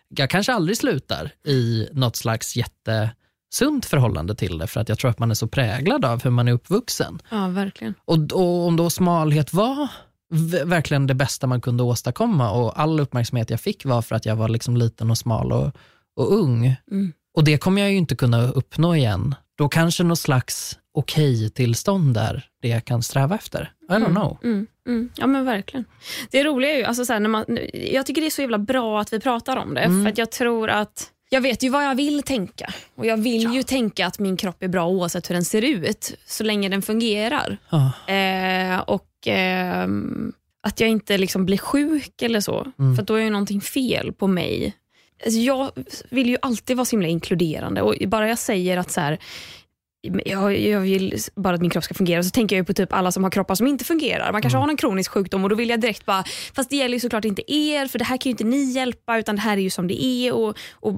jag 0.10 0.30
kanske 0.30 0.54
aldrig 0.54 0.78
slutar 0.78 1.32
i 1.48 1.88
något 1.92 2.16
slags 2.16 2.56
jättesunt 2.56 3.86
förhållande 3.86 4.36
till 4.36 4.58
det 4.58 4.68
för 4.68 4.80
att 4.80 4.90
jag 4.90 4.98
tror 4.98 5.12
att 5.12 5.20
man 5.20 5.32
är 5.32 5.36
så 5.36 5.48
präglad 5.48 6.06
av 6.06 6.24
hur 6.24 6.32
man 6.32 6.48
är 6.48 6.52
uppvuxen. 6.52 7.20
Ja, 7.30 7.48
verkligen. 7.48 7.94
Och, 8.06 8.18
och 8.18 8.68
om 8.68 8.76
då 8.76 8.90
smalhet 8.90 9.54
var 9.54 9.88
verkligen 10.66 11.08
det 11.08 11.14
bästa 11.14 11.48
man 11.48 11.62
kunde 11.62 11.84
åstadkomma 11.84 12.52
och 12.52 12.80
all 12.82 13.00
uppmärksamhet 13.00 13.50
jag 13.50 13.62
fick 13.62 13.86
var 13.86 14.02
för 14.02 14.16
att 14.16 14.26
jag 14.26 14.36
var 14.36 14.50
liksom 14.50 14.78
liten 14.78 15.12
och 15.12 15.18
smal 15.18 15.52
och, 15.52 15.72
och 16.16 16.34
ung. 16.34 16.76
Mm. 16.92 17.14
Och 17.34 17.44
det 17.44 17.58
kommer 17.58 17.82
jag 17.82 17.92
ju 17.92 17.98
inte 17.98 18.16
kunna 18.16 18.48
uppnå 18.48 18.96
igen. 18.96 19.36
Då 19.58 19.70
kanske 19.70 20.04
något 20.04 20.20
slags 20.20 20.80
okej-tillstånd 20.94 22.14
där, 22.14 22.46
det 22.62 22.68
jag 22.68 22.86
kan 22.86 23.04
sträva 23.04 23.36
efter. 23.36 23.72
I 23.90 23.94
don't 23.94 24.16
know. 24.16 24.38
Mm, 24.44 24.68
mm. 24.88 25.10
Ja 25.16 25.28
men 25.28 25.46
verkligen. 25.46 25.86
Det 26.32 26.44
roliga 26.44 26.72
är 26.72 26.78
ju, 26.78 26.84
alltså 26.84 27.06
så 27.06 27.14
här, 27.14 27.20
när 27.20 27.30
man, 27.30 27.60
jag 27.74 28.06
tycker 28.06 28.22
det 28.22 28.28
är 28.28 28.32
så 28.32 28.42
jävla 28.42 28.58
bra 28.58 29.02
att 29.02 29.14
vi 29.14 29.20
pratar 29.20 29.58
om 29.58 29.74
det. 29.74 29.82
Mm. 29.82 30.04
För 30.04 30.12
att 30.12 30.18
jag 30.18 30.32
tror 30.32 30.70
att 30.70 31.12
jag 31.30 31.42
vet 31.42 31.64
ju 31.64 31.70
vad 31.70 31.86
jag 31.86 31.96
vill 31.96 32.24
tänka. 32.24 32.74
Och 32.96 33.06
Jag 33.06 33.18
vill 33.18 33.54
ju 33.54 33.64
tänka 33.64 34.08
att 34.08 34.20
min 34.20 34.38
kropp 34.38 34.64
är 34.64 34.68
bra 34.68 34.88
oavsett 34.88 35.30
hur 35.30 35.36
den 35.36 35.46
ser 35.46 35.62
ut, 35.62 36.18
så 36.26 36.44
länge 36.44 36.70
den 36.70 36.82
fungerar. 36.82 37.58
Ja. 37.70 38.14
Eh, 38.14 38.80
och 38.80 39.08
ehm, 39.26 40.34
att 40.64 40.80
jag 40.80 40.90
inte 40.90 41.18
liksom 41.18 41.46
blir 41.46 41.58
sjuk 41.58 42.22
eller 42.22 42.40
så. 42.40 42.68
Mm. 42.80 42.96
För 42.96 43.04
då 43.04 43.14
är 43.14 43.22
ju 43.22 43.30
någonting 43.30 43.62
fel 43.62 44.14
på 44.14 44.28
mig. 44.28 44.76
Alltså 45.26 45.40
jag 45.40 45.72
vill 46.10 46.30
ju 46.30 46.38
alltid 46.42 46.78
vara 46.78 46.86
så 46.86 46.92
himla 46.92 47.08
inkluderande. 47.08 47.82
Och 47.82 47.96
bara 48.08 48.30
jag 48.30 48.40
säger 48.40 48.78
att 48.78 48.92
så 48.92 49.02
här, 49.02 49.18
jag, 50.26 50.60
jag 50.60 50.80
vill 50.80 51.20
bara 51.36 51.56
att 51.56 51.62
min 51.62 51.70
kropp 51.70 51.84
ska 51.84 51.94
fungera 51.94 52.24
så 52.24 52.30
tänker 52.30 52.56
jag 52.56 52.68
på 52.68 52.74
typ 52.74 52.94
alla 52.94 53.12
som 53.12 53.24
har 53.24 53.32
kroppar 53.32 53.56
som 53.56 53.68
inte 53.68 53.86
fungerar. 53.86 54.32
Man 54.32 54.42
kanske 54.42 54.58
har 54.58 54.68
någon 54.68 54.78
kronisk 54.78 55.12
sjukdom 55.12 55.44
och 55.44 55.50
då 55.50 55.56
vill 55.56 55.70
jag 55.70 55.82
direkt 55.82 56.06
bara, 56.06 56.24
fast 56.56 56.70
det 56.70 56.76
gäller 56.76 56.94
ju 56.94 57.00
såklart 57.00 57.26
inte 57.26 57.54
er 57.54 57.88
för 57.88 58.00
det 58.00 58.06
här 58.06 58.18
kan 58.18 58.30
ju 58.30 58.32
inte 58.32 58.44
ni 58.44 58.72
hjälpa 58.72 59.18
utan 59.18 59.36
det 59.36 59.42
här 59.42 59.58
är 59.58 59.62
ju 59.62 59.70
som 59.70 59.88
det 59.88 60.04
är. 60.04 60.34
Och, 60.34 60.58
och, 60.74 60.94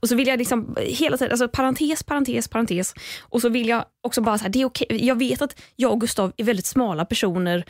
och 0.00 0.08
så 0.08 0.14
vill 0.14 0.28
jag 0.28 0.38
liksom 0.38 0.76
hela 0.78 1.16
tiden, 1.16 1.32
alltså 1.32 1.48
parentes, 1.48 2.02
parentes, 2.02 2.48
parentes. 2.48 2.94
Och 3.20 3.40
så 3.40 3.48
vill 3.48 3.68
jag 3.68 3.84
också 4.02 4.20
bara, 4.20 4.38
så 4.38 4.44
här, 4.44 4.50
det 4.50 4.62
är 4.62 4.64
okej. 4.64 5.06
jag 5.06 5.18
vet 5.18 5.42
att 5.42 5.60
jag 5.76 5.92
och 5.92 6.00
Gustav 6.00 6.32
är 6.36 6.44
väldigt 6.44 6.66
smala 6.66 7.04
personer 7.04 7.64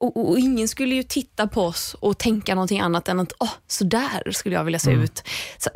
och, 0.00 0.16
och, 0.16 0.30
och 0.30 0.38
ingen 0.38 0.68
skulle 0.68 0.94
ju 0.94 1.02
titta 1.02 1.46
på 1.46 1.62
oss 1.62 1.96
och 2.00 2.18
tänka 2.18 2.54
någonting 2.54 2.80
annat 2.80 3.08
än 3.08 3.20
att 3.20 3.32
oh, 3.38 3.52
så 3.66 3.84
där 3.84 4.30
skulle 4.30 4.54
jag 4.54 4.64
vilja 4.64 4.78
se 4.78 4.90
ut. 4.90 5.22
Så, 5.58 5.70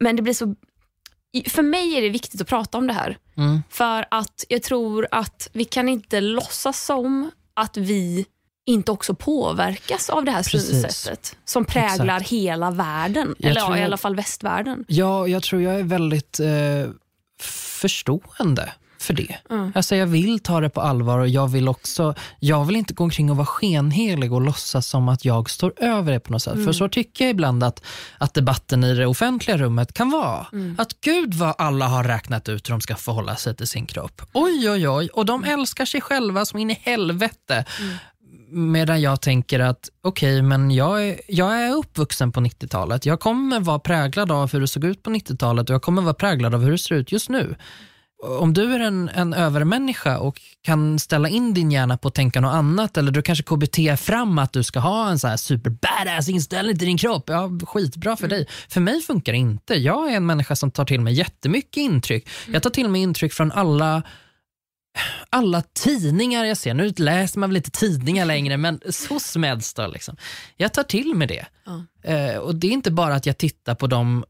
men 0.00 0.16
det 0.16 0.22
blir 0.22 0.34
så 0.34 0.54
för 1.46 1.62
mig 1.62 1.96
är 1.96 2.02
det 2.02 2.08
viktigt 2.08 2.40
att 2.40 2.48
prata 2.48 2.78
om 2.78 2.86
det 2.86 2.92
här. 2.92 3.18
Mm. 3.36 3.62
För 3.70 4.04
att 4.10 4.44
jag 4.48 4.62
tror 4.62 5.08
att 5.10 5.48
vi 5.52 5.64
kan 5.64 5.88
inte 5.88 6.20
låtsas 6.20 6.84
som 6.84 7.30
att 7.54 7.76
vi 7.76 8.26
inte 8.66 8.92
också 8.92 9.14
påverkas 9.14 10.10
av 10.10 10.24
det 10.24 10.30
här 10.30 10.42
Precis. 10.42 10.70
synsättet 10.70 11.36
som 11.44 11.64
präglar 11.64 12.20
hela 12.20 12.70
världen. 12.70 13.34
Jag 13.38 13.50
eller 13.50 13.60
ja, 13.60 13.78
i 13.78 13.82
alla 13.82 13.96
fall 13.96 14.16
västvärlden. 14.16 14.84
Ja, 14.88 15.28
jag 15.28 15.42
tror 15.42 15.62
jag 15.62 15.74
är 15.74 15.82
väldigt 15.82 16.40
eh, 16.40 16.90
förstående 17.40 18.72
för 19.02 19.14
det. 19.14 19.36
Mm. 19.50 19.72
Alltså 19.74 19.96
jag 19.96 20.06
vill 20.06 20.40
ta 20.40 20.60
det 20.60 20.70
på 20.70 20.80
allvar 20.80 21.18
och 21.18 21.28
jag 21.28 21.48
vill 21.48 21.68
också, 21.68 22.14
jag 22.38 22.64
vill 22.64 22.76
inte 22.76 22.94
gå 22.94 23.04
omkring 23.04 23.30
och 23.30 23.36
vara 23.36 23.46
skenhelig 23.46 24.32
och 24.32 24.40
låtsas 24.40 24.86
som 24.86 25.08
att 25.08 25.24
jag 25.24 25.50
står 25.50 25.72
över 25.76 26.12
det 26.12 26.20
på 26.20 26.32
något 26.32 26.42
sätt. 26.42 26.64
För 26.64 26.72
så 26.72 26.88
tycker 26.88 27.24
jag 27.24 27.30
ibland 27.30 27.64
att, 27.64 27.82
att 28.18 28.34
debatten 28.34 28.84
i 28.84 28.94
det 28.94 29.06
offentliga 29.06 29.56
rummet 29.56 29.92
kan 29.92 30.10
vara. 30.10 30.46
Att 30.78 31.00
gud 31.00 31.34
vad 31.34 31.54
alla 31.58 31.88
har 31.88 32.04
räknat 32.04 32.48
ut 32.48 32.68
hur 32.68 32.72
de 32.72 32.80
ska 32.80 32.96
förhålla 32.96 33.36
sig 33.36 33.56
till 33.56 33.66
sin 33.66 33.86
kropp. 33.86 34.22
Oj 34.32 34.70
oj 34.70 34.88
oj, 34.88 35.08
och 35.08 35.26
de 35.26 35.44
älskar 35.44 35.84
sig 35.84 36.00
själva 36.00 36.44
som 36.44 36.58
in 36.58 36.70
i 36.70 36.78
helvete. 36.82 37.64
Medan 38.52 39.00
jag 39.00 39.20
tänker 39.20 39.60
att 39.60 39.88
okej, 40.02 40.42
men 40.42 40.70
jag 40.70 41.08
är, 41.08 41.20
jag 41.28 41.62
är 41.62 41.76
uppvuxen 41.76 42.32
på 42.32 42.40
90-talet. 42.40 43.06
Jag 43.06 43.20
kommer 43.20 43.60
vara 43.60 43.78
präglad 43.78 44.32
av 44.32 44.52
hur 44.52 44.60
det 44.60 44.68
såg 44.68 44.84
ut 44.84 45.02
på 45.02 45.10
90-talet 45.10 45.70
och 45.70 45.74
jag 45.74 45.82
kommer 45.82 46.02
vara 46.02 46.14
präglad 46.14 46.54
av 46.54 46.62
hur 46.62 46.72
det 46.72 46.78
ser 46.78 46.94
ut 46.94 47.12
just 47.12 47.28
nu. 47.28 47.56
Om 48.22 48.54
du 48.54 48.74
är 48.74 48.80
en, 48.80 49.08
en 49.08 49.34
övermänniska 49.34 50.18
och 50.18 50.40
kan 50.62 50.98
ställa 50.98 51.28
in 51.28 51.54
din 51.54 51.70
hjärna 51.70 51.98
på 51.98 52.08
att 52.08 52.14
tänka 52.14 52.40
något 52.40 52.54
annat 52.54 52.96
eller 52.96 53.12
du 53.12 53.22
kanske 53.22 53.44
KBT 53.44 54.00
fram 54.00 54.38
att 54.38 54.52
du 54.52 54.62
ska 54.62 54.78
ha 54.80 55.10
en 55.10 55.18
så 55.18 55.28
här 55.28 55.36
super 55.36 55.70
badass 55.70 56.28
inställning 56.28 56.78
till 56.78 56.86
din 56.86 56.98
kropp. 56.98 57.24
Ja, 57.26 57.50
skitbra 57.66 58.16
för 58.16 58.28
dig. 58.28 58.46
För 58.68 58.80
mig 58.80 59.00
funkar 59.00 59.32
det 59.32 59.38
inte. 59.38 59.74
Jag 59.74 60.12
är 60.12 60.16
en 60.16 60.26
människa 60.26 60.56
som 60.56 60.70
tar 60.70 60.84
till 60.84 61.00
mig 61.00 61.14
jättemycket 61.14 61.76
intryck. 61.76 62.28
Jag 62.52 62.62
tar 62.62 62.70
till 62.70 62.88
mig 62.88 63.02
intryck 63.02 63.32
från 63.32 63.52
alla 63.52 64.02
alla 65.30 65.62
tidningar 65.62 66.44
jag 66.44 66.56
ser, 66.56 66.74
nu 66.74 66.92
läser 66.96 67.40
man 67.40 67.50
väl 67.50 67.56
inte 67.56 67.70
tidningar 67.70 68.24
längre, 68.24 68.56
men 68.56 68.80
så 68.90 69.20
smeds 69.20 69.74
då. 69.74 69.86
Liksom. 69.86 70.16
Jag 70.56 70.72
tar 70.74 70.82
till 70.82 71.14
mig 71.14 71.28
det. 71.28 71.46
Ja. 71.64 72.10
Eh, 72.10 72.36
och 72.36 72.54
Det 72.54 72.66
är 72.66 72.72
inte 72.72 72.90
bara 72.90 73.14
att 73.14 73.26
jag 73.26 73.38
tittar 73.38 73.74
på 73.74 73.86
de 73.86 74.24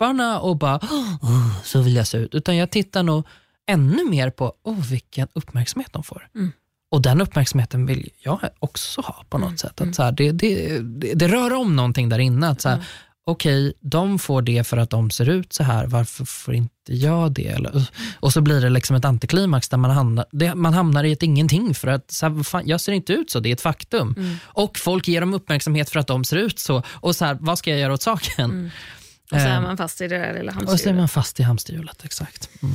kropparna 0.00 0.40
och 0.40 0.56
bara, 0.56 0.76
oh, 0.76 1.62
så 1.64 1.80
vill 1.82 1.96
jag 1.96 2.06
se 2.06 2.18
ut. 2.18 2.34
Utan 2.34 2.56
jag 2.56 2.70
tittar 2.70 3.02
nog 3.02 3.26
ännu 3.66 4.10
mer 4.10 4.30
på, 4.30 4.52
oh, 4.64 4.86
vilken 4.90 5.28
uppmärksamhet 5.34 5.92
de 5.92 6.02
får. 6.02 6.28
Mm. 6.34 6.52
Och 6.90 7.02
den 7.02 7.20
uppmärksamheten 7.20 7.86
vill 7.86 8.10
jag 8.18 8.40
också 8.60 9.00
ha 9.00 9.24
på 9.28 9.38
något 9.38 9.48
Mm. 9.48 9.58
sätt. 9.58 9.80
Att 9.80 9.94
så 9.94 10.02
här, 10.02 10.12
det, 10.12 10.32
det, 10.32 10.78
det, 10.80 11.14
det 11.14 11.28
rör 11.28 11.52
om 11.52 11.76
någonting 11.76 12.08
där 12.08 12.18
inne. 12.18 12.48
Att 12.48 12.60
så 12.60 12.68
här, 12.68 12.84
Okej, 13.26 13.72
de 13.80 14.18
får 14.18 14.42
det 14.42 14.66
för 14.66 14.76
att 14.76 14.90
de 14.90 15.10
ser 15.10 15.28
ut 15.28 15.52
så 15.52 15.62
här, 15.62 15.86
varför 15.86 16.24
får 16.24 16.54
inte 16.54 16.70
jag 16.86 17.32
det? 17.32 17.46
Eller, 17.46 17.86
och 18.20 18.32
så 18.32 18.40
blir 18.40 18.60
det 18.60 18.68
liksom 18.70 18.96
ett 18.96 19.04
antiklimax 19.04 19.68
där 19.68 19.78
man 19.78 19.90
hamnar, 19.90 20.24
det, 20.32 20.54
man 20.54 20.74
hamnar 20.74 21.04
i 21.04 21.12
ett 21.12 21.22
ingenting 21.22 21.74
för 21.74 21.88
att 21.88 22.10
så 22.10 22.26
här, 22.28 22.42
fan, 22.42 22.62
jag 22.66 22.80
ser 22.80 22.92
inte 22.92 23.12
ut 23.12 23.30
så, 23.30 23.40
det 23.40 23.48
är 23.48 23.52
ett 23.52 23.60
faktum. 23.60 24.14
Mm. 24.18 24.36
Och 24.44 24.78
folk 24.78 25.08
ger 25.08 25.20
dem 25.20 25.34
uppmärksamhet 25.34 25.90
för 25.90 26.00
att 26.00 26.06
de 26.06 26.24
ser 26.24 26.36
ut 26.36 26.58
så. 26.58 26.82
Och 26.90 27.16
så 27.16 27.24
här, 27.24 27.38
vad 27.40 27.58
ska 27.58 27.70
jag 27.70 27.78
göra 27.80 27.92
åt 27.92 28.02
saken? 28.02 28.70
Och 29.32 29.40
så 29.40 29.46
är 29.46 29.54
Eh, 29.56 29.60
man 29.62 29.76
fast 29.76 30.00
i 30.00 30.08
det 30.08 30.18
där 30.18 30.34
lilla 30.34 30.52
och 30.52 30.54
så 30.54 30.60
är 30.62 30.66
hamsterhjulet. 30.66 30.96
man 31.00 31.08
fast 31.08 31.40
i 31.40 31.42
hamsterhjulet, 31.42 32.04
exakt. 32.04 32.50
Mm. 32.62 32.74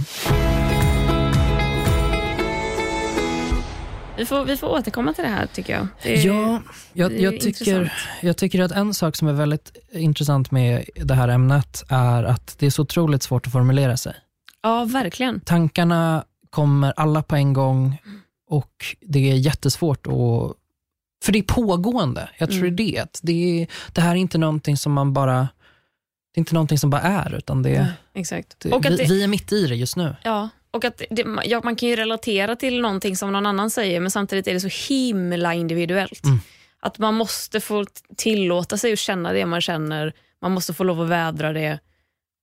Vi 4.18 4.26
får, 4.26 4.46
vi 4.46 4.58
får 4.58 4.68
återkomma 4.68 5.14
till 5.14 5.24
det 5.24 5.30
här 5.30 5.46
tycker 5.54 5.74
jag. 5.74 5.88
Det 6.04 6.18
är, 6.22 6.26
Ja, 6.28 6.62
jag, 6.94 7.14
är 7.14 7.20
jag, 7.20 7.40
tycker, 7.40 7.94
jag 8.22 8.38
tycker 8.38 8.62
att 8.62 8.72
en 8.72 8.94
sak 8.94 9.16
som 9.16 9.28
är 9.28 9.34
väldigt 9.34 9.78
intressant 9.92 10.52
med 10.52 10.86
det 10.96 11.14
här 11.14 11.28
ämnet 11.28 11.84
är 11.90 12.24
att 12.24 12.56
det 12.60 12.66
är 12.66 12.70
så 12.70 12.82
otroligt 12.82 13.24
svårt 13.24 13.48
att 13.48 13.54
formulera 13.54 13.98
sig. 13.98 14.14
ja 14.64 14.86
verkligen. 14.86 15.40
Tankarna 15.40 16.24
kommer 16.50 16.94
alla 16.98 17.24
på 17.24 17.36
en 17.36 17.54
gång 17.54 17.98
och 18.50 18.86
det 19.02 19.32
är 19.32 19.36
jättesvårt 19.36 20.08
att... 20.08 20.14
För 21.26 21.32
det 21.32 21.40
är 21.40 21.44
pågående. 21.44 22.30
Jag 22.38 22.50
tror 22.50 22.62
Mm. 22.62 22.76
det. 22.76 23.20
Det, 23.24 23.62
är, 23.62 23.68
det 23.94 24.02
här 24.02 24.12
är 24.12 24.16
inte 24.16 24.38
någonting 24.38 24.78
som 24.78 24.94
man 24.94 25.14
bara... 25.14 25.48
Det 26.36 26.40
är 26.40 26.42
inte 26.42 26.54
någonting 26.54 26.78
som 26.78 26.90
bara 26.90 27.02
är, 27.02 27.36
utan 27.36 27.62
det, 27.64 27.70
Ja, 27.70 27.86
exakt. 28.14 28.56
det, 28.60 28.72
Och 28.72 28.86
vi, 28.86 28.96
det, 28.96 29.04
vi 29.04 29.24
är 29.24 29.28
mitt 29.28 29.52
i 29.52 29.68
det 29.68 29.76
just 29.76 29.96
nu. 29.96 30.16
ja, 30.24 30.50
och 30.72 30.86
att 30.86 31.02
det, 31.10 31.26
ja, 31.46 31.62
man 31.64 31.76
kan 31.76 31.90
ju 31.90 31.96
relatera 31.96 32.56
till 32.56 32.82
någonting 32.82 33.18
som 33.18 33.32
någon 33.32 33.46
annan 33.46 33.70
säger 33.70 34.00
men 34.00 34.12
samtidigt 34.12 34.48
är 34.48 34.54
det 34.54 34.60
så 34.60 34.94
himla 34.94 35.54
individuellt. 35.54 36.26
Mm. 36.26 36.40
Att 36.80 36.98
man 37.00 37.14
måste 37.14 37.60
få 37.62 37.86
tillåta 38.18 38.78
sig 38.78 38.94
att 38.94 39.00
känna 39.00 39.34
det 39.34 39.46
man 39.46 39.62
känner, 39.62 40.14
man 40.42 40.52
måste 40.52 40.74
få 40.74 40.84
lov 40.84 41.02
att 41.02 41.10
vädra 41.10 41.54
det 41.54 41.80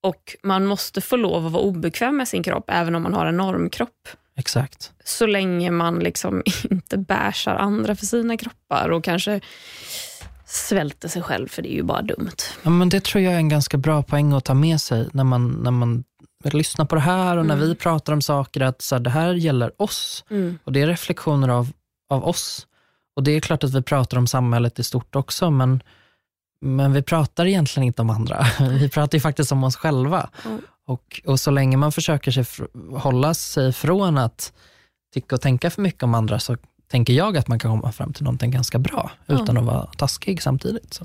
och 0.03 0.37
man 0.43 0.67
måste 0.67 1.01
få 1.01 1.17
lov 1.17 1.47
att 1.47 1.53
vara 1.53 1.63
obekväm 1.63 2.17
med 2.17 2.29
sin 2.29 2.43
kropp 2.43 2.65
även 2.69 2.95
om 2.95 3.03
man 3.03 3.15
har 3.15 3.27
en 3.27 3.37
normkropp. 3.37 4.09
Exakt. 4.37 4.93
Så 5.05 5.27
länge 5.27 5.71
man 5.71 5.99
liksom 5.99 6.43
inte 6.71 6.97
bärsar 6.97 7.55
andra 7.55 7.97
för 7.97 8.07
sina 8.07 8.37
kroppar 8.37 8.89
och 8.89 9.05
kanske 9.05 9.41
svälter 10.53 11.09
sig 11.09 11.23
själv 11.23 11.49
för 11.49 11.63
det 11.63 11.73
är 11.73 11.77
ju 11.77 11.83
bara 11.83 12.03
dumt. 12.03 12.31
Ja, 12.63 12.71
men 12.71 12.89
det 12.89 13.05
tror 13.05 13.25
jag 13.25 13.33
är 13.33 13.37
en 13.37 13.49
ganska 13.49 13.77
bra 13.77 14.03
poäng 14.03 14.33
att 14.33 14.45
ta 14.45 14.55
med 14.55 14.81
sig 14.81 15.09
när 15.13 15.25
man, 15.25 15.49
när 15.51 15.71
man 15.71 16.05
lyssnar 16.45 16.85
på 16.85 16.95
det 16.95 17.01
här 17.01 17.37
och 17.37 17.47
när 17.47 17.55
Mm. 17.55 17.69
vi 17.69 17.75
pratar 17.75 18.13
om 18.13 18.23
saker, 18.23 18.61
att 18.61 18.83
så 18.83 18.95
här, 18.95 19.01
det 19.01 19.11
här 19.11 19.35
gäller 19.35 19.83
oss 19.83 20.25
Mm. 20.31 20.59
och 20.65 20.73
det 20.73 20.83
är 20.83 20.87
reflektioner 20.87 21.49
av, 21.49 21.73
av 22.11 22.25
oss. 22.29 22.67
Och 23.17 23.23
det 23.23 23.31
är 23.33 23.41
klart 23.41 23.65
att 23.65 23.75
vi 23.75 23.83
pratar 23.83 24.17
om 24.19 24.27
samhället 24.27 24.79
i 24.79 24.85
stort 24.85 25.17
också, 25.17 25.51
men, 25.51 25.83
men 26.61 26.93
vi 26.93 27.03
pratar 27.03 27.47
egentligen 27.47 27.87
inte 27.87 28.03
om 28.03 28.11
andra. 28.11 28.47
Vi 28.61 28.89
pratar 28.89 29.17
ju 29.19 29.21
faktiskt 29.23 29.53
om 29.53 29.65
oss 29.65 29.77
själva. 29.77 30.31
Mm. 30.45 30.61
Och, 30.87 31.21
och 31.27 31.41
så 31.41 31.51
länge 31.51 31.77
man 31.77 31.93
försöker 31.93 32.31
sig 32.31 32.45
hålla 32.97 33.35
sig 33.35 33.73
från 33.73 34.19
att 34.19 34.53
tycka 35.15 35.35
och 35.35 35.41
tänka 35.41 35.71
för 35.71 35.83
mycket 35.83 36.03
om 36.03 36.15
andra 36.15 36.39
så 36.39 36.57
tänker 36.93 37.13
jag 37.13 37.37
att 37.37 37.49
man 37.49 37.59
kan 37.59 37.71
komma 37.71 37.93
fram 37.93 38.13
till 38.13 38.25
någonting 38.25 38.51
ganska 38.51 38.79
bra 38.79 39.11
Ja. 39.27 39.35
utan 39.35 39.57
att 39.57 39.65
vara 39.65 39.87
taskig 39.87 40.43
samtidigt. 40.43 40.95
Så. 40.95 41.05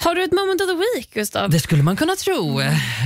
Har 0.00 0.14
du 0.14 0.24
ett 0.24 0.32
moment 0.32 0.60
of 0.60 0.66
the 0.66 0.74
week, 0.74 1.14
Gustav? 1.14 1.50
Det 1.50 1.60
skulle 1.60 1.82
man 1.82 1.96
kunna 1.96 2.16
tro 2.16 2.60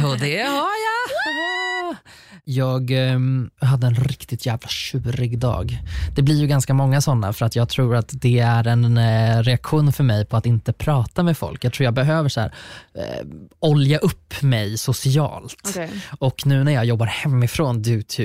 och 0.05 0.18
det 0.18 0.42
har 0.42 0.74
jag. 0.87 1.96
Jag 2.44 2.90
ehm, 2.90 3.50
hade 3.61 3.87
en 3.87 3.94
riktigt 3.94 4.46
jävla 4.46 4.68
tjurig 4.68 5.38
dag. 5.38 5.79
Det 6.16 6.22
blir 6.22 6.40
ju 6.40 6.46
ganska 6.46 6.74
många 6.74 7.00
sådana 7.00 7.33
för 7.33 7.46
att 7.46 7.57
jag 7.57 7.68
tror 7.68 7.96
att 7.96 8.09
det 8.12 8.38
är 8.38 8.66
en 8.66 8.98
eh, 8.98 9.42
reaktion 9.42 9.92
för 9.92 10.05
mig 10.05 10.26
på 10.26 10.37
att 10.37 10.46
inte 10.46 10.72
prata 10.72 11.22
med 11.22 11.38
folk. 11.38 11.64
Jag 11.64 11.72
tror 11.72 11.85
jag 11.85 11.94
behöver 11.94 12.29
så 12.29 12.40
här, 12.40 12.55
eh, 12.94 13.26
olja 13.59 13.98
upp 13.98 14.42
mig 14.42 14.79
socialt. 14.79 15.57
Okej. 15.68 15.90
Och 16.18 16.46
nu 16.46 16.64
när 16.64 16.72
jag 16.72 16.85
jobbar 16.85 17.07
hemifrån 17.07 17.83
due 17.83 18.02
to 18.02 18.22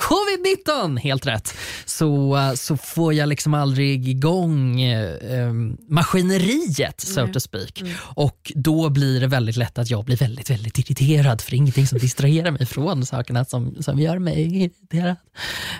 covid-19, 0.00 0.98
helt 0.98 1.26
rätt, 1.26 1.54
så, 1.84 2.36
eh, 2.36 2.52
så 2.52 2.76
får 2.76 3.14
jag 3.14 3.28
liksom 3.28 3.54
aldrig 3.54 4.08
igång 4.08 4.80
eh, 4.80 5.38
eh, 5.38 5.52
maskineriet, 5.88 7.00
so 7.00 7.24
Nej. 7.24 7.32
to 7.32 7.40
speak. 7.40 7.80
Mm. 7.80 7.92
Och 7.98 8.52
då 8.54 8.88
blir 8.88 9.20
det 9.20 9.26
väldigt 9.26 9.56
lätt 9.56 9.78
att 9.78 9.90
jag 9.90 10.04
blir 10.04 10.16
väldigt, 10.16 10.50
väldigt 10.50 10.78
irriterad 10.78 11.40
för 11.40 11.54
ingenting 11.54 11.86
som 11.86 11.98
distraherar 11.98 12.50
mig 12.50 12.66
från 12.66 13.06
sakerna 13.06 13.44
som, 13.44 13.82
som 13.82 13.98
gör 13.98 14.18
mig 14.18 14.62
irriterad. 14.62 15.16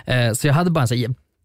Eh, 0.05 0.33
så 0.33 0.47
jag 0.47 0.53
hade 0.53 0.71
bara 0.71 0.81
en 0.81 0.87
så 0.87 0.95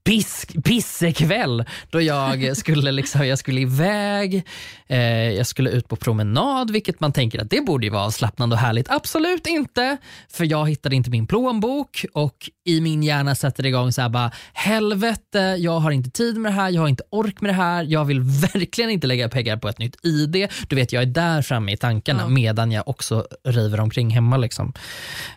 pisk, 0.09 0.65
pissekväll 0.65 1.65
då 1.91 2.01
jag 2.01 2.57
skulle, 2.57 2.93
liksom, 2.93 3.27
jag 3.27 3.39
skulle 3.39 3.61
iväg, 3.61 4.45
eh, 4.87 5.31
jag 5.31 5.47
skulle 5.47 5.71
ut 5.71 5.89
på 5.89 5.97
promenad, 5.97 6.71
vilket 6.71 7.01
man 7.01 7.13
tänker 7.13 7.41
att 7.43 7.51
det 7.51 7.61
borde 7.61 7.87
ju 7.87 7.93
vara 7.93 8.05
avslappnande 8.05 8.55
och 8.57 8.61
härligt. 8.61 8.91
Absolut 8.91 9.47
inte, 9.47 9.97
för 10.33 10.45
jag 10.45 10.69
hittade 10.69 10.97
inte 10.97 11.11
min 11.11 11.27
plånbok 11.27 12.05
och 12.13 12.51
i 12.65 12.81
min 12.81 13.03
hjärna 13.03 13.35
sätter 13.35 13.63
det 13.63 13.69
igång 13.69 13.93
så 13.93 14.03
här 14.03 14.09
bara, 14.09 14.31
helvete, 14.53 15.57
jag 15.59 15.79
har 15.81 15.91
inte 15.91 16.11
tid 16.11 16.37
med 16.37 16.53
det 16.53 16.57
här, 16.57 16.71
jag 16.71 16.81
har 16.81 16.89
inte 16.89 17.03
ork 17.11 17.41
med 17.41 17.51
det 17.51 17.55
här, 17.55 17.85
jag 17.85 18.05
vill 18.05 18.21
verkligen 18.53 18.91
inte 18.91 19.07
lägga 19.07 19.29
pengar 19.29 19.57
på 19.57 19.69
ett 19.69 19.79
nytt 19.79 19.97
ID. 20.03 20.49
Du 20.69 20.77
vet, 20.77 20.93
jag 20.93 21.03
är 21.03 21.07
där 21.07 21.43
framme 21.43 21.73
i 21.73 21.77
tankarna 21.77 22.23
Ja. 22.23 22.29
medan 22.29 22.73
jag 22.73 22.89
också 22.89 23.27
river 23.45 23.81
omkring 23.81 24.11
hemma. 24.11 24.37
Liksom. 24.37 24.73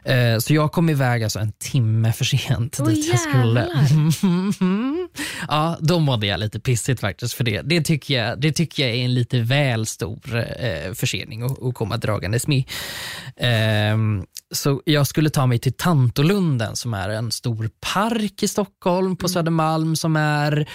Eh, 0.03 0.37
så 0.39 0.53
jag 0.53 0.71
kom 0.71 0.89
iväg 0.89 1.23
alltså 1.23 1.39
en 1.39 1.51
timme 1.51 2.13
för 2.13 2.25
sent 2.25 2.77
Åh, 2.79 2.87
dit 2.87 3.07
jag 3.11 3.19
skulle. 3.19 3.67
jävlar. 4.61 5.07
ja, 5.47 5.77
då 5.81 5.99
mådde 5.99 6.27
jag 6.27 6.39
lite 6.39 6.59
pissigt 6.59 7.01
faktiskt 7.01 7.33
för 7.33 7.43
det. 7.43 7.61
Det 7.61 7.81
tycker 7.81 8.13
jag, 8.13 8.41
det 8.41 8.51
tycker 8.51 8.87
jag 8.87 8.95
är 8.95 9.05
en 9.05 9.13
lite 9.13 9.39
väl 9.39 9.85
stor 9.85 10.19
eh, 10.59 10.93
försening 10.93 11.43
att, 11.43 11.75
komma 11.75 11.97
dragandes 11.97 12.47
med. 12.47 12.63
Ehm, 13.37 14.25
så 14.51 14.81
jag 14.85 15.07
skulle 15.07 15.29
ta 15.29 15.45
mig 15.45 15.59
till 15.59 15.73
Tantolunden 15.73 16.75
som 16.75 16.93
är 16.93 17.09
en 17.09 17.31
stor 17.31 17.69
park 17.93 18.43
i 18.43 18.47
Stockholm 18.47 19.17
på 19.17 19.29
Södermalm 19.29 19.95
som 19.95 20.15
är 20.15 20.67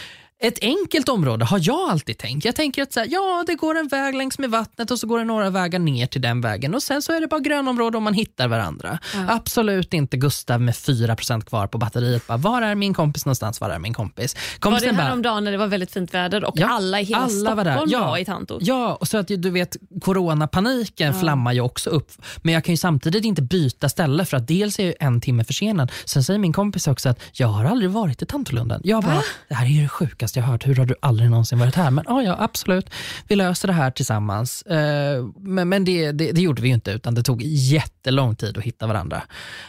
ett 0.42 0.58
enkelt 0.62 1.08
område 1.08 1.44
har 1.44 1.60
jag 1.62 1.90
alltid 1.90 2.18
tänkt. 2.18 2.44
Jag 2.44 2.54
tänker 2.56 2.82
att 2.82 2.92
så 2.92 3.00
här, 3.00 3.06
ja, 3.10 3.44
det 3.46 3.54
går 3.54 3.74
en 3.78 3.88
väg 3.88 4.14
längs 4.14 4.38
med 4.38 4.50
vattnet 4.50 4.90
och 4.90 4.98
så 4.98 5.06
går 5.06 5.18
det 5.18 5.24
några 5.24 5.50
vägar 5.50 5.78
ner 5.78 6.06
till 6.06 6.20
den 6.20 6.40
vägen 6.40 6.74
och 6.74 6.82
sen 6.82 7.02
så 7.02 7.12
är 7.12 7.20
det 7.20 7.26
bara 7.26 7.40
grönområde 7.40 7.96
om 7.98 8.04
man 8.04 8.14
hittar 8.14 8.48
varandra. 8.48 8.98
Absolut 9.28 9.94
inte 9.94 10.16
Gustav 10.16 10.60
med 10.60 10.74
4% 10.74 11.40
kvar 11.44 11.66
på 11.66 11.78
batteriet. 11.78 12.26
Bara, 12.26 12.38
var 12.38 12.62
är 12.62 12.74
min 12.74 12.94
kompis 12.94 13.26
någonstans? 13.26 13.60
Var 13.60 13.70
är 13.70 13.78
min 13.78 13.94
kompis? 13.94 14.34
Var 14.34 14.40
det 14.54 14.60
Kompisen 14.60 14.96
bara, 14.96 15.02
häromdagen 15.02 15.44
när 15.44 15.52
det 15.52 15.58
var 15.58 15.66
väldigt 15.66 15.92
fint 15.92 16.14
väder 16.14 16.44
och 16.44 16.54
Ja, 16.58 16.68
alla 16.68 17.00
i 17.00 17.04
hela 17.04 17.18
alla 17.18 17.28
Stockholm 17.28 17.56
var 17.56 17.64
var, 17.64 17.86
där. 17.86 17.92
Ja. 17.92 18.18
i 18.18 18.24
Tanto? 18.24 18.58
Ja, 18.60 18.94
och 18.94 19.08
så 19.08 19.18
att 19.18 19.26
du 19.28 19.50
vet, 19.50 19.76
coronapaniken 20.02 21.06
Ja. 21.14 21.20
flammar 21.20 21.52
ju 21.52 21.60
också 21.60 21.90
upp. 21.90 22.10
Men 22.42 22.54
jag 22.54 22.64
kan 22.64 22.72
ju 22.72 22.76
samtidigt 22.76 23.24
inte 23.24 23.42
byta 23.42 23.88
ställe 23.88 24.24
för 24.24 24.36
att 24.36 24.48
dels 24.48 24.78
är 24.78 24.84
jag 24.86 24.94
en 25.00 25.20
timme 25.20 25.44
försenad. 25.44 25.92
Sen 26.04 26.24
säger 26.24 26.38
min 26.38 26.52
kompis 26.52 26.86
också 26.88 27.08
att 27.08 27.20
jag 27.32 27.48
har 27.48 27.64
aldrig 27.64 27.90
varit 27.90 28.22
i 28.22 28.26
Tantolunden. 28.26 28.80
Jag 28.84 29.02
bara, 29.04 29.14
Va? 29.14 29.22
det 29.48 29.54
här 29.54 29.66
är 29.66 29.70
ju 29.70 29.82
det 29.82 29.88
sjukaste 29.88 30.25
sjukaste 30.26 30.38
jag 30.38 30.46
hört. 30.46 30.66
Hur 30.66 30.76
har 30.76 30.86
du 30.86 30.94
aldrig 31.00 31.30
någonsin 31.30 31.58
varit 31.58 31.74
här? 31.74 31.90
Men 31.90 32.04
ja, 32.08 32.22
ja 32.22 32.36
absolut. 32.38 32.90
Vi 33.28 33.36
löser 33.36 33.68
det 33.68 33.74
här 33.74 33.90
tillsammans. 33.90 34.62
Eh, 34.62 35.24
men 35.38 35.68
men 35.68 35.84
det, 35.84 36.12
det, 36.12 36.32
det 36.32 36.40
gjorde 36.40 36.62
vi 36.62 36.68
ju 36.68 36.74
inte, 36.74 36.92
utan 36.92 37.14
det 37.14 37.22
tog 37.22 37.42
jättelång 37.42 38.36
tid 38.36 38.58
att 38.58 38.64
hitta 38.64 38.86
varandra. 38.86 39.22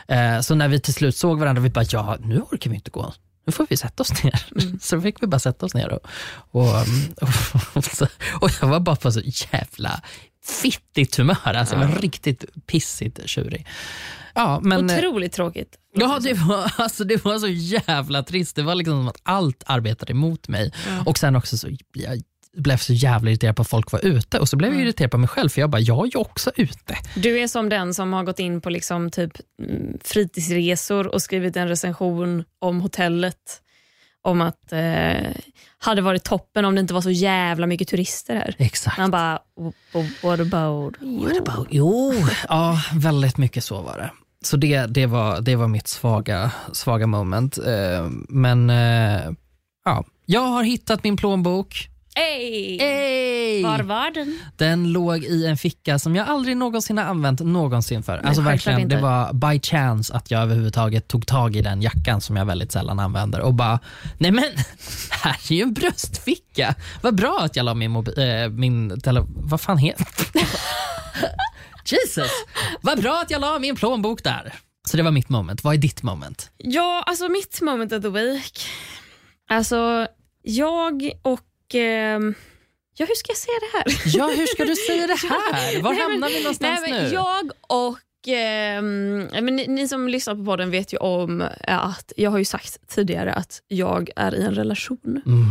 Eh, 0.08 0.42
så 0.42 0.56
när 0.56 0.68
vi 0.68 0.80
till 0.80 0.94
slut 0.94 1.16
såg 1.16 1.40
varandra, 1.40 1.62
vi 1.62 1.70
bara, 1.70 1.86
ja, 1.92 2.18
nu 2.20 2.42
orkar 2.42 2.70
vi 2.70 2.76
inte 2.76 2.92
gå. 2.92 3.14
Nu 3.46 3.52
får 3.52 3.68
vi 3.70 3.78
sätta 3.78 4.04
oss 4.04 4.24
ner. 4.24 4.46
Så 4.82 4.96
då 4.96 5.02
fick 5.02 5.24
vi 5.24 5.28
bara 5.28 5.40
sätta 5.40 5.66
oss 5.66 5.74
ner. 5.74 5.90
Och, 5.94 6.02
och, 6.52 6.68
och, 7.74 7.84
och 8.42 8.52
jag 8.62 8.68
var 8.68 8.80
bara 8.80 8.96
på 8.96 9.12
så 9.12 9.22
jävla 9.52 10.02
fittigt 10.48 11.16
humör. 11.16 11.54
Alltså, 11.54 11.76
Jag 11.76 11.88
var 11.88 11.96
riktigt 11.96 12.46
pissigt 12.68 13.20
tjurig. 13.30 13.68
Ja, 14.36 14.60
men, 14.64 14.90
eh, 14.90 14.98
Otroligt 14.98 15.34
tråkigt. 15.34 15.78
Ja, 15.94 16.20
det 16.22 16.34
var, 16.34 16.72
alltså, 16.78 17.04
det 17.04 17.26
var 17.26 17.40
så 17.40 17.48
jävla 17.48 18.24
trist. 18.24 18.56
Det 18.56 18.64
var 18.64 18.76
liksom 18.76 18.94
som 18.94 19.08
att 19.08 19.22
allt 19.24 19.64
arbetade 19.66 20.12
emot 20.12 20.48
mig. 20.48 20.74
Och 21.06 21.18
sen 21.18 21.36
också 21.36 21.58
så 21.58 21.68
jag 21.94 22.22
blev 22.58 22.78
så 22.78 22.94
jävla 22.94 23.30
irriterad 23.30 23.56
på 23.56 23.62
att 23.62 23.68
folk 23.70 23.92
var 23.92 24.06
ute 24.06 24.40
och 24.40 24.50
så 24.50 24.58
blev 24.58 24.74
jag 24.74 24.82
irriterad 24.82 25.12
på 25.12 25.18
mig 25.18 25.28
själv 25.28 25.50
för 25.50 25.62
jag 25.62 25.70
bara, 25.70 25.82
jag 25.82 26.06
är 26.08 26.12
ju 26.12 26.20
också 26.20 26.52
ute. 26.56 26.98
Du 27.16 27.40
är 27.40 27.48
som 27.48 27.70
den 27.70 27.94
som 27.94 28.14
har 28.14 28.24
gått 28.24 28.40
in 28.40 28.62
på 28.62 28.70
liksom 28.70 29.12
typ 29.12 29.32
mm, 29.64 29.98
fritidsresor 30.04 31.08
och 31.08 31.22
skrivit 31.22 31.56
en 31.56 31.68
recension 31.68 32.44
om 32.62 32.82
hotellet. 32.82 33.62
Om 34.28 34.42
att 34.42 34.72
eh, 34.74 35.32
hade 35.78 36.02
varit 36.02 36.24
toppen 36.24 36.66
om 36.66 36.76
det 36.76 36.82
inte 36.82 36.94
var 36.94 37.02
så 37.02 37.12
jävla 37.12 37.68
mycket 37.68 37.88
turister 37.88 38.36
här. 38.36 38.56
Exakt. 38.58 38.98
Man 38.98 39.12
bara, 39.12 39.40
"W- 39.58 39.74
w- 39.94 40.28
what 40.30 40.40
about 40.40 40.96
you? 41.02 41.28
What 41.28 41.48
about, 41.48 41.68
jo, 41.72 42.14
ja, 42.50 42.80
väldigt 42.94 43.38
mycket 43.38 43.64
så 43.64 43.82
var 43.82 43.98
det. 43.98 44.12
Så 44.44 44.58
det, 44.58 44.86
det, 44.86 45.06
var, 45.06 45.42
det 45.42 45.56
var 45.56 45.68
mitt 45.68 45.88
svaga, 45.88 46.52
svaga 46.74 47.08
moment. 47.08 47.58
Eh, 47.58 48.08
Men 48.30 48.70
eh, 48.70 49.32
ja, 49.86 50.04
jag 50.26 50.42
har 50.42 50.64
hittat 50.64 51.04
min 51.04 51.18
plånbok. 51.18 51.90
Hey! 52.18 52.80
Hey! 52.80 53.64
Var 53.64 53.80
var 53.80 54.12
den? 54.12 54.40
Den 54.56 54.92
låg 54.92 55.24
i 55.24 55.46
en 55.46 55.58
ficka 55.58 56.00
som 56.00 56.16
jag 56.16 56.28
aldrig 56.28 56.58
någonsin 56.58 56.98
har 56.98 57.06
använt 57.06 57.40
någonsin 57.40 58.04
för. 58.04 58.18
alltså 58.18 58.42
verkligen. 58.42 58.90
Det 58.90 59.02
var 59.02 59.34
by 59.34 59.60
chance 59.62 60.14
att 60.14 60.32
jag 60.32 60.42
överhuvudtaget 60.42 61.08
tog 61.08 61.28
tag 61.28 61.56
i 61.56 61.62
den 61.62 61.82
jackan 61.82 62.22
som 62.22 62.36
jag 62.36 62.46
väldigt 62.46 62.72
sällan 62.72 63.00
använder 63.00 63.40
och 63.42 63.54
bara, 63.54 63.80
nej 64.18 64.32
men, 64.32 64.44
här 65.12 65.38
är 65.50 65.56
ju 65.56 65.62
en 65.62 65.74
bröstficka. 65.74 66.76
Vad 67.02 67.16
bra 67.16 67.40
att 67.42 67.56
jag 67.56 67.64
la 67.64 67.74
min, 67.74 67.96
äh, 67.96 68.50
min 68.50 69.02
tele... 69.02 69.26
Vad 69.28 69.62
fan 69.62 69.78
heter 69.78 70.08
Jesus! 71.86 72.32
Vad 72.82 73.02
bra 73.02 73.22
att 73.22 73.32
jag 73.32 73.42
la 73.42 73.60
min 73.60 73.76
plånbok 73.76 74.24
där. 74.24 74.54
Så 74.88 74.98
det 74.98 75.04
var 75.04 75.12
mitt 75.12 75.30
moment. 75.30 75.64
Vad 75.64 75.74
är 75.74 75.78
ditt 75.78 76.04
moment? 76.04 76.52
Ja, 76.58 77.04
alltså 77.06 77.30
mitt 77.30 77.62
moment 77.62 77.94
of 77.94 78.02
the 78.02 78.10
week. 78.10 78.68
Alltså, 79.50 80.08
jag 80.44 81.12
och... 81.22 81.40
ehm, 81.76 82.34
ja, 82.98 83.06
hur 83.06 83.16
ska 83.16 83.32
jag 83.32 83.38
säga 83.38 83.56
det 83.60 83.78
här? 83.78 84.02
Ja, 84.18 84.28
hur 84.38 84.46
ska 84.46 84.66
du 84.66 84.76
säga 84.76 85.08
det 85.08 85.16
här? 85.30 85.82
Var 85.82 85.92
Nej, 85.92 86.02
men- 86.02 86.12
hamnar 86.12 86.28
vi 86.30 86.44
någonstans 86.44 86.82
Nej, 86.82 86.92
men 86.92 87.04
nu? 87.04 87.14
Jag 87.14 87.52
och... 87.68 87.98
ehm, 88.28 89.18
men 89.46 89.56
ni, 89.56 89.68
ni 89.68 89.88
som 89.88 90.08
lyssnar 90.08 90.36
på 90.36 90.46
podden 90.46 90.72
vet 90.72 90.94
ju 90.94 90.98
om 90.98 91.44
att 91.68 92.14
jag 92.18 92.32
har 92.32 92.38
ju 92.38 92.46
sagt 92.46 92.88
tidigare 92.88 93.34
att 93.34 93.62
jag 93.68 94.10
är 94.16 94.36
i 94.36 94.42
en 94.44 94.56
relation. 94.56 95.22
Mm. 95.26 95.46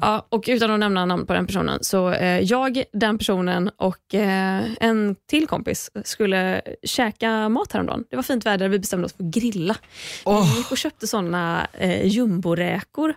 Ja, 0.00 0.26
och 0.28 0.44
utan 0.48 0.70
att 0.70 0.80
nämna 0.80 1.04
namn 1.06 1.26
på 1.26 1.32
den 1.32 1.46
personen, 1.46 1.78
så 1.84 2.10
eh, 2.12 2.40
jag, 2.40 2.82
den 2.92 3.18
personen 3.18 3.70
och 3.76 4.14
eh, 4.14 4.64
en 4.80 5.16
till 5.28 5.46
kompis 5.46 5.90
skulle 6.04 6.62
käka 6.82 7.48
mat 7.48 7.72
häromdagen. 7.72 8.04
Det 8.10 8.16
var 8.16 8.22
fint 8.22 8.46
väder, 8.46 8.68
vi 8.68 8.78
bestämde 8.78 9.06
oss 9.06 9.12
för 9.12 9.24
att 9.24 9.30
grilla. 9.34 9.76
Åh. 10.24 10.52
Vi 10.52 10.58
gick 10.58 10.70
och 10.70 10.78
köpte 10.78 11.06
såna 11.06 11.66
eh, 11.72 12.06
jumboräkor. 12.06 13.14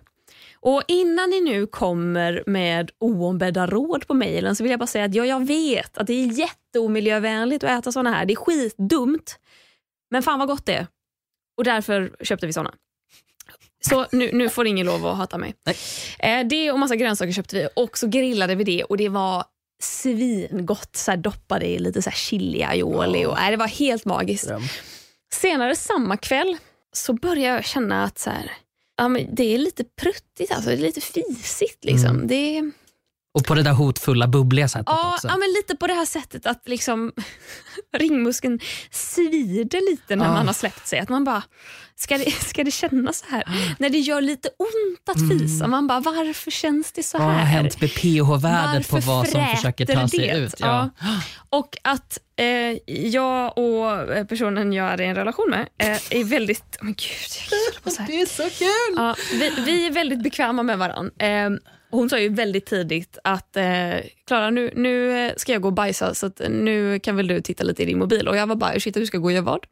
Och 0.61 0.83
innan 0.87 1.29
ni 1.29 1.41
nu 1.41 1.67
kommer 1.67 2.43
med 2.47 2.91
oombedda 2.99 3.67
råd 3.67 4.07
på 4.07 4.13
mejlen 4.13 4.55
så 4.55 4.63
vill 4.63 4.71
jag 4.71 4.79
bara 4.79 4.87
säga 4.87 5.05
att 5.05 5.15
ja, 5.15 5.25
jag 5.25 5.47
vet 5.47 5.97
att 5.97 6.07
det 6.07 6.13
är 6.13 6.25
jätteomiljövänligt 6.25 7.63
att 7.63 7.79
äta 7.79 7.91
såna 7.91 8.13
här. 8.13 8.25
Det 8.25 8.33
är 8.33 8.35
skitdumt. 8.35 9.39
Men 10.11 10.23
fan 10.23 10.39
vad 10.39 10.47
gott 10.47 10.65
det 10.65 10.73
är. 10.73 10.87
Och 11.57 11.63
därför 11.63 12.15
köpte 12.21 12.47
vi 12.47 12.53
såna. 12.53 12.73
Så 13.81 14.05
nu, 14.11 14.29
nu 14.33 14.49
får 14.49 14.67
ingen 14.67 14.85
lov 14.85 15.05
att 15.05 15.17
hata 15.17 15.37
mig. 15.37 15.55
Nej. 15.65 15.75
Eh, 16.19 16.47
det 16.47 16.71
och 16.71 16.79
massa 16.79 16.95
grönsaker 16.95 17.31
köpte 17.31 17.55
vi 17.55 17.67
och 17.75 17.97
så 17.97 18.07
grillade 18.07 18.55
vi 18.55 18.63
det 18.63 18.83
och 18.83 18.97
det 18.97 19.09
var 19.09 19.45
svingott. 19.83 20.95
Så 20.95 21.11
här 21.11 21.17
doppade 21.17 21.65
i 21.65 21.79
lite 21.79 22.01
så 22.01 22.09
här 22.09 22.17
chili 22.17 22.63
aioli. 22.63 23.25
Och, 23.25 23.35
nej, 23.35 23.51
det 23.51 23.57
var 23.57 23.67
helt 23.67 24.05
magiskt. 24.05 24.51
Senare 25.33 25.75
samma 25.75 26.17
kväll 26.17 26.57
så 26.91 27.13
började 27.13 27.55
jag 27.55 27.65
känna 27.65 28.03
att 28.03 28.19
så 28.19 28.29
här, 28.29 28.51
ja, 29.01 29.07
men 29.07 29.35
det 29.35 29.43
är 29.53 29.57
lite 29.57 29.83
pruttigt, 29.83 30.51
alltså, 30.51 30.69
det 30.69 30.75
är 30.75 30.81
lite 30.81 31.01
fisigt. 31.01 31.85
Liksom. 31.85 32.09
Mm. 32.15 32.27
Det 32.27 32.57
är, 32.57 32.71
Och 33.37 33.45
på 33.45 33.53
det 33.55 33.63
där 33.63 33.73
hotfulla, 33.73 34.27
bubbliga 34.27 34.67
sättet 34.67 34.85
ja, 34.87 35.13
också. 35.13 35.27
ja, 35.27 35.37
men 35.37 35.49
lite 35.51 35.75
på 35.75 35.87
det 35.87 35.93
här 35.93 36.05
sättet 36.05 36.45
att 36.45 36.67
liksom, 36.67 37.11
ringmuskeln 37.97 38.59
svider 38.91 39.91
lite 39.91 40.15
när 40.15 40.25
Ah. 40.25 40.33
man 40.33 40.47
har 40.47 40.53
släppt 40.53 40.87
sig. 40.87 40.99
Att 40.99 41.09
man 41.09 41.23
bara, 41.23 41.43
ska 42.01 42.17
det, 42.17 42.31
ska 42.49 42.63
det 42.63 42.71
kännas 42.71 43.17
så 43.17 43.25
här? 43.29 43.43
När 43.79 43.89
det 43.89 43.97
gör 43.97 44.21
lite 44.21 44.49
ont 44.57 45.09
att 45.09 45.29
fisa, 45.31 45.67
man 45.67 45.87
bara, 45.87 45.99
varför 45.99 46.51
känns 46.51 46.91
det 46.91 47.03
så 47.03 47.17
Vad 47.17 47.27
har 47.27 47.33
här? 47.33 47.45
hänt 47.45 47.81
med 47.81 47.89
pH-värdet 47.95 48.89
på 48.89 48.99
vad 48.99 49.27
som 49.27 49.47
försöker 49.55 49.85
ta 49.85 50.07
sig 50.07 50.19
det? 50.19 50.37
ut? 50.37 50.55
Ja. 50.59 50.89
Och 51.49 51.77
att 51.81 52.19
eh, 52.35 52.45
jag 53.07 53.57
och 53.57 54.13
eh, 54.13 54.25
personen 54.25 54.73
jag 54.73 54.87
är 54.93 55.01
i 55.01 55.05
en 55.05 55.15
relation 55.15 55.49
med 55.49 55.67
eh, 55.77 56.19
är 56.19 56.23
väldigt... 56.23 56.77
Men 56.81 56.93
gud, 56.93 57.07
jag 57.85 57.91
här. 57.99 58.07
Det 58.07 58.21
är 58.21 58.25
så 58.25 58.43
kul! 58.43 58.95
Ja, 58.95 59.15
vi, 59.31 59.51
vi 59.65 59.87
är 59.87 59.91
väldigt 59.91 60.23
bekväma 60.23 60.63
med 60.63 60.77
varandra. 60.77 61.25
Eh, 61.25 61.49
hon 61.91 62.09
sa 62.09 62.19
ju 62.19 62.29
väldigt 62.29 62.65
tidigt 62.65 63.17
att 63.23 63.57
eh, 63.57 63.63
Klara, 64.27 64.49
nu, 64.49 64.71
nu 64.75 65.25
eh, 65.25 65.33
ska 65.37 65.51
jag 65.51 65.61
gå 65.61 65.67
och 65.67 65.73
bajsa 65.73 66.13
så 66.15 66.31
nu 66.49 66.99
kan 66.99 67.15
väl 67.15 67.27
du 67.27 67.41
titta 67.41 67.63
lite 67.63 67.83
i 67.83 67.85
din 67.85 67.99
mobil. 67.99 68.27
Och 68.27 68.37
jag 68.37 68.47
var 68.47 68.55
bara, 68.55 68.73
ursäkta 68.75 68.99
du 68.99 69.05
ska 69.05 69.17
gå 69.17 69.25
och 69.25 69.31
göra 69.31 69.43
vad? 69.43 69.65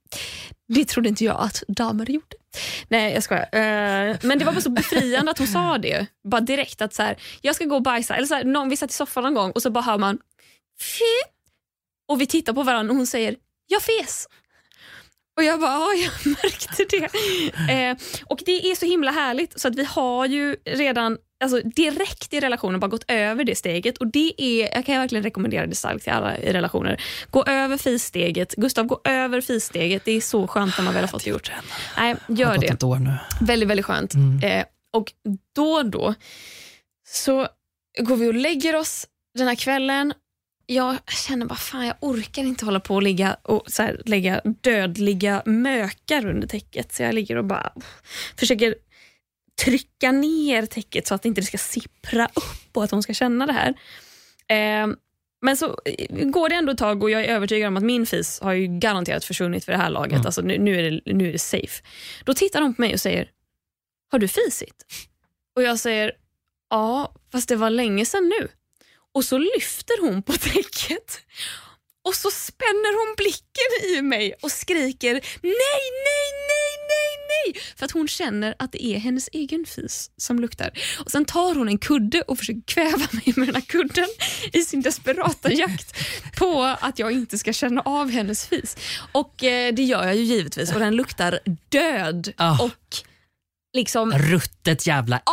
Det 0.74 0.86
trodde 0.86 1.10
inte 1.10 1.26
jag 1.26 1.40
att 1.40 1.64
damer 1.68 2.12
gjorde. 2.12 2.36
Nej 2.88 3.14
jag 3.14 3.24
skojar. 3.24 3.50
Eh, 3.52 4.18
men 4.22 4.40
det 4.40 4.46
var 4.46 4.52
bara 4.52 4.62
så 4.62 4.70
befriande 4.70 5.32
att 5.32 5.38
hon 5.38 5.48
sa 5.48 5.78
det. 5.78 6.08
Bara 6.24 6.42
direkt 6.42 6.82
att 6.82 6.94
så 6.94 7.04
här, 7.04 7.18
jag 7.42 7.56
ska 7.56 7.66
gå 7.66 7.76
och 7.76 7.82
bajsa. 7.82 8.16
Eller 8.16 8.28
så 8.28 8.36
här, 8.36 8.44
någon, 8.44 8.70
vi 8.70 8.78
satt 8.78 8.90
i 8.90 8.94
soffan 8.94 9.24
någon 9.24 9.34
gång 9.34 9.52
och 9.52 9.62
så 9.62 9.70
bara 9.70 9.84
hör 9.84 9.98
man 9.98 10.20
Fy! 10.82 11.32
och 12.08 12.22
vi 12.22 12.26
tittar 12.26 12.54
på 12.54 12.64
varandra 12.64 12.92
och 12.92 12.98
hon 12.98 13.08
säger 13.08 13.36
jag 13.68 13.82
fes. 13.82 14.28
Och 15.38 15.44
jag 15.44 15.60
bara, 15.60 15.72
ja 15.72 15.94
jag 15.94 16.12
märkte 16.44 16.86
det. 16.90 17.06
Eh, 17.74 17.98
och 18.26 18.42
det 18.46 18.72
är 18.72 18.76
så 18.76 18.86
himla 18.86 19.12
härligt 19.12 19.60
så 19.60 19.68
att 19.68 19.76
vi 19.76 19.84
har 19.84 20.26
ju 20.26 20.56
redan 20.66 21.18
alltså, 21.44 21.62
direkt 21.62 22.34
i 22.34 22.40
relationen 22.40 22.80
bara 22.80 22.88
gått 22.88 23.06
över 23.08 23.44
det 23.44 23.56
steget 23.56 23.98
och 23.98 24.08
det 24.08 24.34
är, 24.38 24.76
jag 24.76 24.86
kan 24.86 25.00
verkligen 25.00 25.24
rekommendera 25.24 25.68
det 25.68 25.76
starkt 25.76 26.04
till 26.04 26.14
alla 26.14 26.38
i 26.38 26.54
relationer. 26.54 27.02
Gå 27.30 27.44
över 27.44 27.78
fissteget. 27.78 28.56
Gustav, 28.56 28.86
gå 28.86 29.02
över 29.04 29.42
fissteget. 29.42 30.06
Det 30.06 30.12
är 30.12 30.22
så 30.22 30.48
skönt 30.48 30.78
när 30.78 30.86
man 30.86 30.94
väl 30.94 31.04
har 31.04 31.08
fått 31.08 31.24
det 31.24 31.30
gjort. 31.30 31.52
Nej, 31.98 32.16
gör 32.28 32.58
det. 32.58 32.68
ett 32.68 32.84
år 32.84 32.96
nu. 32.96 33.14
Väldigt, 33.42 33.70
väldigt 33.70 33.86
skönt. 33.86 34.14
Mm. 34.14 34.44
Eh, 34.44 34.66
och 34.94 35.14
då 35.56 35.72
och 35.72 35.86
då 35.86 36.16
så 37.08 37.48
går 38.00 38.16
vi 38.16 38.30
och 38.30 38.34
lägger 38.34 38.76
oss 38.76 39.08
den 39.38 39.48
här 39.48 39.56
kvällen. 39.56 40.14
Jag 40.66 40.96
känner 41.28 41.46
bara 41.46 41.56
fan 41.56 41.86
jag 41.86 41.96
orkar 42.00 42.44
inte 42.44 42.66
hålla 42.66 42.80
på 42.80 42.96
och 42.96 43.04
ligga 43.04 43.38
och 43.42 43.64
så 43.68 43.84
här, 43.84 44.02
lägga 44.06 44.42
dödliga 44.62 45.42
mökar 45.46 46.26
under 46.26 46.48
täcket. 46.48 46.94
Så 46.94 47.04
jag 47.04 47.16
ligger 47.16 47.36
och 47.36 47.46
bara 47.46 47.74
försöker 48.36 48.76
trycka 49.66 50.12
ner 50.12 50.66
täcket 50.66 51.08
så 51.08 51.16
att 51.16 51.26
inte 51.26 51.42
det 51.42 51.46
ska 51.46 51.58
sippra 51.58 52.26
upp 52.26 52.78
och 52.78 52.84
att 52.84 52.92
hon 52.92 53.04
ska 53.04 53.14
känna 53.14 53.46
det 53.46 53.54
här. 53.54 53.70
Eh, 54.48 54.88
men 55.42 55.58
så 55.58 55.78
eh, 55.86 56.26
går 56.26 56.50
det 56.50 56.56
ändå 56.56 56.72
ett 56.72 56.78
tag 56.78 57.04
och 57.04 57.10
jag 57.10 57.26
är 57.26 57.36
övertygad 57.36 57.68
om 57.68 57.78
att 57.78 57.84
min 57.84 58.06
fis 58.06 58.40
har 58.40 58.54
ju 58.54 58.68
garanterat 58.80 59.26
försvunnit 59.26 59.66
för 59.66 59.72
det 59.72 59.78
här 59.78 59.90
laget. 59.90 60.14
Mm. 60.14 60.26
Alltså, 60.26 60.42
nu, 60.42 60.58
nu, 60.58 60.80
är 60.80 60.92
det, 60.92 61.14
nu 61.14 61.28
är 61.28 61.32
det 61.32 61.40
safe. 61.40 61.84
Då 62.26 62.34
tittar 62.34 62.62
hon 62.62 62.74
på 62.74 62.82
mig 62.82 62.94
och 62.94 63.00
säger, 63.00 63.30
har 64.12 64.20
du 64.20 64.28
fisit? 64.28 64.86
Och 65.56 65.64
jag 65.64 65.80
säger, 65.80 66.12
ja, 66.70 67.14
fast 67.32 67.50
det 67.50 67.56
var 67.56 67.70
länge 67.70 68.06
sedan 68.06 68.34
nu. 68.40 68.48
Och 69.14 69.26
så 69.26 69.38
lyfter 69.38 70.02
hon 70.02 70.24
på 70.24 70.34
täcket 70.34 71.22
och 72.08 72.16
så 72.16 72.32
spänner 72.32 72.94
hon 73.00 73.16
blicken 73.18 73.98
i 73.98 74.02
mig 74.02 74.34
och 74.42 74.52
skriker 74.52 75.14
nej, 75.42 75.82
nej, 76.08 76.28
nej, 76.52 76.69
nej. 77.30 77.62
För 77.76 77.86
att 77.86 77.92
hon 77.92 78.08
känner 78.08 78.56
att 78.60 78.72
det 78.72 78.86
är 78.86 79.00
hennes 79.00 79.30
egen 79.32 79.66
fis 79.66 80.12
som 80.18 80.40
luktar. 80.40 80.72
Och 81.06 81.12
Sen 81.12 81.26
tar 81.26 81.56
hon 81.56 81.68
en 81.68 81.78
kudde 81.78 82.22
och 82.22 82.38
försöker 82.38 82.62
kväva 82.66 82.98
mig 83.12 83.34
med 83.36 83.48
den 83.48 83.56
här 83.56 83.62
kudden 83.62 84.08
i 84.54 84.62
sin 84.62 84.82
desperata 84.82 85.52
jakt 85.52 85.96
på 86.38 86.64
att 86.82 87.00
jag 87.00 87.12
inte 87.12 87.38
ska 87.38 87.54
känna 87.54 87.82
av 87.82 88.10
hennes 88.10 88.48
fis. 88.48 88.78
Och 89.12 89.44
eh, 89.44 89.74
det 89.74 89.84
gör 89.84 90.06
jag 90.06 90.16
ju 90.16 90.24
givetvis 90.24 90.74
och 90.74 90.80
den 90.80 90.96
luktar 90.96 91.40
död 91.70 92.34
Ah. 92.38 92.64
och 92.64 92.96
liksom 93.74 94.12
Ruttet 94.12 94.88
jävla 94.88 95.16
ägg. 95.16 95.24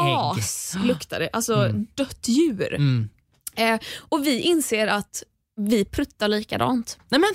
as 0.40 0.74
luktar 0.84 1.20
det. 1.20 1.30
Alltså 1.32 1.68
dött 1.94 2.28
djur. 2.28 2.74
Mm. 2.74 3.09
Eh, 3.57 3.78
och 4.09 4.26
vi 4.26 4.40
inser 4.40 4.86
att 4.86 5.22
vi 5.61 5.84
pruttar 5.84 6.28
likadant. 6.28 6.99
Nej 7.09 7.20
men, 7.20 7.30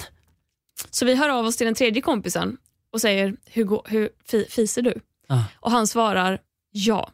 Så 0.92 1.06
vi 1.06 1.16
hör 1.16 1.30
av 1.30 1.46
oss 1.46 1.58
till 1.58 1.66
den 1.66 1.76
tredje 1.76 2.02
kompisen 2.02 2.58
och 2.94 3.02
säger, 3.02 3.36
hur, 3.46 3.64
går, 3.64 3.82
hur 3.90 4.10
fi, 4.26 4.46
fiser 4.50 4.82
du? 4.82 4.94
Ah. 5.28 5.44
Och 5.56 5.72
han 5.72 5.88
svarar, 5.88 6.40
ja, 6.72 7.12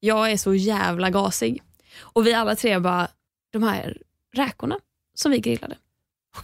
jag 0.00 0.30
är 0.32 0.36
så 0.36 0.54
jävla 0.54 1.10
gasig. 1.10 1.62
Och 1.98 2.26
vi 2.26 2.34
alla 2.34 2.56
tre 2.56 2.78
bara, 2.78 3.08
de 3.52 3.62
här 3.62 3.98
räkorna 4.34 4.78
som 5.14 5.32
vi 5.32 5.38
grillade, 5.38 5.76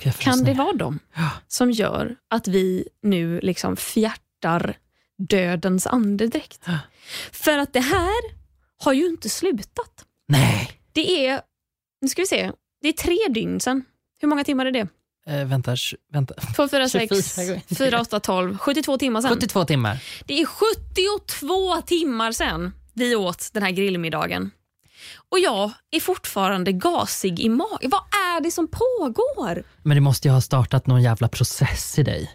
jag 0.03 0.15
kan 0.15 0.45
det 0.45 0.55
vara 0.55 0.73
de 0.73 0.99
Ja. 1.15 1.31
som 1.49 1.71
gör 1.71 2.17
att 2.31 2.49
vi 2.49 2.89
nu 3.03 3.41
liksom 3.41 3.77
fjärtar 3.77 4.79
dödens 5.19 5.87
andedräkt? 5.87 6.61
Ja. 6.67 6.79
För 7.33 7.59
att 7.59 7.73
det 7.73 7.81
här 7.81 8.43
har 8.79 8.93
ju 8.93 9.07
inte 9.07 9.29
slutat. 9.29 10.05
Nej. 10.29 10.71
Det 10.93 11.27
är, 11.27 11.41
nu 12.01 12.09
ska 12.09 12.23
vi 12.23 12.27
se, 12.27 12.53
det 12.81 12.89
är 12.89 12.93
tre 12.93 13.19
dygn 13.31 13.61
sedan. 13.61 13.85
Hur 14.21 14.29
många 14.29 14.45
timmar 14.45 14.67
är 14.67 14.71
det? 14.73 14.89
Eh, 15.27 15.45
vänta, 15.45 15.77
vänta. 16.13 16.35
2, 16.57 16.69
4, 16.69 16.89
6, 16.89 17.09
24 17.09 17.47
gånger. 17.47 17.63
4, 17.79 18.01
8, 18.01 18.21
12, 18.21 18.59
72 18.59 18.99
timmar 18.99 19.21
sedan. 19.21 19.31
72 19.31 19.65
timmar. 19.65 20.03
Det 20.27 20.41
är 20.41 20.47
72 20.47 21.83
timmar 21.87 22.33
sedan 22.33 22.73
vi 22.95 23.17
åt 23.17 23.51
den 23.53 23.63
här 23.63 23.71
grillmiddagen. 23.71 24.51
Och 25.29 25.39
jag 25.39 25.71
är 25.91 26.01
fortfarande 26.01 26.73
gasig 26.73 27.41
i 27.41 27.49
magen. 27.49 27.91
Vad 27.91 28.01
är 28.01 28.41
det 28.41 28.51
som 28.51 28.69
pågår? 28.69 29.65
Men 29.83 29.95
det 29.95 30.01
måste 30.01 30.29
ju 30.29 30.35
ha 30.35 30.41
startat 30.41 30.87
någon 30.87 31.03
jävla 31.03 31.29
process 31.29 31.99
i 31.99 32.03
dig. 32.03 32.31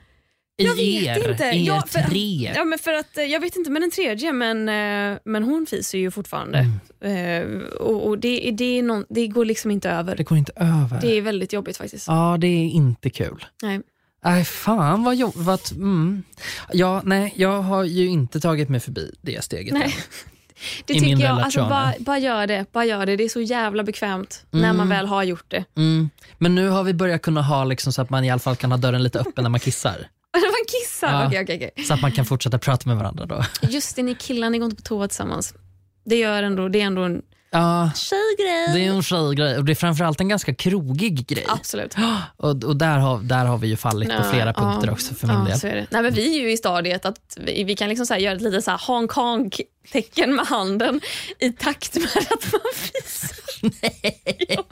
Jag 0.60 0.76
vet 0.76 1.18
er, 1.18 1.32
inte. 1.32 1.43
er 1.43 1.53
Ja, 1.53 1.84
för- 1.88 1.99
tre. 2.01 2.51
Ja, 2.55 2.64
men 2.64 2.80
för 2.80 2.93
att, 2.93 3.18
eh, 3.18 3.24
jag 3.24 3.39
vet 3.39 3.55
inte 3.55 3.72
med 3.72 3.82
den 3.82 3.91
tredje, 3.91 4.34
men, 4.34 4.70
eh, 4.70 5.18
men 5.26 5.43
hon 5.43 5.66
fiser 5.70 5.97
ju 5.97 6.12
fortfarande. 6.12 6.70
Mm. 7.01 7.58
Eh, 7.62 7.62
och 7.64 8.08
och 8.08 8.18
det, 8.20 8.51
det, 8.51 8.82
någon, 8.82 9.05
det 9.10 9.28
går 9.28 9.45
liksom 9.45 9.72
inte 9.72 9.89
över. 9.89 10.16
Det 10.16 10.24
går 10.24 10.38
inte 10.38 10.51
över. 10.55 11.01
Det 11.01 11.18
är 11.18 11.22
väldigt 11.22 11.53
jobbigt 11.53 11.78
faktiskt. 11.78 12.08
Ja, 12.08 12.38
det 12.39 12.47
är 12.47 12.66
inte 12.70 13.10
kul. 13.10 13.45
Nej. 13.64 13.82
Nej, 14.26 14.45
fan 14.45 15.03
vad 15.03 15.16
jobbigt. 15.16 15.72
Mm. 15.72 16.24
Ja, 16.74 17.01
nej, 17.05 17.34
jag 17.36 17.62
har 17.62 17.84
ju 17.84 18.08
inte 18.08 18.39
tagit 18.39 18.70
mig 18.70 18.80
förbi 18.80 19.16
det 19.22 19.43
steget 19.43 19.74
Nej. 19.74 19.84
än. 19.84 19.91
Det 20.86 20.93
I 20.93 20.99
tycker 20.99 21.24
jag. 21.24 21.39
Alltså, 21.41 21.60
bara, 21.60 21.93
bara 21.99 22.18
gör 22.18 22.47
det. 22.47 22.66
Bara 22.72 22.86
gör 22.86 23.05
det. 23.05 23.16
Det 23.16 23.24
är 23.24 23.30
så 23.30 23.41
jävla 23.41 23.84
bekvämt 23.84 24.45
när 24.51 24.74
man 24.74 24.89
väl 24.89 25.05
har 25.05 25.24
gjort 25.24 25.45
det. 25.47 25.64
Mm. 25.76 26.10
Men 26.38 26.55
nu 26.55 26.68
har 26.70 26.84
vi 26.84 26.93
börjat 26.93 27.22
kunna 27.22 27.41
ha 27.41 27.64
liksom 27.64 27.93
så 27.93 28.01
att 28.01 28.10
man 28.10 28.24
i 28.24 28.30
alla 28.30 28.39
fall 28.39 28.55
kan 28.55 28.72
ha 28.72 28.78
dörren 28.78 29.03
lite 29.03 29.20
öppen 29.20 29.43
när 29.43 29.49
man 29.49 29.60
kissar. 29.60 30.08
man 30.34 30.66
kissar. 30.68 31.08
Ja. 31.12 31.28
Okej, 31.28 31.44
okej, 31.44 31.56
okej. 31.56 31.86
Så 31.86 31.94
att 31.94 32.02
man 32.02 32.12
kan 32.12 32.26
fortsätta 32.26 32.60
prata 32.60 32.90
med 32.90 32.98
varandra 32.98 33.26
då. 33.26 33.44
Just 33.62 33.96
det, 33.96 34.04
ni 34.04 34.16
killar 34.16 34.50
ni 34.50 34.58
går 34.58 34.66
inte 34.66 34.84
på 34.84 34.88
toa 34.88 35.08
tillsammans. 35.08 35.54
Det, 36.06 36.16
gör 36.16 36.44
ändå, 36.44 36.70
det 36.70 36.82
är 36.82 36.86
ändå 36.86 37.02
en 37.02 37.22
Ja, 37.50 37.91
tjejgrej. 37.95 38.74
det 38.74 38.86
är 38.86 38.95
en 38.95 39.04
tjejgrej 39.04 39.58
och 39.58 39.66
det 39.66 39.74
är 39.74 39.76
framförallt 39.76 40.20
en 40.20 40.30
ganska 40.30 40.56
krogig 40.56 41.28
grej. 41.28 41.45
Absolut. 41.48 41.95
Och, 42.38 42.64
och 42.64 42.76
där, 42.76 42.98
har, 42.98 43.20
där 43.20 43.45
har 43.45 43.58
vi 43.58 43.68
ju 43.68 43.78
fallit 43.78 44.10
på 44.10 44.16
Nej, 44.16 44.32
flera 44.32 44.54
punkter 44.54 44.88
ja. 44.88 44.93
också 44.93 45.16
för 45.16 45.28
min 45.28 45.48
ja, 45.50 45.58
del. 45.58 45.88
Nej, 45.89 46.02
men 46.02 46.14
vi 46.14 46.38
är 46.38 46.41
ju 46.41 46.52
i 46.52 46.58
stadiet 46.58 47.06
att 47.06 47.38
vi, 47.38 47.64
vi 47.64 47.76
kan 47.76 47.89
liksom 47.89 48.06
så 48.06 48.16
göra 48.16 48.36
ett 48.36 48.41
litet 48.41 48.64
så 48.64 48.72
Hong 48.72 49.08
Kong-tecken 49.08 50.36
med 50.36 50.45
handen 50.45 51.02
i 51.39 51.52
takt 51.52 51.95
med 51.95 52.28
att 52.30 52.52
man. 52.52 52.62
Ja, 54.48 54.64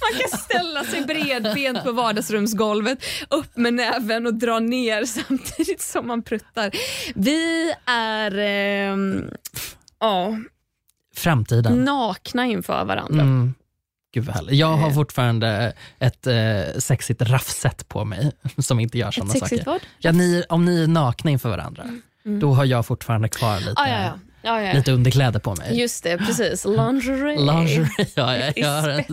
man 0.00 0.20
kan 0.20 0.38
ställa 0.38 0.84
sig 0.84 1.04
bredbent 1.04 1.84
på 1.84 1.92
vardagsrumsgolvet, 1.92 3.04
upp 3.30 3.56
med 3.56 3.74
näven 3.74 4.26
och 4.26 4.34
dra 4.34 4.58
ner 4.58 5.04
samtidigt 5.26 5.82
som 5.82 6.06
man 6.06 6.22
pruttar. 6.22 6.70
Vi 7.14 7.74
är 7.86 8.38
ehm, 8.38 9.30
ja, 10.00 10.36
Framtiden. 11.16 11.84
nakna 11.84 12.46
inför 12.46 12.84
varandra. 12.84 13.22
Mm. 13.22 13.54
Gud 14.14 14.24
vad 14.24 14.34
härligt. 14.36 14.54
Jag 14.54 14.66
har 14.76 14.88
Eh. 14.88 14.94
fortfarande 14.94 15.72
ett 15.98 16.26
eh, 16.26 16.78
sexigt 16.78 17.22
raffset 17.22 17.88
på 17.88 18.04
mig 18.04 18.32
som 18.58 18.80
inte 18.80 18.98
gör 18.98 19.10
sådana 19.10 19.34
saker. 19.34 19.62
vad? 19.66 19.80
Ja, 19.98 20.12
ni, 20.12 20.44
om 20.48 20.64
ni 20.64 20.82
är 20.82 20.86
nakna 20.86 21.30
inför 21.30 21.48
varandra, 21.50 21.84
då 22.40 22.52
har 22.52 22.64
jag 22.64 22.86
fortfarande 22.86 23.28
kvar 23.28 23.58
lite, 23.60 23.72
Ah, 23.76 23.88
ja, 23.88 24.12
ja. 24.42 24.60
Ja. 24.62 24.72
lite 24.72 24.92
underkläder 24.92 25.40
på 25.40 25.54
mig. 25.54 25.80
Just 25.80 26.04
det, 26.04 26.18
precis. 26.18 26.64
Lingerie. 26.76 27.38
Lingerie, 27.40 27.88
ja, 28.14 28.36
ja, 28.36 28.52
jag 28.56 29.04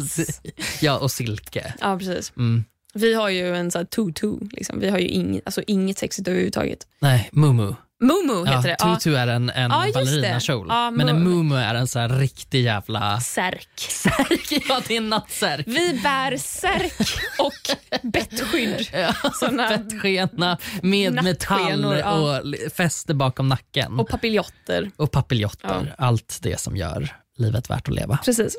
ja, 0.82 0.97
och 0.99 1.12
silke. 1.12 1.74
Ja, 1.82 1.97
precis. 1.97 2.34
Mm. 2.38 2.64
Vi 2.93 3.14
har 3.14 3.30
ju 3.30 3.56
en 3.56 3.72
sån 3.72 3.80
här 3.80 3.86
tutu. 3.86 4.38
Liksom. 4.52 4.80
Vi 4.80 4.89
har 4.89 4.97
ju 4.99 5.08
inget, 5.08 5.41
alltså 5.45 5.62
inget 5.68 5.97
sexigt 5.97 6.28
överhuvudtaget. 6.28 6.88
Nej, 6.99 7.30
mumu. 7.32 7.74
Mumu 8.02 8.45
heter 8.45 8.70
det. 8.70 8.76
Ja. 8.80 8.95
tutu 8.95 9.16
är 9.16 9.28
en, 9.28 9.49
en 9.49 9.72
Ja, 9.72 9.86
ballerinakjol. 9.93 10.66
Ja, 10.70 10.91
men 10.91 11.10
en 11.10 11.16
mu- 11.18 11.20
mumu 11.30 11.56
är 11.56 11.76
en 11.76 11.88
så 11.88 11.99
här 11.99 12.10
riktig 12.10 12.64
jävla 12.64 13.20
Särk. 13.20 13.68
särk. 13.89 14.64
Ja, 14.70 14.82
det 14.88 14.93
är 14.93 14.97
en 14.97 15.10
nattsärk. 15.10 15.68
Vi 15.68 15.99
bär 16.04 16.38
särk 16.38 16.93
och 17.39 17.78
bettskydd. 18.02 18.88
Ja, 18.93 19.14
Såna- 19.39 19.78
Bettskena 19.78 20.58
med 20.82 21.24
metall 21.24 21.86
och 21.86 22.45
fäste 22.76 23.14
bakom 23.14 23.49
nacken. 23.49 23.99
Och 23.99 24.10
papiljotter. 24.10 24.91
Och 24.97 25.12
papiljotter. 25.12 25.95
Allt 25.97 26.39
det 26.41 26.60
som 26.60 26.78
gör 26.78 27.16
livet 27.38 27.70
värt 27.70 27.88
att 27.88 27.93
leva. 27.95 28.18
Precis. 28.26 28.58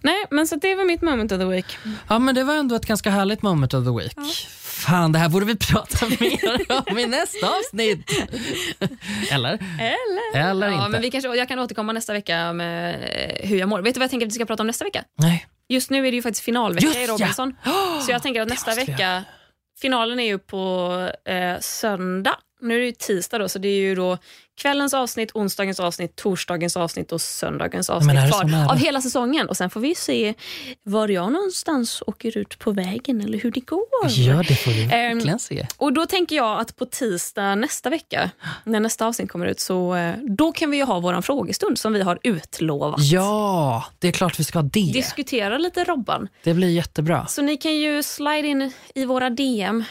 Nej, 0.00 0.24
men 0.30 0.46
så 0.46 0.56
det 0.56 0.74
var 0.74 0.84
mitt 0.84 1.02
moment 1.02 1.32
of 1.32 1.38
the 1.38 1.44
week. 1.44 1.76
Ja, 2.08 2.18
men 2.18 2.34
det 2.34 2.44
var 2.44 2.54
ändå 2.54 2.74
ett 2.74 2.86
ganska 2.86 3.10
härligt 3.10 3.42
moment 3.42 3.74
of 3.74 3.84
the 3.84 3.90
week. 3.90 4.16
Fan, 4.86 5.12
det 5.12 5.18
här 5.18 5.28
borde 5.28 5.46
vi 5.46 5.56
prata 5.56 6.06
mer 6.20 6.90
om 6.90 6.98
i 6.98 7.06
nästa 7.06 7.46
avsnitt. 7.46 8.10
Eller? 9.30 9.58
Eller? 9.80 10.50
Eller 10.50 10.66
ja, 10.66 10.74
inte. 10.74 10.88
Men 10.88 11.02
vi 11.02 11.10
kanske, 11.10 11.36
jag 11.36 11.48
kan 11.48 11.58
återkomma 11.58 11.92
nästa 11.92 12.12
vecka 12.12 12.52
med 12.52 12.94
eh, 12.94 13.48
hur 13.48 13.58
jag 13.58 13.68
mår. 13.68 13.82
Vet 13.82 13.94
du 13.94 13.98
vad 13.98 14.04
jag 14.04 14.10
tänker 14.10 14.26
att 14.26 14.32
vi 14.32 14.34
ska 14.34 14.44
prata 14.44 14.62
om 14.62 14.66
nästa 14.66 14.84
vecka? 14.84 15.04
Nej. 15.18 15.46
Just 15.68 15.90
nu 15.90 16.06
är 16.06 16.10
det 16.10 16.16
ju 16.16 16.22
faktiskt 16.22 16.44
finalvecka 16.44 16.86
Just 16.86 16.98
i 16.98 17.02
ja. 17.02 17.06
Robinson. 17.06 17.54
Så 18.06 18.10
jag 18.10 18.22
tänker 18.22 18.42
att 18.42 18.48
nästa 18.48 18.74
vecka, 18.74 19.24
finalen 19.80 20.20
är 20.20 20.26
ju 20.26 20.38
på 20.38 20.92
eh, 21.24 21.60
söndag. 21.60 22.36
Nu 22.60 22.74
är 22.74 22.78
det 22.78 22.86
ju 22.86 22.92
tisdag 22.92 23.38
då, 23.38 23.48
så 23.48 23.58
det 23.58 23.68
är 23.68 23.80
ju 23.80 23.94
då 23.94 24.18
kvällens 24.62 24.94
avsnitt, 24.94 25.30
onsdagens 25.34 25.80
avsnitt, 25.80 26.16
torsdagens 26.16 26.76
avsnitt 26.76 27.12
och 27.12 27.20
söndagens 27.20 27.90
avsnitt 27.90 28.18
så 28.32 28.40
kvar 28.48 28.70
av 28.70 28.76
hela 28.76 29.00
säsongen. 29.00 29.48
Och 29.48 29.56
Sen 29.56 29.70
får 29.70 29.80
vi 29.80 29.94
se 29.94 30.34
var 30.82 31.08
jag 31.08 31.32
någonstans 31.32 32.02
åker 32.06 32.38
ut 32.38 32.58
på 32.58 32.70
vägen 32.72 33.20
eller 33.20 33.38
hur 33.38 33.50
det 33.50 33.60
går. 33.60 33.82
Ja, 34.08 34.42
det 34.48 34.54
får 34.54 34.70
vi 34.70 34.82
Ehm, 34.82 35.16
verkligen 35.16 35.38
se. 35.38 35.66
Och 35.76 35.92
Då 35.92 36.06
tänker 36.06 36.36
jag 36.36 36.60
att 36.60 36.76
på 36.76 36.86
tisdag 36.86 37.54
nästa 37.54 37.90
vecka, 37.90 38.30
när 38.64 38.80
nästa 38.80 39.06
avsnitt 39.06 39.30
kommer 39.30 39.46
ut, 39.46 39.60
så 39.60 39.94
eh, 39.94 40.14
då 40.38 40.52
kan 40.52 40.70
vi 40.70 40.76
ju 40.76 40.84
ha 40.84 41.00
vår 41.00 41.20
frågestund 41.22 41.78
som 41.78 41.92
vi 41.92 42.02
har 42.02 42.18
utlovat. 42.22 43.00
Ja, 43.00 43.84
det 43.98 44.08
är 44.08 44.12
klart 44.12 44.40
vi 44.40 44.44
ska 44.44 44.58
ha 44.58 44.62
det. 44.62 44.92
Diskutera 44.92 45.58
lite 45.58 45.84
Robban. 45.84 46.28
Det 46.44 46.54
blir 46.54 46.68
jättebra. 46.68 47.26
Så 47.26 47.42
ni 47.42 47.56
kan 47.56 47.76
ju 47.76 48.02
slide 48.02 48.48
in 48.48 48.72
i 48.94 49.04
våra 49.04 49.30
DM 49.30 49.84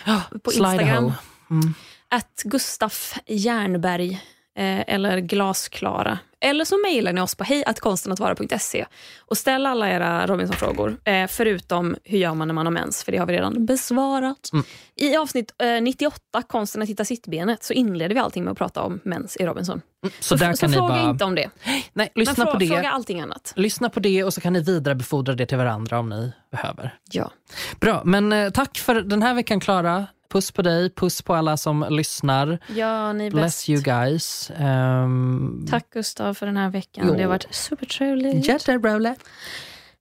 på 0.44 0.52
Instagram. 0.52 1.14
Mm. 1.50 1.74
Att 2.10 2.42
Gustaf 2.46 3.14
Jernberg 3.28 4.12
eh, 4.12 4.18
eller 4.56 5.20
Glasklara. 5.20 6.20
Eller 6.44 6.66
så 6.66 6.78
mejlar 6.78 7.14
ni 7.14 7.22
oss 7.22 7.36
på 7.36 7.44
hejatkonstenattvara.se 7.44 8.86
och 9.20 9.38
ställ 9.38 9.66
alla 9.66 9.90
era 9.90 10.28
Robinson-frågor. 10.28 10.98
Eh, 11.04 11.28
förutom 11.28 11.96
hur 12.04 12.18
gör 12.18 12.34
man 12.34 12.48
när 12.48 12.56
man 12.56 12.66
har 12.66 12.74
mens, 12.74 13.04
för 13.04 13.12
det 13.12 13.18
har 13.18 13.26
vi 13.26 13.34
redan 13.34 13.66
besvarat. 13.66 14.50
Mm. 14.54 14.66
I 14.96 15.16
avsnitt 15.16 15.54
eh, 15.64 15.82
98, 15.82 16.42
konsten 16.48 16.82
att 16.82 16.90
hitta 16.90 17.06
sittbenet, 17.06 17.64
så 17.64 17.74
inleder 17.74 18.16
vi 18.16 18.22
allting 18.22 18.44
med 18.44 18.52
att 18.52 18.58
prata 18.58 18.82
om 18.82 19.00
mens 19.04 19.38
i 19.38 19.46
Robinson. 19.46 19.82
Så, 20.20 20.36
där 20.36 20.54
så 20.54 20.60
kan 20.60 20.72
ni 20.72 20.78
fråga 20.78 20.94
bara... 20.94 21.10
inte 21.10 21.26
om 21.26 21.36
det. 21.36 21.50
Nej, 21.94 22.12
lyssna 22.16 22.46
på 22.46 22.58
det. 22.58 22.68
fråga 22.68 22.92
allting 22.92 23.22
annat. 23.22 23.54
Lyssna 23.56 23.90
på 23.90 24.00
det 24.00 24.24
och 24.24 24.34
så 24.34 24.42
kan 24.42 24.54
ni 24.54 24.64
vidarebefordra 24.64 25.34
det 25.34 25.46
till 25.46 25.58
varandra 25.58 26.00
om 26.00 26.10
ni 26.10 26.32
behöver. 26.52 26.98
Ja. 27.12 27.32
Bra, 27.80 28.02
men 28.06 28.34
eh, 28.34 28.50
tack 28.50 28.78
för 28.78 28.96
den 29.02 29.24
här 29.24 29.34
veckan 29.34 29.60
Klara. 29.60 30.08
Puss 30.32 30.52
på 30.52 30.62
dig, 30.62 30.90
puss 30.90 31.22
på 31.22 31.36
alla 31.36 31.58
som 31.58 31.86
lyssnar. 31.90 32.60
ja, 32.76 33.14
ni 33.14 33.26
är 33.26 33.32
Bless 33.32 33.44
bäst. 33.44 33.70
you 33.70 33.82
guys. 33.82 34.52
Um, 34.60 35.68
Tack 35.70 35.90
Gustav 35.94 36.34
för 36.34 36.46
den 36.46 36.58
här 36.58 36.70
veckan. 36.70 37.06
Jo. 37.08 37.14
Det 37.14 37.22
har 37.22 37.30
varit 37.30 37.48
supertrevligt. 37.56 38.48
Jätteroligt. 38.48 39.22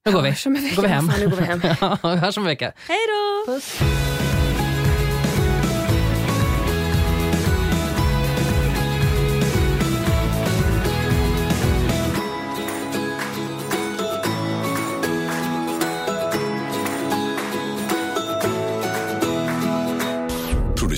Nu 0.07 0.13
går 0.13 0.23
vi. 0.23 0.29
Hörs 0.29 0.47
om 0.47 0.57
en 0.57 0.63
vecka. 0.63 0.77
Går 0.77 0.83
vi 0.83 0.89
hem. 0.89 1.09
Fan, 1.09 1.21
nu 1.21 1.29
går 1.29 1.37
vi 1.37 1.45
hem. 1.45 1.61
Ja, 1.81 1.99
hörs 2.17 2.37
om 2.37 2.43
en 2.43 2.47
vecka. 2.49 2.73
Hej 2.89 2.99
då! 3.47 4.30